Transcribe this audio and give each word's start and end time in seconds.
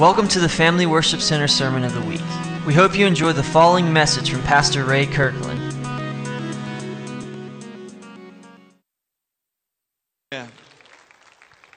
Welcome 0.00 0.28
to 0.28 0.40
the 0.40 0.48
Family 0.48 0.86
Worship 0.86 1.20
Center 1.20 1.46
Sermon 1.46 1.84
of 1.84 1.92
the 1.92 2.00
Week. 2.00 2.22
We 2.66 2.72
hope 2.72 2.96
you 2.96 3.06
enjoy 3.06 3.34
the 3.34 3.42
following 3.42 3.92
message 3.92 4.30
from 4.30 4.40
Pastor 4.44 4.86
Ray 4.86 5.04
Kirkland. 5.04 5.60
Yeah. 10.32 10.46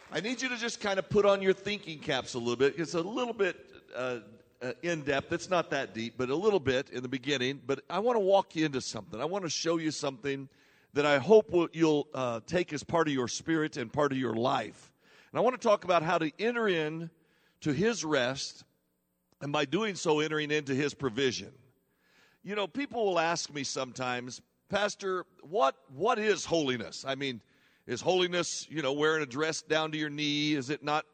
I 0.10 0.22
need 0.22 0.42
you 0.42 0.48
to 0.48 0.56
just 0.56 0.80
kind 0.80 1.00
of 1.00 1.10
put 1.10 1.26
on 1.26 1.42
your 1.42 1.52
thinking 1.52 2.00
caps 2.00 2.34
a 2.36 2.40
little 2.40 2.56
bit. 2.56 2.76
It's 2.78 2.94
a 2.94 3.02
little 3.02 3.34
bit 3.34 3.57
uh, 3.94 4.20
uh, 4.62 4.71
in 4.84 5.02
depth. 5.02 5.34
It's 5.34 5.50
not 5.50 5.70
that 5.71 5.94
deep, 5.94 6.14
but 6.18 6.30
a 6.30 6.36
little 6.36 6.62
bit 6.62 6.92
in 6.92 7.04
the 7.04 7.10
beginning. 7.10 7.62
But 7.68 7.82
I 7.90 8.00
want 8.00 8.16
to 8.16 8.21
walk 8.21 8.55
you 8.55 8.66
into 8.66 8.80
something. 8.80 9.20
I 9.20 9.26
want 9.26 9.44
to 9.44 9.50
show 9.50 9.76
you 9.76 9.92
something 9.92 10.48
that 10.94 11.05
I 11.05 11.18
hope 11.18 11.52
will, 11.52 11.68
you'll 11.74 12.08
uh, 12.14 12.40
take 12.48 12.71
as 12.71 12.84
part 12.86 13.10
of 13.10 13.14
your 13.14 13.28
spirit 13.28 13.76
and 13.76 13.92
part 13.92 14.14
of 14.14 14.18
your 14.18 14.34
life. 14.34 14.94
And 15.34 15.40
I 15.40 15.42
want 15.42 15.60
to 15.60 15.68
talk 15.68 15.84
about 15.84 16.04
how 16.04 16.20
to 16.20 16.32
enter 16.40 16.70
in 16.70 17.10
to 17.64 17.73
his 17.73 18.05
rest, 18.05 18.64
and 19.41 19.51
by 19.51 19.65
doing 19.65 19.96
so, 19.96 20.19
entering 20.19 20.51
into 20.51 20.75
his 20.75 20.93
provision. 20.93 21.51
You 22.43 22.55
know, 22.55 22.68
people 22.68 23.05
will 23.05 23.19
ask 23.19 23.54
me 23.54 23.64
sometimes, 23.64 24.42
Pastor, 24.69 25.25
what 25.42 25.75
what 25.96 26.19
is 26.19 26.46
holiness? 26.46 27.05
I 27.07 27.15
mean, 27.15 27.41
is 27.88 28.02
holiness, 28.02 28.68
you 28.69 28.82
know, 28.82 28.93
wearing 28.93 29.24
a 29.24 29.25
dress 29.25 29.61
down 29.61 29.91
to 29.93 29.97
your 29.97 30.10
knee? 30.10 30.54
Is 30.54 30.69
it 30.69 30.83
not, 30.83 31.05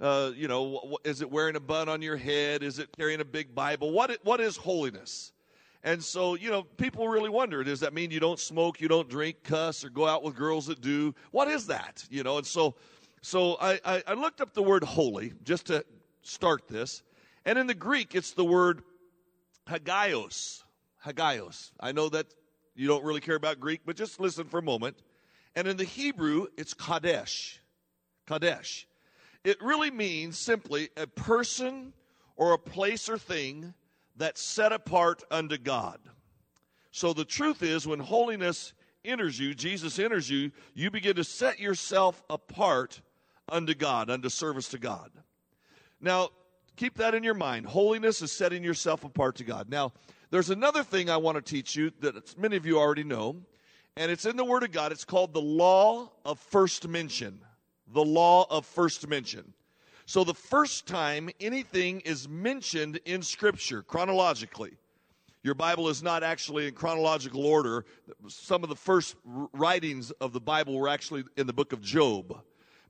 uh, 0.00 0.32
you 0.34 0.48
know, 0.48 0.98
is 1.04 1.22
it 1.22 1.30
wearing 1.30 1.56
a 1.56 1.60
bun 1.60 1.88
on 1.88 2.02
your 2.02 2.16
head? 2.16 2.62
Is 2.62 2.78
it 2.78 2.88
carrying 2.96 3.20
a 3.20 3.24
big 3.24 3.54
Bible? 3.54 3.90
What 3.90 4.18
what 4.22 4.40
is 4.40 4.56
holiness? 4.56 5.32
And 5.82 6.02
so, 6.02 6.34
you 6.34 6.50
know, 6.50 6.64
people 6.64 7.06
really 7.08 7.30
wonder, 7.30 7.62
does 7.62 7.78
that 7.80 7.94
mean 7.94 8.10
you 8.10 8.18
don't 8.18 8.40
smoke, 8.40 8.80
you 8.80 8.88
don't 8.88 9.08
drink, 9.08 9.44
cuss, 9.44 9.84
or 9.84 9.88
go 9.88 10.04
out 10.04 10.24
with 10.24 10.34
girls 10.34 10.66
that 10.66 10.80
do? 10.80 11.14
What 11.30 11.46
is 11.46 11.68
that? 11.68 12.04
You 12.10 12.24
know, 12.24 12.38
and 12.38 12.46
so 12.46 12.74
so 13.22 13.56
I, 13.60 13.80
I, 13.84 14.02
I 14.06 14.14
looked 14.14 14.40
up 14.40 14.54
the 14.54 14.62
word 14.62 14.84
holy 14.84 15.32
just 15.42 15.66
to 15.66 15.84
start 16.22 16.68
this. 16.68 17.02
And 17.44 17.58
in 17.58 17.66
the 17.66 17.74
Greek, 17.74 18.14
it's 18.14 18.32
the 18.32 18.44
word 18.44 18.82
hagios. 19.68 20.64
Hagios. 21.04 21.72
I 21.80 21.92
know 21.92 22.08
that 22.08 22.26
you 22.74 22.86
don't 22.88 23.04
really 23.04 23.20
care 23.20 23.36
about 23.36 23.60
Greek, 23.60 23.80
but 23.84 23.96
just 23.96 24.20
listen 24.20 24.44
for 24.44 24.58
a 24.58 24.62
moment. 24.62 24.96
And 25.54 25.66
in 25.66 25.76
the 25.76 25.84
Hebrew, 25.84 26.46
it's 26.56 26.74
kadesh. 26.74 27.60
Kadesh. 28.26 28.86
It 29.44 29.62
really 29.62 29.90
means 29.90 30.36
simply 30.36 30.90
a 30.96 31.06
person 31.06 31.92
or 32.36 32.52
a 32.52 32.58
place 32.58 33.08
or 33.08 33.16
thing 33.16 33.72
that's 34.16 34.42
set 34.42 34.72
apart 34.72 35.22
unto 35.30 35.56
God. 35.56 36.00
So 36.90 37.12
the 37.12 37.24
truth 37.24 37.62
is, 37.62 37.86
when 37.86 38.00
holiness 38.00 38.72
enters 39.04 39.38
you, 39.38 39.54
Jesus 39.54 39.98
enters 39.98 40.28
you, 40.28 40.50
you 40.74 40.90
begin 40.90 41.16
to 41.16 41.24
set 41.24 41.60
yourself 41.60 42.22
apart 42.28 43.00
unto 43.48 43.74
God, 43.74 44.10
unto 44.10 44.28
service 44.28 44.68
to 44.68 44.78
God. 44.78 45.10
Now, 46.00 46.30
keep 46.76 46.96
that 46.98 47.14
in 47.14 47.22
your 47.22 47.34
mind. 47.34 47.66
Holiness 47.66 48.22
is 48.22 48.32
setting 48.32 48.62
yourself 48.62 49.04
apart 49.04 49.36
to 49.36 49.44
God. 49.44 49.68
Now, 49.68 49.92
there's 50.30 50.50
another 50.50 50.82
thing 50.82 51.08
I 51.08 51.16
want 51.16 51.36
to 51.36 51.42
teach 51.42 51.76
you 51.76 51.92
that 52.00 52.36
many 52.38 52.56
of 52.56 52.66
you 52.66 52.78
already 52.78 53.04
know, 53.04 53.36
and 53.96 54.10
it's 54.10 54.26
in 54.26 54.36
the 54.36 54.44
Word 54.44 54.62
of 54.62 54.72
God. 54.72 54.92
It's 54.92 55.04
called 55.04 55.32
the 55.32 55.40
law 55.40 56.10
of 56.24 56.38
first 56.38 56.86
mention. 56.88 57.40
The 57.92 58.04
law 58.04 58.46
of 58.50 58.66
first 58.66 59.06
mention. 59.08 59.52
So, 60.06 60.22
the 60.22 60.34
first 60.34 60.86
time 60.86 61.30
anything 61.40 62.00
is 62.00 62.28
mentioned 62.28 63.00
in 63.04 63.22
Scripture, 63.22 63.82
chronologically, 63.82 64.76
your 65.42 65.54
Bible 65.54 65.88
is 65.88 66.02
not 66.02 66.24
actually 66.24 66.66
in 66.66 66.74
chronological 66.74 67.46
order. 67.46 67.84
Some 68.26 68.64
of 68.64 68.68
the 68.68 68.76
first 68.76 69.14
writings 69.24 70.10
of 70.20 70.32
the 70.32 70.40
Bible 70.40 70.76
were 70.76 70.88
actually 70.88 71.24
in 71.36 71.46
the 71.46 71.52
book 71.52 71.72
of 71.72 71.80
Job. 71.80 72.42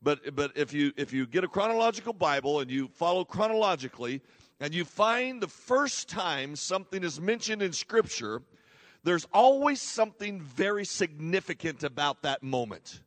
But 0.07 0.37
but 0.37 0.53
if 0.55 0.73
you 0.73 0.93
if 0.97 1.13
you 1.13 1.27
get 1.27 1.43
a 1.43 1.49
chronological 1.49 2.13
Bible 2.13 2.61
and 2.61 2.71
you 2.71 2.87
follow 2.87 3.25
chronologically 3.25 4.23
and 4.61 4.73
you 4.73 4.85
find 4.85 5.43
the 5.43 5.49
first 5.49 6.09
time 6.09 6.55
something 6.55 7.03
is 7.03 7.21
mentioned 7.21 7.61
in 7.61 7.73
scripture, 7.73 8.41
there's 9.03 9.27
always 9.33 9.83
something 9.83 10.41
very 10.41 10.85
significant 10.85 11.83
about 11.83 12.23
that 12.23 12.45
moment. 12.45 13.01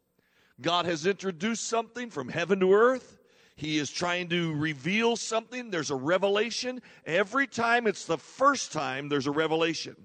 God 0.59 0.85
has 0.87 1.05
introduced 1.05 1.69
something 1.69 2.09
from 2.09 2.27
heaven 2.27 2.59
to 2.59 2.73
earth. 2.73 3.17
He 3.55 3.77
is 3.77 3.89
trying 3.89 4.27
to 4.31 4.53
reveal 4.55 5.15
something. 5.15 5.71
There's 5.71 5.91
a 5.91 5.95
revelation. 5.95 6.81
Every 7.05 7.47
time 7.47 7.87
it's 7.87 8.03
the 8.03 8.17
first 8.17 8.73
time, 8.73 9.07
there's 9.07 9.27
a 9.27 9.31
revelation. 9.31 9.95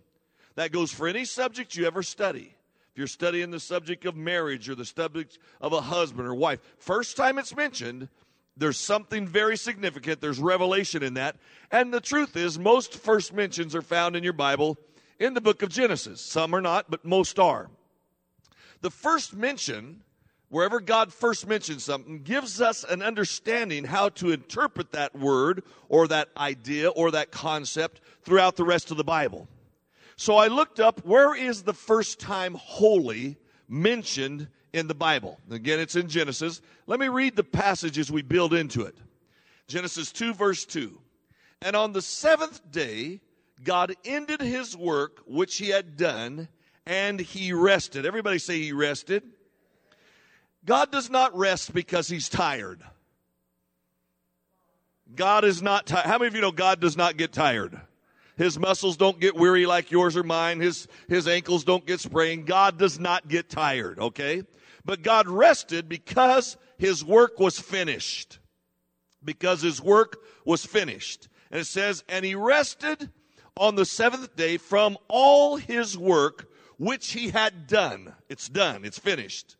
That 0.54 0.70
goes 0.70 0.92
for 0.92 1.08
any 1.08 1.24
subject 1.24 1.74
you 1.74 1.88
ever 1.88 2.04
study. 2.04 2.53
If 2.94 2.98
you're 2.98 3.06
studying 3.08 3.50
the 3.50 3.58
subject 3.58 4.04
of 4.04 4.14
marriage 4.14 4.68
or 4.68 4.76
the 4.76 4.84
subject 4.84 5.40
of 5.60 5.72
a 5.72 5.80
husband 5.80 6.28
or 6.28 6.34
wife, 6.36 6.60
first 6.78 7.16
time 7.16 7.40
it's 7.40 7.56
mentioned, 7.56 8.08
there's 8.56 8.78
something 8.78 9.26
very 9.26 9.56
significant. 9.56 10.20
There's 10.20 10.38
revelation 10.38 11.02
in 11.02 11.14
that. 11.14 11.34
And 11.72 11.92
the 11.92 12.00
truth 12.00 12.36
is, 12.36 12.56
most 12.56 12.94
first 12.94 13.32
mentions 13.32 13.74
are 13.74 13.82
found 13.82 14.14
in 14.14 14.22
your 14.22 14.32
Bible 14.32 14.78
in 15.18 15.34
the 15.34 15.40
book 15.40 15.62
of 15.62 15.70
Genesis. 15.70 16.20
Some 16.20 16.54
are 16.54 16.60
not, 16.60 16.88
but 16.88 17.04
most 17.04 17.40
are. 17.40 17.68
The 18.80 18.90
first 18.90 19.34
mention, 19.34 20.04
wherever 20.48 20.78
God 20.78 21.12
first 21.12 21.48
mentions 21.48 21.82
something, 21.82 22.22
gives 22.22 22.60
us 22.60 22.84
an 22.84 23.02
understanding 23.02 23.82
how 23.82 24.10
to 24.10 24.30
interpret 24.30 24.92
that 24.92 25.18
word 25.18 25.64
or 25.88 26.06
that 26.06 26.28
idea 26.36 26.90
or 26.90 27.10
that 27.10 27.32
concept 27.32 28.00
throughout 28.22 28.54
the 28.54 28.64
rest 28.64 28.92
of 28.92 28.98
the 28.98 29.02
Bible. 29.02 29.48
So 30.16 30.36
I 30.36 30.48
looked 30.48 30.80
up 30.80 31.04
where 31.04 31.34
is 31.34 31.62
the 31.62 31.74
first 31.74 32.20
time 32.20 32.54
holy 32.54 33.36
mentioned 33.68 34.48
in 34.72 34.86
the 34.86 34.94
Bible. 34.94 35.40
Again, 35.50 35.80
it's 35.80 35.96
in 35.96 36.08
Genesis. 36.08 36.60
Let 36.86 37.00
me 37.00 37.08
read 37.08 37.36
the 37.36 37.44
passages 37.44 38.10
we 38.10 38.22
build 38.22 38.54
into 38.54 38.82
it. 38.82 38.96
Genesis 39.66 40.12
2, 40.12 40.34
verse 40.34 40.64
2. 40.64 40.98
And 41.62 41.74
on 41.74 41.92
the 41.92 42.02
seventh 42.02 42.60
day, 42.70 43.20
God 43.62 43.94
ended 44.04 44.40
his 44.40 44.76
work 44.76 45.20
which 45.26 45.56
he 45.56 45.68
had 45.68 45.96
done, 45.96 46.48
and 46.84 47.18
he 47.18 47.52
rested. 47.52 48.04
Everybody 48.04 48.38
say 48.38 48.60
he 48.60 48.72
rested. 48.72 49.22
God 50.64 50.90
does 50.90 51.10
not 51.10 51.36
rest 51.36 51.72
because 51.72 52.08
he's 52.08 52.28
tired. 52.28 52.82
God 55.14 55.44
is 55.44 55.62
not 55.62 55.86
tired. 55.86 56.06
How 56.06 56.18
many 56.18 56.28
of 56.28 56.34
you 56.34 56.40
know 56.40 56.52
God 56.52 56.80
does 56.80 56.96
not 56.96 57.16
get 57.16 57.32
tired? 57.32 57.80
His 58.36 58.58
muscles 58.58 58.96
don't 58.96 59.20
get 59.20 59.36
weary 59.36 59.66
like 59.66 59.90
yours 59.90 60.16
or 60.16 60.22
mine. 60.22 60.60
His, 60.60 60.88
his 61.08 61.28
ankles 61.28 61.64
don't 61.64 61.86
get 61.86 62.00
sprained. 62.00 62.46
God 62.46 62.78
does 62.78 62.98
not 62.98 63.28
get 63.28 63.48
tired, 63.48 63.98
okay? 63.98 64.42
But 64.84 65.02
God 65.02 65.28
rested 65.28 65.88
because 65.88 66.56
his 66.76 67.04
work 67.04 67.38
was 67.38 67.58
finished. 67.58 68.38
Because 69.24 69.62
his 69.62 69.80
work 69.80 70.18
was 70.44 70.64
finished. 70.64 71.28
And 71.50 71.60
it 71.60 71.66
says, 71.66 72.02
and 72.08 72.24
he 72.24 72.34
rested 72.34 73.10
on 73.56 73.76
the 73.76 73.84
seventh 73.84 74.34
day 74.34 74.56
from 74.56 74.98
all 75.08 75.56
his 75.56 75.96
work 75.96 76.50
which 76.76 77.12
he 77.12 77.30
had 77.30 77.66
done. 77.66 78.14
It's 78.28 78.48
done. 78.48 78.84
It's 78.84 78.98
finished. 78.98 79.56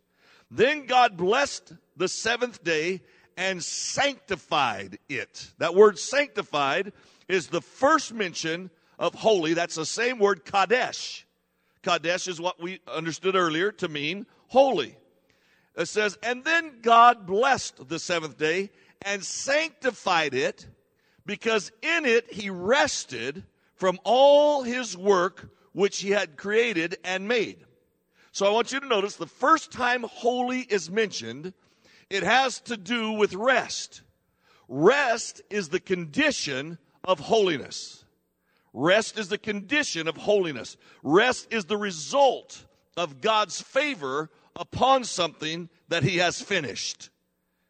Then 0.51 0.87
God 0.87 1.17
blessed 1.17 1.73
the 1.97 2.09
seventh 2.09 2.65
day 2.65 3.03
and 3.37 3.63
sanctified 3.63 4.99
it. 5.09 5.53
That 5.59 5.75
word 5.75 5.99
sanctified 5.99 6.93
is 7.29 7.49
the 7.49 7.61
first 7.61 8.13
mention 8.13 8.71
of 8.99 9.15
holy. 9.15 9.55
That's 9.55 9.75
the 9.75 9.87
same 9.87 10.19
word, 10.19 10.45
Kadesh. 10.45 11.27
Kadesh 11.83 12.29
is 12.29 12.41
what 12.41 12.61
we 12.61 12.81
understood 12.87 13.37
earlier 13.37 13.73
to 13.73 13.89
mean 13.89 14.27
holy. 14.49 14.97
It 15.77 15.87
says, 15.87 16.17
and 16.23 16.45
then 16.45 16.81
God 16.83 17.27
blessed 17.27 17.89
the 17.89 17.99
seventh 17.99 18.39
day 18.39 18.71
and 19.03 19.25
sanctified 19.25 20.35
it 20.35 20.67
because 21.27 21.73
in 21.83 22.07
it 22.07 22.33
he 22.33 22.51
rested 22.51 23.45
from 23.75 23.99
all 24.05 24.63
his 24.63 24.97
work 24.97 25.51
which 25.73 26.01
he 26.01 26.11
had 26.11 26.37
created 26.37 26.97
and 27.05 27.27
made. 27.27 27.65
So 28.31 28.47
I 28.47 28.51
want 28.51 28.73
you 28.73 28.81
to 28.81 28.87
notice 28.87 29.17
the 29.17 29.27
first 29.27 29.73
time 29.73 30.05
holy 30.05 30.61
is 30.61 30.91
mentioned, 30.91 31.53
it 32.09 32.23
has 32.23 32.61
to 32.63 32.77
do 32.77 33.13
with 33.13 33.35
rest. 33.35 34.03
Rest 34.69 35.43
is 35.51 35.69
the 35.69 35.81
condition 35.81 36.79
of 37.05 37.21
holiness. 37.21 38.05
Rest 38.73 39.19
is 39.19 39.29
the 39.29 39.39
condition 39.39 40.09
of 40.09 40.17
holiness. 40.17 40.77
Rest 41.03 41.49
is 41.51 41.67
the 41.67 41.77
result 41.77 42.65
of 42.97 43.21
God's 43.21 43.61
favor 43.61 44.31
upon 44.57 45.05
something 45.05 45.69
that 45.89 46.03
he 46.03 46.19
has 46.19 46.41
finished. 46.41 47.11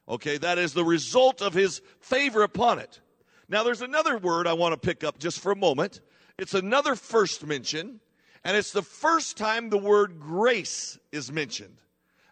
Okay, 0.09 0.39
that 0.39 0.59
is 0.59 0.73
the 0.73 0.85
result 0.85 1.43
of 1.43 1.55
his 1.55 1.81
favor 2.01 2.43
upon 2.43 2.79
it. 2.79 3.01
Now, 3.49 3.63
there's 3.63 3.83
another 3.83 4.19
word 4.19 4.47
I 4.47 4.55
want 4.55 4.73
to 4.73 4.87
pick 4.87 5.05
up 5.05 5.19
just 5.19 5.41
for 5.41 5.53
a 5.53 5.57
moment. 5.57 6.01
It's 6.39 6.55
another 6.55 6.95
first 6.95 7.47
mention, 7.47 8.01
and 8.43 8.57
it's 8.57 8.73
the 8.73 8.83
first 8.83 9.37
time 9.37 9.71
the 9.71 9.79
word 9.79 10.19
grace 10.19 10.99
is 11.13 11.31
mentioned. 11.31 11.81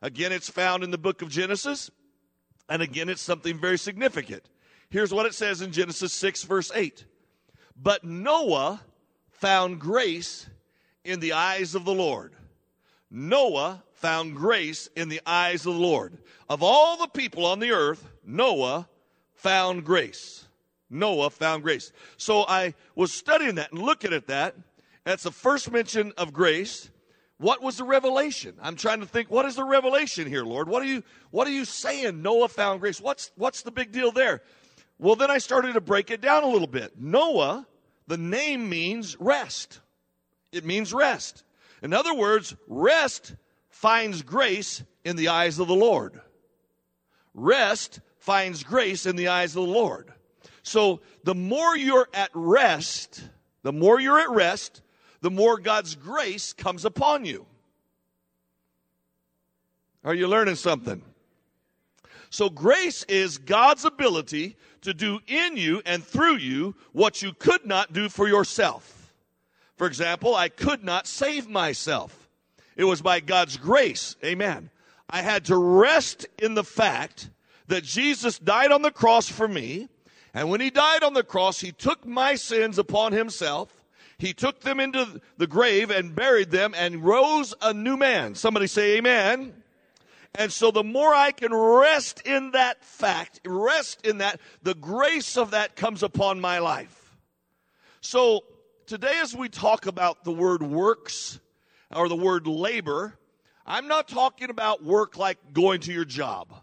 Again, 0.00 0.32
it's 0.32 0.50
found 0.50 0.82
in 0.82 0.90
the 0.90 0.98
book 0.98 1.22
of 1.22 1.28
Genesis, 1.28 1.90
and 2.68 2.82
again, 2.82 3.08
it's 3.08 3.22
something 3.22 3.58
very 3.58 3.78
significant. 3.78 4.42
Here's 4.92 5.12
what 5.12 5.24
it 5.24 5.32
says 5.32 5.62
in 5.62 5.72
Genesis 5.72 6.12
6, 6.12 6.42
verse 6.42 6.70
8. 6.74 7.06
But 7.80 8.04
Noah 8.04 8.82
found 9.30 9.80
grace 9.80 10.46
in 11.02 11.18
the 11.18 11.32
eyes 11.32 11.74
of 11.74 11.86
the 11.86 11.94
Lord. 11.94 12.34
Noah 13.10 13.82
found 13.94 14.36
grace 14.36 14.90
in 14.94 15.08
the 15.08 15.22
eyes 15.24 15.64
of 15.64 15.72
the 15.72 15.80
Lord. 15.80 16.18
Of 16.46 16.62
all 16.62 16.98
the 16.98 17.06
people 17.06 17.46
on 17.46 17.58
the 17.58 17.70
earth, 17.70 18.06
Noah 18.22 18.86
found 19.32 19.86
grace. 19.86 20.46
Noah 20.90 21.30
found 21.30 21.62
grace. 21.62 21.90
So 22.18 22.44
I 22.46 22.74
was 22.94 23.14
studying 23.14 23.54
that 23.54 23.72
and 23.72 23.80
looking 23.80 24.12
at 24.12 24.26
that. 24.26 24.56
That's 25.04 25.22
the 25.22 25.30
first 25.30 25.72
mention 25.72 26.12
of 26.18 26.34
grace. 26.34 26.90
What 27.38 27.62
was 27.62 27.78
the 27.78 27.84
revelation? 27.84 28.56
I'm 28.60 28.76
trying 28.76 29.00
to 29.00 29.06
think, 29.06 29.30
what 29.30 29.46
is 29.46 29.56
the 29.56 29.64
revelation 29.64 30.28
here, 30.28 30.44
Lord? 30.44 30.68
What 30.68 30.82
are 30.82 30.86
you 30.86 31.02
what 31.30 31.48
are 31.48 31.50
you 31.50 31.64
saying? 31.64 32.20
Noah 32.20 32.48
found 32.48 32.80
grace. 32.80 33.00
What's 33.00 33.30
what's 33.36 33.62
the 33.62 33.70
big 33.70 33.90
deal 33.90 34.12
there? 34.12 34.42
Well, 35.02 35.16
then 35.16 35.32
I 35.32 35.38
started 35.38 35.72
to 35.72 35.80
break 35.80 36.12
it 36.12 36.20
down 36.20 36.44
a 36.44 36.48
little 36.48 36.68
bit. 36.68 36.92
Noah, 36.96 37.66
the 38.06 38.16
name 38.16 38.68
means 38.68 39.16
rest. 39.18 39.80
It 40.52 40.64
means 40.64 40.94
rest. 40.94 41.42
In 41.82 41.92
other 41.92 42.14
words, 42.14 42.54
rest 42.68 43.34
finds 43.68 44.22
grace 44.22 44.84
in 45.04 45.16
the 45.16 45.26
eyes 45.26 45.58
of 45.58 45.66
the 45.66 45.74
Lord. 45.74 46.20
Rest 47.34 47.98
finds 48.18 48.62
grace 48.62 49.04
in 49.04 49.16
the 49.16 49.26
eyes 49.26 49.56
of 49.56 49.66
the 49.66 49.72
Lord. 49.72 50.12
So 50.62 51.00
the 51.24 51.34
more 51.34 51.76
you're 51.76 52.08
at 52.14 52.30
rest, 52.32 53.24
the 53.64 53.72
more 53.72 53.98
you're 53.98 54.20
at 54.20 54.30
rest, 54.30 54.82
the 55.20 55.32
more 55.32 55.58
God's 55.58 55.96
grace 55.96 56.52
comes 56.52 56.84
upon 56.84 57.24
you. 57.24 57.44
Are 60.04 60.14
you 60.14 60.28
learning 60.28 60.54
something? 60.54 61.02
So 62.30 62.48
grace 62.48 63.02
is 63.08 63.36
God's 63.36 63.84
ability 63.84 64.56
to 64.82 64.94
do 64.94 65.20
in 65.26 65.56
you 65.56 65.82
and 65.86 66.04
through 66.04 66.36
you 66.36 66.74
what 66.92 67.22
you 67.22 67.32
could 67.32 67.64
not 67.66 67.92
do 67.92 68.08
for 68.08 68.28
yourself. 68.28 69.12
For 69.76 69.86
example, 69.86 70.34
I 70.34 70.48
could 70.48 70.84
not 70.84 71.06
save 71.06 71.48
myself. 71.48 72.28
It 72.76 72.84
was 72.84 73.02
by 73.02 73.20
God's 73.20 73.56
grace. 73.56 74.16
Amen. 74.24 74.70
I 75.08 75.22
had 75.22 75.44
to 75.46 75.56
rest 75.56 76.26
in 76.38 76.54
the 76.54 76.64
fact 76.64 77.30
that 77.68 77.84
Jesus 77.84 78.38
died 78.38 78.72
on 78.72 78.82
the 78.82 78.90
cross 78.90 79.28
for 79.28 79.48
me. 79.48 79.88
And 80.34 80.50
when 80.50 80.60
he 80.60 80.70
died 80.70 81.02
on 81.02 81.14
the 81.14 81.22
cross, 81.22 81.60
he 81.60 81.72
took 81.72 82.06
my 82.06 82.34
sins 82.34 82.78
upon 82.78 83.12
himself. 83.12 83.84
He 84.18 84.32
took 84.32 84.60
them 84.60 84.80
into 84.80 85.20
the 85.36 85.46
grave 85.46 85.90
and 85.90 86.14
buried 86.14 86.50
them 86.50 86.74
and 86.76 87.04
rose 87.04 87.54
a 87.60 87.74
new 87.74 87.96
man. 87.96 88.34
Somebody 88.34 88.66
say 88.66 88.96
amen. 88.96 89.52
And 90.34 90.50
so 90.50 90.70
the 90.70 90.84
more 90.84 91.14
I 91.14 91.30
can 91.32 91.54
rest 91.54 92.22
in 92.26 92.52
that 92.52 92.84
fact, 92.84 93.40
rest 93.44 94.06
in 94.06 94.18
that, 94.18 94.40
the 94.62 94.74
grace 94.74 95.36
of 95.36 95.50
that 95.50 95.76
comes 95.76 96.02
upon 96.02 96.40
my 96.40 96.58
life. 96.58 97.16
So 98.00 98.40
today 98.86 99.20
as 99.20 99.36
we 99.36 99.48
talk 99.48 99.86
about 99.86 100.24
the 100.24 100.32
word 100.32 100.62
works 100.62 101.38
or 101.94 102.08
the 102.08 102.16
word 102.16 102.46
labor, 102.46 103.18
I'm 103.66 103.88
not 103.88 104.08
talking 104.08 104.48
about 104.48 104.82
work 104.82 105.18
like 105.18 105.38
going 105.52 105.80
to 105.82 105.92
your 105.92 106.06
job. 106.06 106.54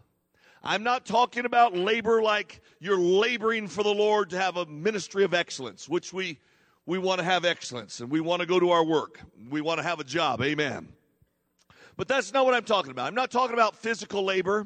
I'm 0.63 0.83
not 0.83 1.05
talking 1.05 1.45
about 1.45 1.75
labor 1.75 2.21
like 2.21 2.61
you're 2.79 2.99
laboring 2.99 3.67
for 3.67 3.83
the 3.83 3.93
Lord 3.93 4.31
to 4.31 4.39
have 4.39 4.57
a 4.57 4.65
ministry 4.65 5.23
of 5.23 5.33
excellence, 5.33 5.87
which 5.87 6.11
we, 6.11 6.39
we 6.85 6.97
want 6.97 7.19
to 7.19 7.25
have 7.25 7.45
excellence 7.45 7.99
and 7.99 8.09
we 8.09 8.19
want 8.19 8.41
to 8.41 8.45
go 8.45 8.59
to 8.59 8.71
our 8.71 8.83
work. 8.83 9.21
We 9.49 9.61
want 9.61 9.77
to 9.77 9.83
have 9.83 9.99
a 9.99 10.03
job. 10.03 10.41
Amen. 10.41 10.89
But 11.99 12.07
that's 12.07 12.31
not 12.31 12.45
what 12.45 12.53
I'm 12.53 12.63
talking 12.63 12.91
about. 12.91 13.07
I'm 13.07 13.13
not 13.13 13.29
talking 13.29 13.53
about 13.53 13.75
physical 13.75 14.23
labor. 14.23 14.65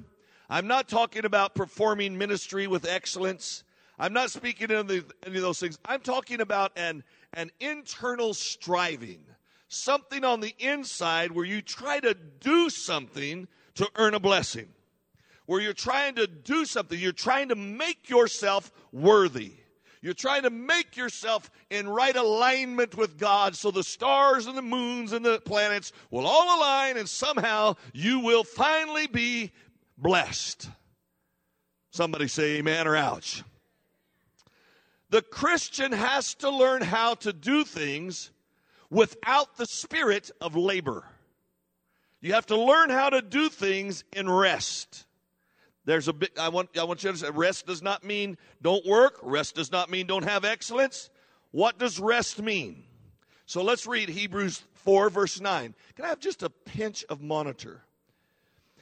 I'm 0.52 0.68
not 0.68 0.88
talking 0.88 1.26
about 1.26 1.56
performing 1.56 2.16
ministry 2.16 2.68
with 2.68 2.88
excellence. 2.88 3.64
I'm 3.98 4.14
not 4.14 4.30
speaking 4.30 4.70
of 4.70 4.88
the, 4.88 5.04
any 5.26 5.38
of 5.38 5.42
those 5.42 5.60
things. 5.60 5.80
I'm 5.84 6.02
talking 6.02 6.42
about 6.42 6.74
an, 6.76 7.04
an 7.34 7.50
internal 7.60 8.36
striving, 8.36 9.26
something 9.68 10.24
on 10.24 10.42
the 10.42 10.54
inside 10.60 11.32
where 11.32 11.44
you 11.44 11.64
try 11.64 12.00
to 12.02 12.14
do 12.14 12.70
something 12.70 13.48
to 13.74 13.90
earn 13.96 14.14
a 14.14 14.20
blessing, 14.20 14.68
where 15.48 15.60
you're 15.60 15.74
trying 15.74 16.14
to 16.18 16.28
do 16.28 16.66
something, 16.66 17.00
you're 17.00 17.14
trying 17.14 17.50
to 17.50 17.56
make 17.56 18.12
yourself 18.12 18.72
worthy. 18.92 19.54
You're 20.04 20.14
trying 20.14 20.44
to 20.44 20.50
make 20.50 20.98
yourself 20.98 21.50
in 21.70 21.88
right 21.88 22.16
alignment 22.16 22.98
with 22.98 23.18
God 23.18 23.56
so 23.56 23.72
the 23.72 23.86
stars 23.86 24.48
and 24.48 24.58
the 24.58 24.62
moons 24.62 25.14
and 25.14 25.26
the 25.26 25.40
planets 25.40 25.94
will 26.12 26.28
all 26.28 26.60
align 26.60 26.98
and 26.98 27.08
somehow 27.08 27.76
you 27.94 28.20
will 28.20 28.44
finally 28.44 29.08
be 29.08 29.54
blessed. 29.98 30.68
Somebody 31.92 32.28
say 32.28 32.58
amen 32.58 32.86
or 32.86 32.98
ouch. 32.98 33.44
The 35.10 35.22
Christian 35.22 35.94
has 35.94 36.34
to 36.36 36.50
learn 36.50 36.82
how 36.82 37.14
to 37.16 37.32
do 37.32 37.64
things 37.64 38.30
without 38.90 39.56
the 39.56 39.66
spirit 39.66 40.32
of 40.42 40.58
labor. 40.58 41.06
You 42.20 42.34
have 42.34 42.48
to 42.48 42.60
learn 42.60 42.90
how 42.90 43.10
to 43.10 43.22
do 43.22 43.48
things 43.48 44.04
in 44.12 44.30
rest. 44.30 45.06
There's 45.86 46.08
a 46.08 46.14
bit, 46.14 46.38
I 46.40 46.50
want, 46.50 46.78
I 46.78 46.84
want 46.84 47.04
you 47.04 47.08
to 47.08 47.10
understand, 47.10 47.38
rest 47.38 47.68
does 47.68 47.82
not 47.82 48.04
mean 48.04 48.38
don't 48.62 48.86
work. 48.86 49.20
Rest 49.22 49.56
does 49.56 49.72
not 49.72 49.90
mean 49.90 50.08
don't 50.08 50.24
have 50.24 50.46
excellence. 50.46 51.10
What 51.52 51.78
does 51.78 52.00
rest 52.00 52.42
mean? 52.42 52.84
So 53.46 53.62
let's 53.62 53.86
read 53.86 54.10
Hebrews 54.10 54.64
4, 54.74 55.10
verse 55.10 55.42
9. 55.42 55.76
Can 55.96 56.06
I 56.06 56.08
have 56.08 56.20
just 56.20 56.44
a 56.44 56.50
pinch 56.50 57.04
of 57.10 57.22
monitor? 57.22 57.84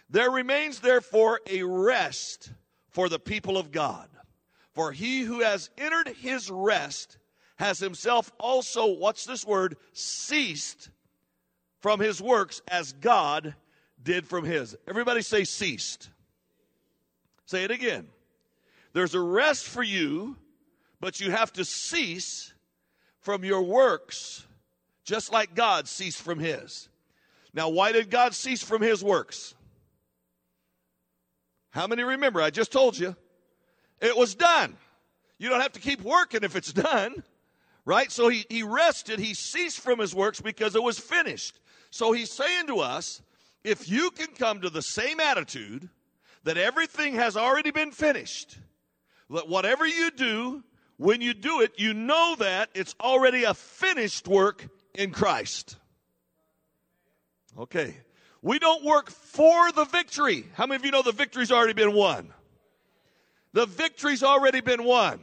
There 0.09 0.29
remains 0.29 0.79
therefore 0.79 1.39
a 1.49 1.63
rest 1.63 2.51
for 2.89 3.09
the 3.09 3.19
people 3.19 3.57
of 3.57 3.71
God. 3.71 4.07
For 4.73 4.91
he 4.91 5.21
who 5.21 5.41
has 5.41 5.69
entered 5.77 6.09
his 6.09 6.49
rest 6.49 7.17
has 7.57 7.79
himself 7.79 8.31
also, 8.39 8.87
what's 8.87 9.25
this 9.25 9.45
word? 9.45 9.77
Ceased 9.93 10.89
from 11.79 11.99
his 11.99 12.21
works 12.21 12.61
as 12.67 12.93
God 12.93 13.55
did 14.01 14.27
from 14.27 14.45
his. 14.45 14.75
Everybody 14.87 15.21
say 15.21 15.43
ceased. 15.43 16.09
Say 17.51 17.65
it 17.65 17.71
again. 17.71 18.07
There's 18.93 19.13
a 19.13 19.19
rest 19.19 19.65
for 19.65 19.83
you, 19.83 20.37
but 21.01 21.19
you 21.19 21.31
have 21.31 21.51
to 21.53 21.65
cease 21.65 22.53
from 23.19 23.43
your 23.43 23.61
works, 23.61 24.45
just 25.03 25.33
like 25.33 25.53
God 25.53 25.89
ceased 25.89 26.21
from 26.21 26.39
his. 26.39 26.87
Now, 27.53 27.67
why 27.67 27.91
did 27.91 28.09
God 28.09 28.33
cease 28.33 28.63
from 28.63 28.81
his 28.81 29.03
works? 29.03 29.53
How 31.71 31.87
many 31.87 32.03
remember? 32.03 32.41
I 32.41 32.51
just 32.51 32.71
told 32.71 32.97
you. 32.97 33.17
It 33.99 34.15
was 34.15 34.33
done. 34.33 34.77
You 35.37 35.49
don't 35.49 35.59
have 35.59 35.73
to 35.73 35.81
keep 35.81 36.01
working 36.03 36.45
if 36.45 36.55
it's 36.55 36.71
done, 36.71 37.21
right? 37.83 38.09
So 38.13 38.29
he, 38.29 38.45
he 38.49 38.63
rested, 38.63 39.19
he 39.19 39.33
ceased 39.33 39.81
from 39.81 39.99
his 39.99 40.15
works 40.15 40.39
because 40.39 40.73
it 40.73 40.83
was 40.83 40.97
finished. 40.97 41.59
So 41.89 42.13
he's 42.13 42.31
saying 42.31 42.67
to 42.67 42.79
us, 42.79 43.21
if 43.61 43.89
you 43.89 44.09
can 44.11 44.27
come 44.27 44.61
to 44.61 44.69
the 44.69 44.81
same 44.81 45.19
attitude, 45.19 45.89
that 46.43 46.57
everything 46.57 47.15
has 47.15 47.37
already 47.37 47.71
been 47.71 47.91
finished. 47.91 48.57
That 49.29 49.47
whatever 49.47 49.85
you 49.85 50.11
do, 50.11 50.63
when 50.97 51.21
you 51.21 51.33
do 51.33 51.61
it, 51.61 51.73
you 51.77 51.93
know 51.93 52.35
that 52.39 52.69
it's 52.73 52.95
already 52.99 53.43
a 53.43 53.53
finished 53.53 54.27
work 54.27 54.67
in 54.93 55.11
Christ. 55.11 55.77
Okay. 57.57 57.95
We 58.41 58.59
don't 58.59 58.83
work 58.83 59.09
for 59.09 59.71
the 59.71 59.85
victory. 59.85 60.45
How 60.55 60.65
many 60.65 60.77
of 60.77 60.85
you 60.85 60.91
know 60.91 61.03
the 61.03 61.11
victory's 61.11 61.51
already 61.51 61.73
been 61.73 61.93
won? 61.93 62.33
The 63.53 63.65
victory's 63.65 64.23
already 64.23 64.61
been 64.61 64.83
won. 64.83 65.21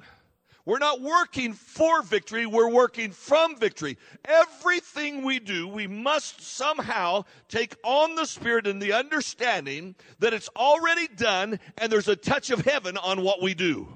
We're 0.69 0.77
not 0.77 1.01
working 1.01 1.55
for 1.55 2.03
victory, 2.03 2.45
we're 2.45 2.69
working 2.69 3.13
from 3.13 3.57
victory. 3.57 3.97
Everything 4.27 5.25
we 5.25 5.39
do, 5.39 5.67
we 5.67 5.87
must 5.87 6.43
somehow 6.43 7.25
take 7.49 7.75
on 7.83 8.17
the 8.17 8.27
Spirit 8.27 8.67
and 8.67 8.83
the 8.83 8.93
understanding 8.93 9.95
that 10.19 10.35
it's 10.35 10.51
already 10.55 11.09
done 11.09 11.59
and 11.79 11.91
there's 11.91 12.07
a 12.07 12.17
touch 12.17 12.51
of 12.51 12.67
heaven 12.67 12.99
on 12.99 13.23
what 13.23 13.41
we 13.41 13.55
do. 13.55 13.89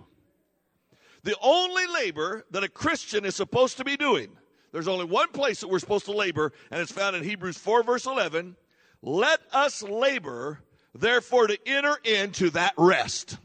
The 1.24 1.36
only 1.42 1.86
labor 1.88 2.46
that 2.52 2.64
a 2.64 2.70
Christian 2.70 3.26
is 3.26 3.36
supposed 3.36 3.76
to 3.76 3.84
be 3.84 3.98
doing, 3.98 4.30
there's 4.72 4.88
only 4.88 5.04
one 5.04 5.28
place 5.28 5.60
that 5.60 5.68
we're 5.68 5.78
supposed 5.78 6.06
to 6.06 6.12
labor, 6.12 6.54
and 6.70 6.80
it's 6.80 6.90
found 6.90 7.14
in 7.14 7.22
Hebrews 7.22 7.58
4, 7.58 7.82
verse 7.82 8.06
11. 8.06 8.56
Let 9.02 9.40
us 9.52 9.82
labor, 9.82 10.60
therefore, 10.94 11.48
to 11.48 11.58
enter 11.68 11.98
into 12.02 12.48
that 12.48 12.72
rest. 12.78 13.36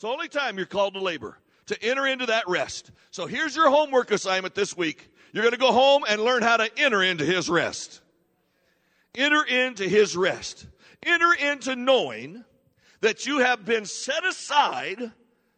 It's 0.00 0.06
the 0.06 0.12
only 0.12 0.28
time 0.28 0.56
you're 0.56 0.64
called 0.64 0.94
to 0.94 1.00
labor, 1.00 1.36
to 1.66 1.84
enter 1.84 2.06
into 2.06 2.24
that 2.24 2.48
rest. 2.48 2.90
So 3.10 3.26
here's 3.26 3.54
your 3.54 3.68
homework 3.68 4.10
assignment 4.12 4.54
this 4.54 4.74
week. 4.74 5.10
You're 5.34 5.42
going 5.42 5.52
to 5.52 5.58
go 5.58 5.72
home 5.72 6.04
and 6.08 6.22
learn 6.22 6.40
how 6.40 6.56
to 6.56 6.70
enter 6.78 7.02
into 7.02 7.22
His 7.22 7.50
rest. 7.50 8.00
Enter 9.14 9.44
into 9.44 9.86
His 9.86 10.16
rest. 10.16 10.66
Enter 11.02 11.34
into 11.34 11.76
knowing 11.76 12.46
that 13.02 13.26
you 13.26 13.40
have 13.40 13.66
been 13.66 13.84
set 13.84 14.24
aside 14.24 15.12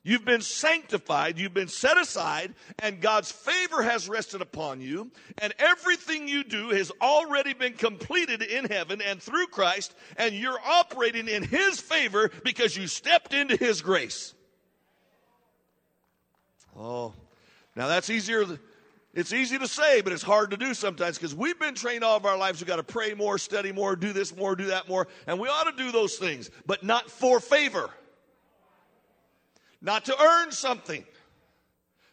You've 0.05 0.25
been 0.25 0.41
sanctified, 0.41 1.39
you've 1.39 1.55
been 1.55 1.69
set 1.69 1.97
aside, 1.97 2.55
and 2.81 3.01
God's 3.01 3.31
favor 3.31 3.83
has 3.83 4.09
rested 4.09 4.43
upon 4.43 4.81
you, 4.81 5.13
and 5.39 5.55
everything 5.61 6.27
you 6.27 6.43
do 6.43 6.71
has 6.71 6.91
already 7.01 7.55
been 7.55 7.75
completed 7.75 8.43
in 8.43 8.65
heaven 8.65 9.01
and 9.01 9.23
through 9.23 9.47
Christ, 9.47 9.95
and 10.17 10.35
you're 10.35 10.59
operating 10.67 11.29
in 11.29 11.45
His 11.45 11.79
favor 11.79 12.33
because 12.43 12.77
you 12.77 12.89
stepped 12.89 13.33
into 13.33 13.57
His 13.57 13.81
grace. 13.81 14.35
Oh, 16.77 17.15
now 17.77 17.87
that's 17.87 18.11
easier. 18.11 18.45
It's 19.15 19.33
easy 19.33 19.59
to 19.59 19.69
say, 19.69 20.01
but 20.01 20.13
it's 20.13 20.23
hard 20.23 20.51
to 20.51 20.57
do 20.57 20.75
sometimes 20.75 21.17
because 21.17 21.35
we've 21.35 21.61
been 21.61 21.77
trained 21.77 22.03
all 22.03 22.17
of 22.17 22.27
our 22.27 22.37
lives. 22.37 22.61
We've 22.61 22.67
got 22.67 22.77
to 22.77 22.83
pray 22.83 23.15
more, 23.15 23.39
study 23.39 23.71
more, 23.71 23.95
do 23.95 24.13
this 24.13 24.35
more, 24.35 24.57
do 24.57 24.67
that 24.67 24.89
more, 24.89 25.07
and 25.29 25.39
we 25.39 25.47
ought 25.47 25.71
to 25.71 25.77
do 25.77 25.93
those 25.93 26.17
things, 26.17 26.51
but 26.67 26.83
not 26.83 27.09
for 27.09 27.39
favor 27.39 27.89
not 29.83 30.05
to 30.07 30.19
earn 30.19 30.53
something, 30.53 31.05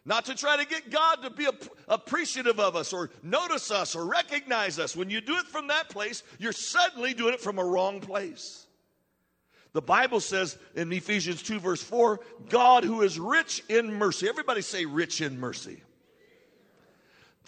not 0.04 0.24
to 0.26 0.34
try 0.34 0.56
to 0.56 0.66
get 0.66 0.90
God 0.90 1.22
to 1.22 1.30
be 1.30 1.46
appreciative 1.88 2.58
of 2.58 2.74
us 2.74 2.92
or 2.92 3.10
notice 3.22 3.70
us 3.70 3.94
or 3.94 4.04
recognize 4.04 4.78
us. 4.78 4.96
When 4.96 5.08
you 5.08 5.20
do 5.20 5.36
it 5.36 5.46
from 5.46 5.68
that 5.68 5.88
place, 5.88 6.22
you're 6.38 6.52
suddenly 6.52 7.14
doing 7.14 7.34
it 7.34 7.40
from 7.40 7.58
a 7.58 7.64
wrong 7.64 8.00
place. 8.00 8.66
The 9.72 9.82
Bible 9.82 10.18
says 10.18 10.58
in 10.74 10.92
Ephesians 10.92 11.42
2, 11.42 11.60
verse 11.60 11.82
4, 11.82 12.18
God 12.48 12.82
who 12.82 13.02
is 13.02 13.20
rich 13.20 13.62
in 13.68 13.94
mercy. 13.94 14.28
Everybody 14.28 14.62
say 14.62 14.84
rich 14.84 15.20
in 15.20 15.38
mercy. 15.38 15.82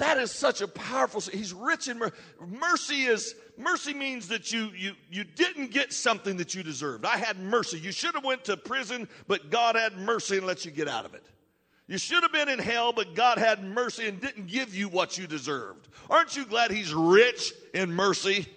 That 0.02 0.18
is 0.18 0.32
such 0.32 0.62
a 0.62 0.66
powerful. 0.66 1.20
He's 1.20 1.52
rich 1.52 1.86
in 1.86 1.96
mercy. 1.96 2.16
Mercy 2.44 3.02
is 3.02 3.36
mercy 3.56 3.94
means 3.94 4.26
that 4.28 4.52
you 4.52 4.72
you 4.76 4.94
you 5.12 5.22
didn't 5.22 5.70
get 5.70 5.92
something 5.92 6.36
that 6.38 6.56
you 6.56 6.64
deserved. 6.64 7.04
I 7.04 7.18
had 7.18 7.38
mercy. 7.38 7.78
You 7.78 7.92
should 7.92 8.16
have 8.16 8.24
went 8.24 8.42
to 8.46 8.56
prison, 8.56 9.08
but 9.28 9.48
God 9.50 9.76
had 9.76 9.96
mercy 9.96 10.38
and 10.38 10.46
let 10.46 10.64
you 10.64 10.72
get 10.72 10.88
out 10.88 11.04
of 11.04 11.14
it. 11.14 11.22
You 11.86 11.98
should 11.98 12.24
have 12.24 12.32
been 12.32 12.48
in 12.48 12.58
hell, 12.58 12.92
but 12.92 13.14
God 13.14 13.38
had 13.38 13.62
mercy 13.62 14.08
and 14.08 14.20
didn't 14.20 14.48
give 14.48 14.74
you 14.74 14.88
what 14.88 15.18
you 15.18 15.28
deserved. 15.28 15.86
Aren't 16.10 16.36
you 16.36 16.46
glad 16.46 16.72
He's 16.72 16.92
rich 16.92 17.52
in 17.72 17.92
mercy? 17.92 18.48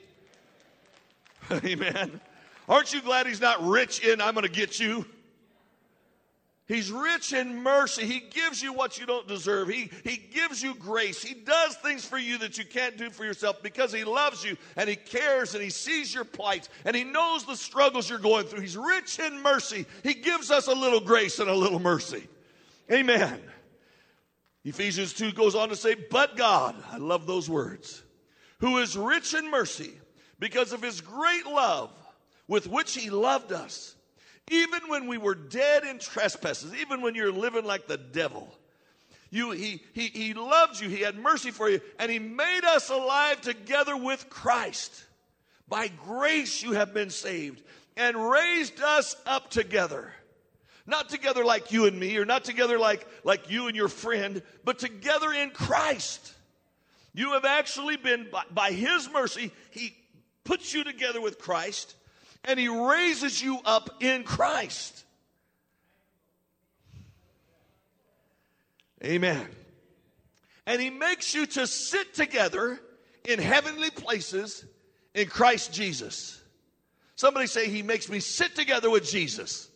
Amen. 1.52 2.20
Aren't 2.68 2.92
you 2.92 3.04
glad 3.04 3.28
He's 3.28 3.40
not 3.42 3.64
rich 3.64 4.04
in 4.04 4.20
I'm 4.20 4.34
going 4.34 4.48
to 4.48 4.52
get 4.52 4.80
you? 4.80 5.06
He's 6.68 6.92
rich 6.92 7.32
in 7.32 7.62
mercy. 7.62 8.06
He 8.06 8.20
gives 8.20 8.62
you 8.64 8.74
what 8.74 8.98
you 8.98 9.06
don't 9.06 9.28
deserve. 9.28 9.70
He, 9.70 9.92
he 10.04 10.18
gives 10.18 10.64
you 10.64 10.74
grace. 10.74 11.22
He 11.22 11.36
does 11.36 11.76
things 11.76 12.04
for 12.04 12.18
you 12.18 12.40
that 12.40 12.58
you 12.58 12.66
can't 12.66 12.98
do 12.98 13.12
for 13.12 13.24
yourself 13.24 13.62
because 13.62 13.94
He 13.94 14.04
loves 14.04 14.44
you 14.44 14.58
and 14.76 14.90
He 14.90 14.96
cares 14.96 15.54
and 15.54 15.64
He 15.64 15.70
sees 15.70 16.12
your 16.12 16.24
plight 16.24 16.68
and 16.84 16.96
He 16.96 17.04
knows 17.04 17.46
the 17.46 17.56
struggles 17.56 18.10
you're 18.10 18.18
going 18.18 18.48
through. 18.48 18.62
He's 18.62 18.78
rich 18.78 19.20
in 19.20 19.44
mercy. 19.44 19.86
He 20.02 20.16
gives 20.16 20.50
us 20.50 20.66
a 20.66 20.74
little 20.74 21.02
grace 21.02 21.38
and 21.38 21.52
a 21.52 21.56
little 21.56 21.80
mercy. 21.80 22.28
Amen. 22.92 23.40
Ephesians 24.64 25.14
2 25.14 25.34
goes 25.34 25.54
on 25.54 25.70
to 25.70 25.76
say, 25.76 25.94
But 25.94 26.36
God, 26.36 26.76
I 26.92 26.98
love 26.98 27.28
those 27.28 27.48
words, 27.48 28.02
who 28.60 28.80
is 28.80 28.98
rich 28.98 29.36
in 29.36 29.52
mercy 29.52 29.92
because 30.40 30.74
of 30.74 30.82
His 30.82 31.00
great 31.00 31.46
love 31.46 31.92
with 32.48 32.66
which 32.66 32.96
He 32.96 33.12
loved 33.12 33.52
us 33.52 33.96
even 34.52 34.90
when 34.90 35.08
we 35.08 35.18
were 35.18 35.36
dead 35.36 35.84
in 35.84 36.00
trespasses, 36.00 36.74
even 36.76 37.02
when 37.02 37.16
you're 37.16 37.32
living 37.32 37.66
like 37.66 37.88
the 37.88 37.98
devil. 37.98 38.54
You, 39.32 39.52
he, 39.52 39.82
he, 39.94 40.08
he 40.08 40.34
loved 40.34 40.80
you, 40.80 40.88
He 40.88 41.02
had 41.02 41.18
mercy 41.18 41.52
for 41.52 41.70
you, 41.70 41.82
and 42.00 42.12
He 42.12 42.20
made 42.20 42.64
us 42.64 42.90
alive 42.90 43.42
together 43.42 43.98
with 43.98 44.30
Christ. 44.30 45.04
By 45.68 45.88
grace 45.88 46.62
you 46.62 46.74
have 46.74 46.94
been 46.94 47.10
saved, 47.10 47.64
and 47.98 48.30
raised 48.30 48.82
us 48.82 49.16
up 49.26 49.50
together. 49.50 50.14
Not 50.86 51.10
together 51.10 51.44
like 51.44 51.72
you 51.72 51.86
and 51.86 52.00
me, 52.00 52.16
or 52.18 52.26
not 52.26 52.44
together 52.44 52.78
like, 52.78 53.08
like 53.24 53.50
you 53.50 53.68
and 53.68 53.76
your 53.76 53.88
friend, 53.88 54.44
but 54.64 54.78
together 54.78 55.34
in 55.34 55.50
Christ. 55.50 56.34
You 57.16 57.34
have 57.34 57.46
actually 57.46 57.98
been, 57.98 58.28
by, 58.32 58.44
by 58.52 58.72
His 58.72 59.10
mercy, 59.12 59.52
He 59.72 59.96
puts 60.44 60.72
you 60.72 60.84
together 60.84 61.20
with 61.20 61.40
Christ 61.40 61.96
and 62.46 62.60
he 62.60 62.68
raises 62.68 63.42
you 63.42 63.60
up 63.66 64.02
in 64.02 64.24
Christ. 64.24 65.04
Amen. 69.04 69.48
And 70.66 70.82
he 70.82 70.90
makes 70.90 71.36
you 71.36 71.46
to 71.46 71.68
sit 71.68 72.14
together 72.14 72.80
in 73.24 73.40
heavenly 73.40 73.90
places 73.90 74.66
in 75.14 75.28
Christ 75.28 75.74
Jesus. 75.74 76.42
Somebody 77.16 77.48
say, 77.48 77.70
He 77.70 77.82
makes 77.82 78.10
me 78.10 78.20
sit 78.20 78.56
together 78.56 78.90
with 78.90 79.10
Jesus. 79.10 79.70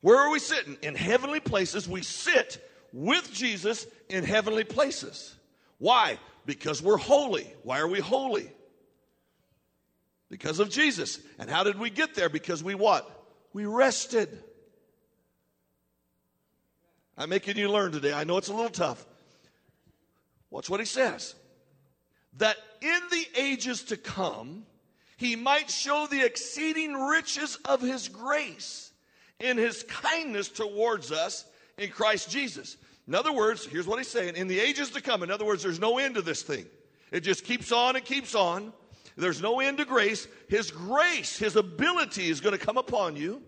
Where 0.00 0.18
are 0.18 0.30
we 0.30 0.38
sitting? 0.38 0.78
In 0.82 0.94
heavenly 0.94 1.40
places. 1.40 1.88
We 1.88 2.02
sit 2.02 2.66
with 2.92 3.32
Jesus 3.32 3.86
in 4.08 4.24
heavenly 4.24 4.64
places. 4.64 5.36
Why? 5.78 6.18
Because 6.46 6.82
we're 6.82 6.96
holy. 6.96 7.52
Why 7.62 7.80
are 7.80 7.88
we 7.88 8.00
holy? 8.00 8.50
Because 10.30 10.60
of 10.60 10.70
Jesus. 10.70 11.18
And 11.38 11.50
how 11.50 11.64
did 11.64 11.78
we 11.78 11.90
get 11.90 12.14
there? 12.14 12.28
Because 12.28 12.62
we 12.62 12.74
what? 12.74 13.10
We 13.52 13.66
rested. 13.66 14.42
I'm 17.18 17.28
making 17.28 17.58
you 17.58 17.68
learn 17.68 17.92
today. 17.92 18.12
I 18.12 18.24
know 18.24 18.38
it's 18.38 18.48
a 18.48 18.54
little 18.54 18.70
tough. 18.70 19.04
Watch 20.50 20.70
what 20.70 20.80
he 20.80 20.86
says. 20.86 21.34
That 22.38 22.56
in 22.80 23.00
the 23.10 23.26
ages 23.36 23.84
to 23.84 23.96
come, 23.96 24.64
he 25.16 25.36
might 25.36 25.68
show 25.70 26.06
the 26.08 26.24
exceeding 26.24 26.94
riches 26.94 27.58
of 27.64 27.82
his 27.82 28.08
grace 28.08 28.92
in 29.40 29.58
his 29.58 29.82
kindness 29.82 30.48
towards 30.48 31.12
us 31.12 31.44
in 31.76 31.90
Christ 31.90 32.30
Jesus. 32.30 32.76
In 33.08 33.14
other 33.14 33.32
words, 33.32 33.66
here's 33.66 33.86
what 33.86 33.98
he's 33.98 34.08
saying 34.08 34.36
in 34.36 34.46
the 34.46 34.60
ages 34.60 34.90
to 34.90 35.00
come, 35.00 35.22
in 35.22 35.30
other 35.30 35.44
words, 35.44 35.62
there's 35.62 35.80
no 35.80 35.98
end 35.98 36.14
to 36.14 36.22
this 36.22 36.42
thing. 36.42 36.66
It 37.10 37.20
just 37.20 37.44
keeps 37.44 37.72
on 37.72 37.96
and 37.96 38.04
keeps 38.04 38.34
on. 38.34 38.72
There's 39.20 39.42
no 39.42 39.60
end 39.60 39.78
to 39.78 39.84
grace. 39.84 40.26
His 40.48 40.70
grace, 40.70 41.38
His 41.38 41.56
ability 41.56 42.28
is 42.28 42.40
going 42.40 42.58
to 42.58 42.64
come 42.64 42.78
upon 42.78 43.16
you 43.16 43.42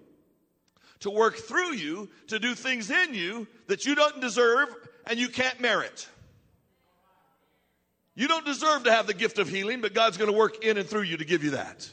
to 1.01 1.11
work 1.11 1.37
through 1.37 1.73
you 1.75 2.09
to 2.29 2.39
do 2.39 2.55
things 2.55 2.91
in 2.91 3.15
you 3.15 3.47
that 3.67 3.85
you 3.85 3.95
don't 3.95 4.21
deserve 4.21 4.69
and 5.07 5.19
you 5.19 5.29
can't 5.29 5.61
merit. 5.61 6.09
You 8.15 8.29
don't 8.29 8.45
deserve 8.45 8.85
to 8.85 8.93
have 8.93 9.07
the 9.07 9.15
gift 9.15 9.39
of 9.39 9.49
healing, 9.49 9.81
but 9.81 9.95
God's 9.95 10.17
going 10.17 10.31
to 10.31 10.37
work 10.37 10.65
in 10.65 10.77
and 10.77 10.87
through 10.87 11.03
you 11.03 11.17
to 11.17 11.25
give 11.25 11.43
you 11.43 11.51
that. 11.51 11.89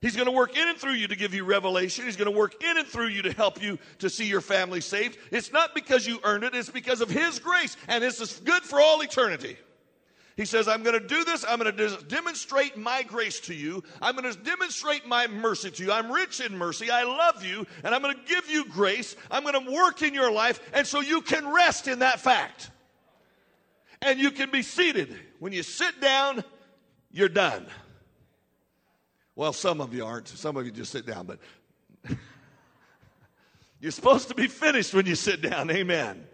He's 0.00 0.16
going 0.16 0.26
to 0.26 0.32
work 0.32 0.56
in 0.56 0.66
and 0.66 0.78
through 0.78 0.94
you 0.94 1.08
to 1.08 1.16
give 1.16 1.34
you 1.34 1.44
revelation. 1.44 2.06
He's 2.06 2.16
going 2.16 2.30
to 2.30 2.36
work 2.36 2.62
in 2.64 2.78
and 2.78 2.86
through 2.86 3.08
you 3.08 3.22
to 3.22 3.32
help 3.32 3.62
you 3.62 3.78
to 3.98 4.08
see 4.08 4.26
your 4.26 4.40
family 4.40 4.80
saved. 4.80 5.18
It's 5.30 5.52
not 5.52 5.74
because 5.74 6.06
you 6.06 6.20
earned 6.24 6.44
it, 6.44 6.54
it's 6.54 6.70
because 6.70 7.02
of 7.02 7.10
His 7.10 7.38
grace. 7.38 7.76
And 7.86 8.02
this 8.02 8.20
is 8.20 8.40
good 8.40 8.62
for 8.62 8.80
all 8.80 9.02
eternity. 9.02 9.58
He 10.40 10.46
says, 10.46 10.68
I'm 10.68 10.82
going 10.82 10.98
to 10.98 11.06
do 11.06 11.22
this. 11.22 11.44
I'm 11.46 11.58
going 11.58 11.76
to 11.76 12.02
demonstrate 12.04 12.74
my 12.74 13.02
grace 13.02 13.40
to 13.40 13.52
you. 13.52 13.84
I'm 14.00 14.16
going 14.16 14.32
to 14.32 14.38
demonstrate 14.38 15.06
my 15.06 15.26
mercy 15.26 15.70
to 15.70 15.84
you. 15.84 15.92
I'm 15.92 16.10
rich 16.10 16.40
in 16.40 16.56
mercy. 16.56 16.90
I 16.90 17.02
love 17.02 17.44
you, 17.44 17.66
and 17.84 17.94
I'm 17.94 18.00
going 18.00 18.16
to 18.16 18.22
give 18.24 18.48
you 18.48 18.64
grace. 18.64 19.16
I'm 19.30 19.42
going 19.42 19.66
to 19.66 19.70
work 19.70 20.00
in 20.00 20.14
your 20.14 20.32
life, 20.32 20.58
and 20.72 20.86
so 20.86 21.00
you 21.00 21.20
can 21.20 21.46
rest 21.52 21.88
in 21.88 21.98
that 21.98 22.20
fact. 22.20 22.70
And 24.00 24.18
you 24.18 24.30
can 24.30 24.50
be 24.50 24.62
seated. 24.62 25.14
When 25.40 25.52
you 25.52 25.62
sit 25.62 26.00
down, 26.00 26.42
you're 27.12 27.28
done. 27.28 27.66
Well, 29.36 29.52
some 29.52 29.82
of 29.82 29.92
you 29.92 30.06
aren't. 30.06 30.28
Some 30.28 30.56
of 30.56 30.64
you 30.64 30.72
just 30.72 30.90
sit 30.90 31.04
down, 31.04 31.26
but 31.26 31.38
you're 33.78 33.92
supposed 33.92 34.28
to 34.28 34.34
be 34.34 34.46
finished 34.46 34.94
when 34.94 35.04
you 35.04 35.16
sit 35.16 35.42
down. 35.42 35.70
Amen. 35.70 36.26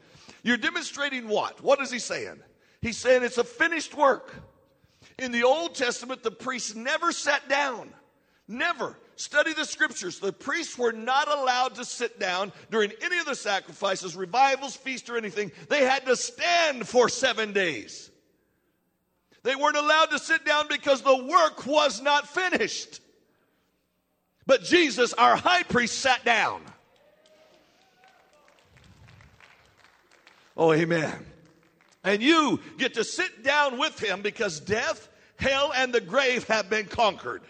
You're 0.44 0.58
demonstrating 0.58 1.26
what? 1.26 1.60
What 1.60 1.80
is 1.80 1.90
he 1.90 1.98
saying? 1.98 2.40
He's 2.80 2.97
saying 2.97 3.23
it's 3.23 3.38
a 3.38 3.45
finished 3.45 3.97
work. 3.97 4.35
In 5.18 5.33
the 5.33 5.45
Old 5.45 5.75
Testament, 5.75 6.23
the 6.23 6.30
priests 6.30 6.75
never 6.75 7.12
sat 7.12 7.49
down. 7.49 7.92
Never. 8.49 8.97
Study 9.16 9.54
the 9.54 9.64
scriptures. 9.64 10.18
The 10.18 10.33
priests 10.33 10.76
were 10.76 10.92
not 10.92 11.28
allowed 11.28 11.75
to 11.76 11.85
sit 11.85 12.21
down 12.21 12.52
during 12.71 12.92
any 13.02 13.18
of 13.18 13.25
the 13.25 13.35
sacrifices, 13.35 14.14
revivals, 14.14 14.76
feast, 14.76 15.09
or 15.09 15.16
anything. 15.16 15.52
They 15.68 15.85
had 15.85 16.04
to 16.06 16.16
stand 16.16 16.87
for 16.87 17.09
seven 17.09 17.52
days. 17.52 18.11
They 19.42 19.56
weren't 19.56 19.76
allowed 19.76 20.11
to 20.11 20.18
sit 20.18 20.45
down 20.45 20.66
because 20.68 21.02
the 21.02 21.25
work 21.25 21.66
was 21.66 22.02
not 22.02 22.28
finished. 22.28 23.00
But 24.47 24.62
Jesus, 24.62 25.12
our 25.14 25.37
high 25.37 25.62
priest, 25.62 25.99
sat 25.99 26.25
down. 26.25 26.61
Oh, 30.56 30.73
amen. 30.73 31.26
And 32.06 32.22
you 32.22 32.60
get 32.78 32.94
to 32.94 33.04
sit 33.04 33.42
down 33.42 33.78
with 33.78 33.98
him 33.98 34.22
because 34.22 34.60
death, 34.60 35.08
hell, 35.40 35.72
and 35.75 35.92
the 35.92 36.00
grave 36.00 36.46
have 36.46 36.70
been 36.70 36.86
conquered. 36.86 37.42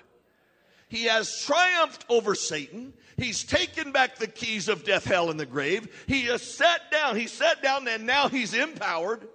He 0.88 1.04
has 1.04 1.42
triumphed 1.44 2.06
over 2.08 2.34
Satan. 2.34 2.94
He's 3.18 3.44
taken 3.44 3.92
back 3.92 4.16
the 4.16 4.26
keys 4.26 4.68
of 4.68 4.82
death, 4.82 5.04
hell, 5.04 5.30
and 5.30 5.38
the 5.38 5.44
grave. 5.44 6.04
He 6.06 6.22
has 6.22 6.40
sat 6.40 6.90
down. 6.90 7.16
He 7.16 7.26
sat 7.26 7.62
down 7.62 7.86
and 7.86 8.06
now 8.06 8.28
he's 8.28 8.54
empowered. 8.54 9.28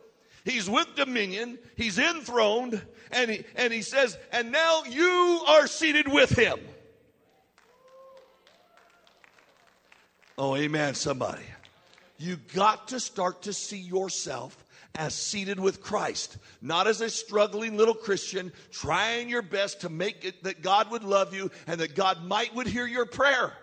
He's 0.43 0.67
with 0.67 0.95
dominion. 0.95 1.59
He's 1.75 1.99
enthroned. 1.99 2.81
And 3.11 3.29
he, 3.29 3.43
and 3.55 3.71
he 3.71 3.83
says, 3.83 4.17
and 4.31 4.51
now 4.51 4.83
you 4.89 5.43
are 5.47 5.67
seated 5.67 6.11
with 6.11 6.31
him. 6.31 6.59
Oh, 10.35 10.55
amen, 10.55 10.95
somebody. 10.95 11.43
You 12.17 12.37
got 12.55 12.87
to 12.87 12.99
start 12.99 13.43
to 13.43 13.53
see 13.53 13.77
yourself 13.77 14.57
as 14.95 15.15
seated 15.15 15.59
with 15.59 15.81
Christ, 15.81 16.37
not 16.61 16.87
as 16.87 17.01
a 17.01 17.09
struggling 17.09 17.77
little 17.77 17.93
Christian 17.93 18.51
trying 18.71 19.29
your 19.29 19.41
best 19.41 19.81
to 19.81 19.89
make 19.89 20.25
it 20.25 20.43
that 20.43 20.61
God 20.61 20.91
would 20.91 21.03
love 21.03 21.33
you 21.33 21.49
and 21.67 21.79
that 21.79 21.95
God 21.95 22.23
might 22.25 22.53
would 22.55 22.67
hear 22.67 22.85
your 22.85 23.05
prayer. 23.05 23.53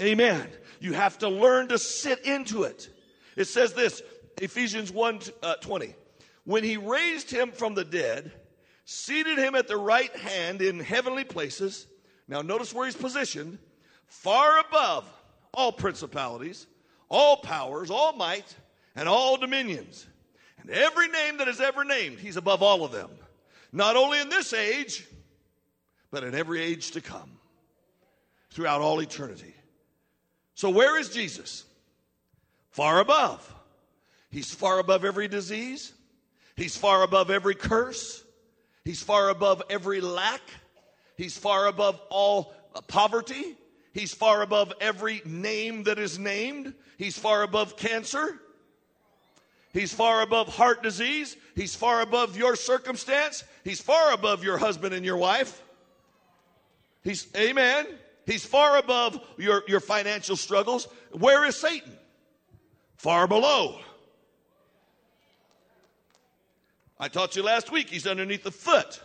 Amen. 0.00 0.48
You 0.80 0.92
have 0.94 1.18
to 1.18 1.28
learn 1.28 1.68
to 1.68 1.78
sit 1.78 2.24
into 2.24 2.64
it. 2.64 2.88
It 3.36 3.44
says 3.44 3.74
this, 3.74 4.02
Ephesians 4.40 4.90
1 4.90 5.20
uh, 5.42 5.54
20. 5.56 5.94
When 6.44 6.64
he 6.64 6.76
raised 6.76 7.30
him 7.30 7.52
from 7.52 7.74
the 7.74 7.84
dead, 7.84 8.32
seated 8.84 9.38
him 9.38 9.54
at 9.54 9.68
the 9.68 9.76
right 9.76 10.14
hand 10.16 10.62
in 10.62 10.80
heavenly 10.80 11.24
places, 11.24 11.86
Now, 12.26 12.42
notice 12.42 12.74
where 12.74 12.86
he's 12.86 12.96
positioned 12.96 13.58
far 14.06 14.60
above 14.60 15.08
all 15.52 15.72
principalities, 15.72 16.66
all 17.08 17.38
powers, 17.38 17.90
all 17.90 18.12
might, 18.14 18.54
and 18.96 19.08
all 19.08 19.36
dominions. 19.36 20.06
And 20.60 20.70
every 20.70 21.08
name 21.08 21.38
that 21.38 21.48
is 21.48 21.60
ever 21.60 21.84
named, 21.84 22.18
he's 22.18 22.36
above 22.36 22.62
all 22.62 22.84
of 22.84 22.92
them. 22.92 23.10
Not 23.72 23.96
only 23.96 24.20
in 24.20 24.28
this 24.28 24.52
age, 24.52 25.06
but 26.10 26.24
in 26.24 26.34
every 26.34 26.62
age 26.62 26.92
to 26.92 27.00
come, 27.00 27.30
throughout 28.50 28.80
all 28.80 29.00
eternity. 29.00 29.54
So, 30.54 30.70
where 30.70 30.98
is 30.98 31.10
Jesus? 31.10 31.64
Far 32.70 33.00
above. 33.00 33.52
He's 34.30 34.52
far 34.52 34.78
above 34.78 35.04
every 35.04 35.28
disease. 35.28 35.92
He's 36.56 36.76
far 36.76 37.02
above 37.02 37.30
every 37.30 37.54
curse. 37.54 38.24
He's 38.84 39.02
far 39.02 39.28
above 39.28 39.62
every 39.70 40.00
lack. 40.00 40.40
He's 41.16 41.36
far 41.36 41.66
above 41.66 42.00
all 42.10 42.54
poverty. 42.88 43.56
He's 43.94 44.12
far 44.12 44.42
above 44.42 44.72
every 44.80 45.22
name 45.24 45.84
that 45.84 46.00
is 46.00 46.18
named. 46.18 46.74
He's 46.98 47.16
far 47.16 47.44
above 47.44 47.76
cancer. 47.76 48.40
He's 49.72 49.92
far 49.92 50.22
above 50.22 50.48
heart 50.48 50.82
disease. 50.82 51.36
He's 51.54 51.76
far 51.76 52.00
above 52.00 52.36
your 52.36 52.56
circumstance. 52.56 53.44
He's 53.62 53.80
far 53.80 54.12
above 54.12 54.42
your 54.42 54.58
husband 54.58 54.94
and 54.94 55.06
your 55.06 55.16
wife. 55.16 55.62
He's, 57.04 57.28
amen. 57.36 57.86
He's 58.26 58.44
far 58.44 58.78
above 58.78 59.20
your, 59.36 59.62
your 59.68 59.80
financial 59.80 60.36
struggles. 60.36 60.88
Where 61.12 61.44
is 61.44 61.54
Satan? 61.54 61.96
Far 62.96 63.28
below. 63.28 63.78
I 66.98 67.06
taught 67.06 67.36
you 67.36 67.44
last 67.44 67.70
week, 67.70 67.90
he's 67.90 68.08
underneath 68.08 68.42
the 68.42 68.50
foot. 68.50 69.00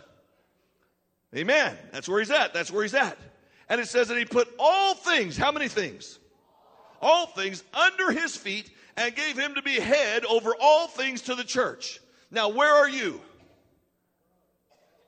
Amen. 1.36 1.78
That's 1.92 2.10
where 2.10 2.20
he's 2.20 2.32
at. 2.32 2.56
That's 2.56 2.72
where 2.72 2.82
he's 2.82 2.96
at. 2.96 3.18
And 3.70 3.80
it 3.80 3.88
says 3.88 4.08
that 4.08 4.18
he 4.18 4.26
put 4.26 4.48
all 4.58 4.96
things, 4.96 5.38
how 5.38 5.52
many 5.52 5.68
things? 5.68 6.18
All 7.02 7.28
things 7.28 7.64
under 7.74 8.12
his 8.12 8.36
feet 8.36 8.70
and 8.98 9.16
gave 9.16 9.38
him 9.38 9.56
to 9.56 9.62
be 9.62 9.80
head 9.80 10.26
over 10.26 10.54
all 10.60 10.88
things 10.88 11.22
to 11.24 11.36
the 11.36 11.44
church. 11.44 12.02
Now, 12.32 12.50
where 12.50 12.74
are 12.74 12.90
you? 12.90 13.22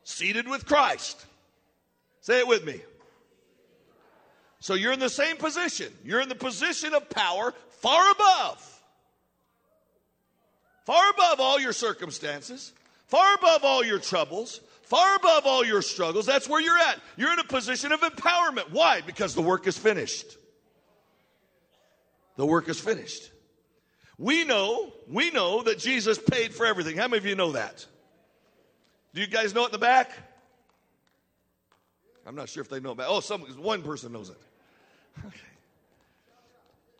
Seated 0.03 0.47
with 0.47 0.65
Christ. 0.65 1.25
Say 2.21 2.39
it 2.39 2.47
with 2.47 2.63
me. 2.63 2.81
So 4.59 4.75
you're 4.75 4.93
in 4.93 4.99
the 4.99 5.09
same 5.09 5.37
position. 5.37 5.91
You're 6.05 6.21
in 6.21 6.29
the 6.29 6.35
position 6.35 6.93
of 6.93 7.09
power 7.09 7.53
far 7.79 8.11
above. 8.11 8.81
Far 10.85 11.09
above 11.09 11.39
all 11.39 11.59
your 11.59 11.73
circumstances, 11.73 12.73
far 13.07 13.35
above 13.35 13.63
all 13.63 13.83
your 13.83 13.99
troubles, 13.99 14.61
far 14.91 15.15
above 15.15 15.45
all 15.45 15.63
your 15.63 15.81
struggles. 15.81 16.25
That's 16.25 16.49
where 16.49 16.59
you're 16.59 16.77
at. 16.77 16.99
You're 17.15 17.31
in 17.31 17.39
a 17.39 17.45
position 17.45 17.93
of 17.93 18.01
empowerment. 18.01 18.71
Why? 18.71 18.99
Because 18.99 19.33
the 19.33 19.41
work 19.41 19.65
is 19.65 19.77
finished. 19.77 20.25
The 22.35 22.45
work 22.45 22.67
is 22.67 22.77
finished. 22.77 23.31
We 24.17 24.43
know, 24.43 24.91
we 25.07 25.31
know 25.31 25.63
that 25.63 25.79
Jesus 25.79 26.19
paid 26.19 26.53
for 26.53 26.65
everything. 26.65 26.97
How 26.97 27.07
many 27.07 27.19
of 27.19 27.25
you 27.25 27.35
know 27.35 27.53
that? 27.53 27.85
Do 29.13 29.21
you 29.21 29.27
guys 29.27 29.55
know 29.55 29.61
it 29.61 29.67
in 29.67 29.71
the 29.71 29.77
back? 29.77 30.11
I'm 32.27 32.35
not 32.35 32.49
sure 32.49 32.61
if 32.61 32.69
they 32.69 32.81
know 32.81 32.91
about. 32.91 33.07
Oh, 33.09 33.21
some 33.21 33.43
one 33.63 33.83
person 33.83 34.11
knows 34.11 34.29
it. 34.29 34.37
Okay. 35.25 35.37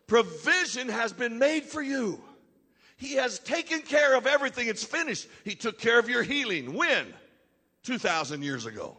Provision 0.08 0.88
has 0.88 1.12
been 1.12 1.40
made 1.40 1.66
for 1.66 1.82
you. 1.82 2.22
He 2.96 3.16
has 3.16 3.38
taken 3.40 3.82
care 3.82 4.16
of 4.16 4.28
everything. 4.28 4.70
It's 4.70 4.84
finished. 4.84 5.28
He 5.44 5.56
took 5.56 5.78
care 5.78 6.00
of 6.00 6.08
your 6.08 6.24
healing. 6.24 6.74
When? 6.74 7.14
2,000 7.84 8.44
years 8.44 8.66
ago. 8.66 8.98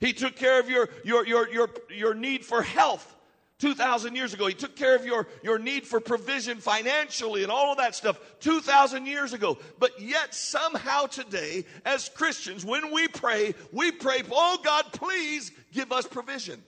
He 0.00 0.12
took 0.12 0.36
care 0.36 0.60
of 0.60 0.68
your, 0.68 0.88
your, 1.04 1.26
your, 1.26 1.48
your, 1.50 1.70
your 1.90 2.14
need 2.14 2.44
for 2.44 2.62
health 2.62 3.16
2,000 3.58 4.14
years 4.14 4.34
ago. 4.34 4.46
He 4.46 4.54
took 4.54 4.76
care 4.76 4.94
of 4.94 5.06
your, 5.06 5.26
your 5.42 5.58
need 5.58 5.86
for 5.86 6.00
provision 6.00 6.58
financially 6.58 7.42
and 7.42 7.50
all 7.50 7.72
of 7.72 7.78
that 7.78 7.94
stuff 7.94 8.20
2,000 8.40 9.06
years 9.06 9.32
ago. 9.32 9.56
But 9.78 9.98
yet, 10.00 10.34
somehow 10.34 11.06
today, 11.06 11.64
as 11.84 12.10
Christians, 12.10 12.64
when 12.64 12.92
we 12.92 13.08
pray, 13.08 13.54
we 13.72 13.92
pray, 13.92 14.22
Oh 14.30 14.58
God, 14.62 14.84
please 14.92 15.52
give 15.72 15.90
us 15.92 16.06
provision. 16.06 16.62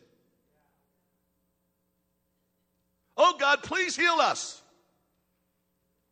Oh 3.17 3.35
God, 3.39 3.63
please 3.63 3.97
heal 3.97 4.17
us. 4.21 4.63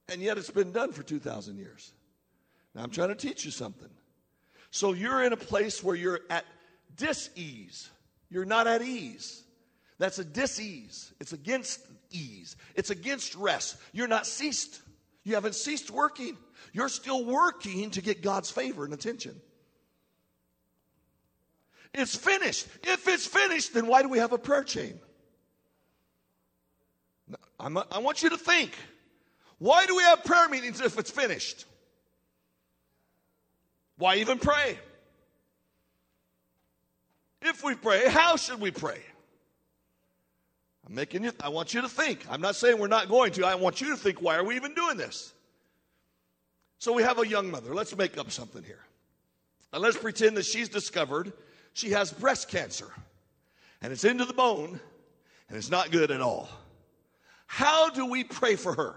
And 0.09 0.21
yet, 0.21 0.37
it's 0.39 0.51
been 0.51 0.73
done 0.73 0.93
for 0.93 1.03
2,000 1.03 1.57
years. 1.57 1.93
Now, 2.75 2.83
I'm 2.83 2.91
trying 2.91 3.09
to 3.09 3.15
teach 3.15 3.45
you 3.45 3.51
something. 3.51 3.89
So, 4.71 4.93
you're 4.93 5.23
in 5.25 5.33
a 5.33 5.37
place 5.37 5.83
where 5.83 5.97
you're 5.97 6.21
at 6.31 6.45
dis 6.97 7.31
ease, 7.35 7.89
you're 8.31 8.45
not 8.45 8.67
at 8.67 8.83
ease. 8.83 9.43
That's 9.99 10.19
a 10.19 10.25
disease. 10.25 11.13
It's 11.21 11.33
against 11.33 11.81
ease. 12.11 12.57
It's 12.75 12.91
against 12.91 13.35
rest. 13.35 13.77
You're 13.93 14.09
not 14.09 14.27
ceased. 14.27 14.81
You 15.25 15.35
haven't 15.35 15.55
ceased 15.55 15.91
working. 15.91 16.37
You're 16.73 16.89
still 16.89 17.25
working 17.25 17.91
to 17.93 18.03
get 18.03 18.23
God's 18.23 18.51
favor 18.51 18.85
and 18.85 18.93
attention. 18.93 19.41
It's 21.95 22.15
finished. 22.15 22.67
If 22.83 23.09
it's 23.09 23.27
finished, 23.27 23.73
then 23.73 23.87
why 23.87 24.03
do 24.03 24.09
we 24.09 24.19
have 24.19 24.33
a 24.33 24.39
prayer 24.39 24.65
chain? 24.65 24.99
A, 27.59 27.85
i 27.91 27.99
want 27.99 28.23
you 28.23 28.31
to 28.31 28.37
think. 28.37 28.73
Why 29.59 29.87
do 29.87 29.97
we 29.97 30.03
have 30.03 30.23
prayer 30.23 30.49
meetings 30.49 30.83
if 30.83 30.99
it's 30.99 31.11
finished? 31.11 31.65
Why 33.99 34.17
even 34.17 34.39
pray? 34.39 34.79
If 37.43 37.63
we 37.63 37.75
pray, 37.75 38.09
how 38.09 38.37
should 38.37 38.61
we 38.61 38.71
pray? 38.71 39.01
I'm 40.87 40.95
making 40.95 41.25
you, 41.25 41.33
I 41.41 41.49
want 41.49 41.75
you 41.75 41.83
to 41.83 41.89
think. 41.89 42.25
I'm 42.31 42.41
not 42.41 42.57
saying 42.57 42.79
we're 42.79 42.87
not 42.87 43.09
going 43.09 43.33
to. 43.33 43.47
I 43.47 43.55
want 43.55 43.81
you 43.81 43.91
to 43.91 43.97
think, 43.97 44.23
why 44.23 44.37
are 44.37 44.45
we 44.45 44.57
even 44.57 44.75
doing 44.75 44.97
this? 44.97 45.33
So 46.79 46.93
we 46.93 47.03
have 47.03 47.19
a 47.19 47.27
young 47.27 47.51
mother. 47.51 47.75
Let's 47.75 47.97
make 47.97 48.19
up 48.19 48.31
something 48.31 48.63
here. 48.63 48.85
And 49.73 49.83
let's 49.83 49.97
pretend 49.97 50.37
that 50.37 50.45
she's 50.45 50.69
discovered 50.69 51.33
she 51.73 51.91
has 51.91 52.13
breast 52.13 52.49
cancer. 52.49 52.89
And 53.83 53.93
it's 53.93 54.05
into 54.05 54.25
the 54.25 54.33
bone, 54.33 54.81
and 55.49 55.59
it's 55.59 55.71
not 55.71 55.91
good 55.91 56.11
at 56.11 56.21
all. 56.21 56.49
How 57.47 57.91
do 57.91 58.07
we 58.07 58.25
pray 58.25 58.57
for 58.57 58.75
her? 58.75 58.97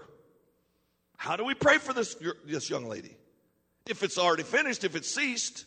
How 1.16 1.36
do 1.36 1.44
we 1.44 1.54
pray 1.54 1.78
for 1.78 1.92
this, 1.92 2.16
this 2.46 2.70
young 2.70 2.86
lady? 2.86 3.16
If 3.90 4.04
it's 4.04 4.18
already 4.18 4.44
finished, 4.44 4.84
if 4.84 4.94
it's 4.94 5.12
ceased, 5.12 5.64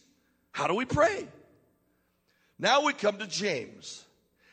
how 0.51 0.67
do 0.67 0.75
we 0.75 0.85
pray? 0.85 1.27
Now 2.57 2.83
we 2.83 2.93
come 2.93 3.17
to 3.17 3.27
James. 3.27 4.05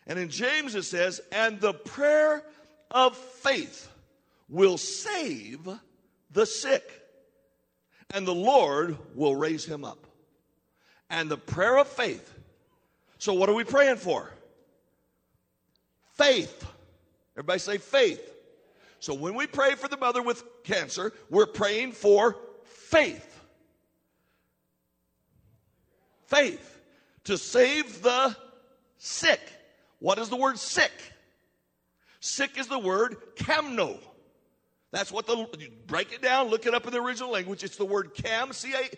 And 0.07 0.19
in 0.19 0.29
James 0.29 0.75
it 0.75 0.83
says, 0.83 1.21
and 1.31 1.61
the 1.61 1.73
prayer 1.73 2.43
of 2.91 3.17
faith 3.17 3.89
will 4.49 4.77
save 4.77 5.69
the 6.33 6.47
sick, 6.47 6.83
and 8.13 8.27
the 8.27 8.35
Lord 8.35 8.99
will 9.15 9.37
raise 9.37 9.65
him 9.65 9.85
up. 9.85 10.07
And 11.09 11.31
the 11.31 11.37
prayer 11.37 11.79
of 11.79 11.87
faith. 11.87 12.35
So, 13.19 13.35
what 13.35 13.49
are 13.49 13.55
we 13.55 13.65
praying 13.65 13.97
for? 13.97 14.31
Faith. 16.15 16.67
Everybody 17.35 17.59
say 17.59 17.79
faith. 17.79 18.35
So, 19.01 19.15
when 19.15 19.35
we 19.35 19.47
pray 19.47 19.75
for 19.75 19.89
the 19.89 19.97
mother 19.97 20.23
with 20.23 20.43
cancer, 20.65 21.13
we're 21.29 21.47
praying 21.47 21.93
for 21.93 22.37
faith. 22.65 23.30
Faith 26.31 26.81
to 27.25 27.37
save 27.37 28.03
the 28.03 28.35
sick. 28.99 29.41
What 29.99 30.19
is 30.19 30.29
the 30.29 30.37
word 30.37 30.59
sick? 30.59 30.93
Sick 32.21 32.57
is 32.57 32.69
the 32.69 32.79
word 32.79 33.17
kamno. 33.35 33.99
That's 34.93 35.13
what 35.13 35.27
the, 35.27 35.47
break 35.87 36.13
it 36.13 36.23
down, 36.23 36.49
look 36.49 36.67
it 36.67 36.75
up 36.75 36.87
in 36.87 36.93
the 36.93 37.01
original 37.01 37.31
language. 37.31 37.63
It's 37.65 37.77
the 37.77 37.85
word 37.85 38.15
cam, 38.15 38.53
C-A-K-A-M-N-O. 38.53 38.95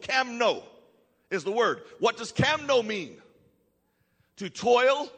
Kamno 0.00 0.62
is 1.30 1.44
the 1.44 1.52
word. 1.52 1.82
What 2.00 2.16
does 2.16 2.32
kamno 2.32 2.84
mean? 2.84 3.16
To 4.36 4.48
toil 4.48 5.10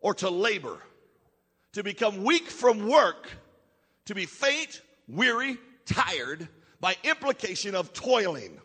or 0.00 0.14
to 0.14 0.30
labor. 0.30 0.78
To 1.72 1.82
become 1.82 2.24
weak 2.24 2.48
from 2.48 2.88
work. 2.88 3.28
To 4.06 4.14
be 4.14 4.26
faint, 4.26 4.80
weary, 5.08 5.58
tired 5.86 6.48
by 6.80 6.96
implication 7.04 7.74
of 7.74 7.92
toiling. 7.92 8.60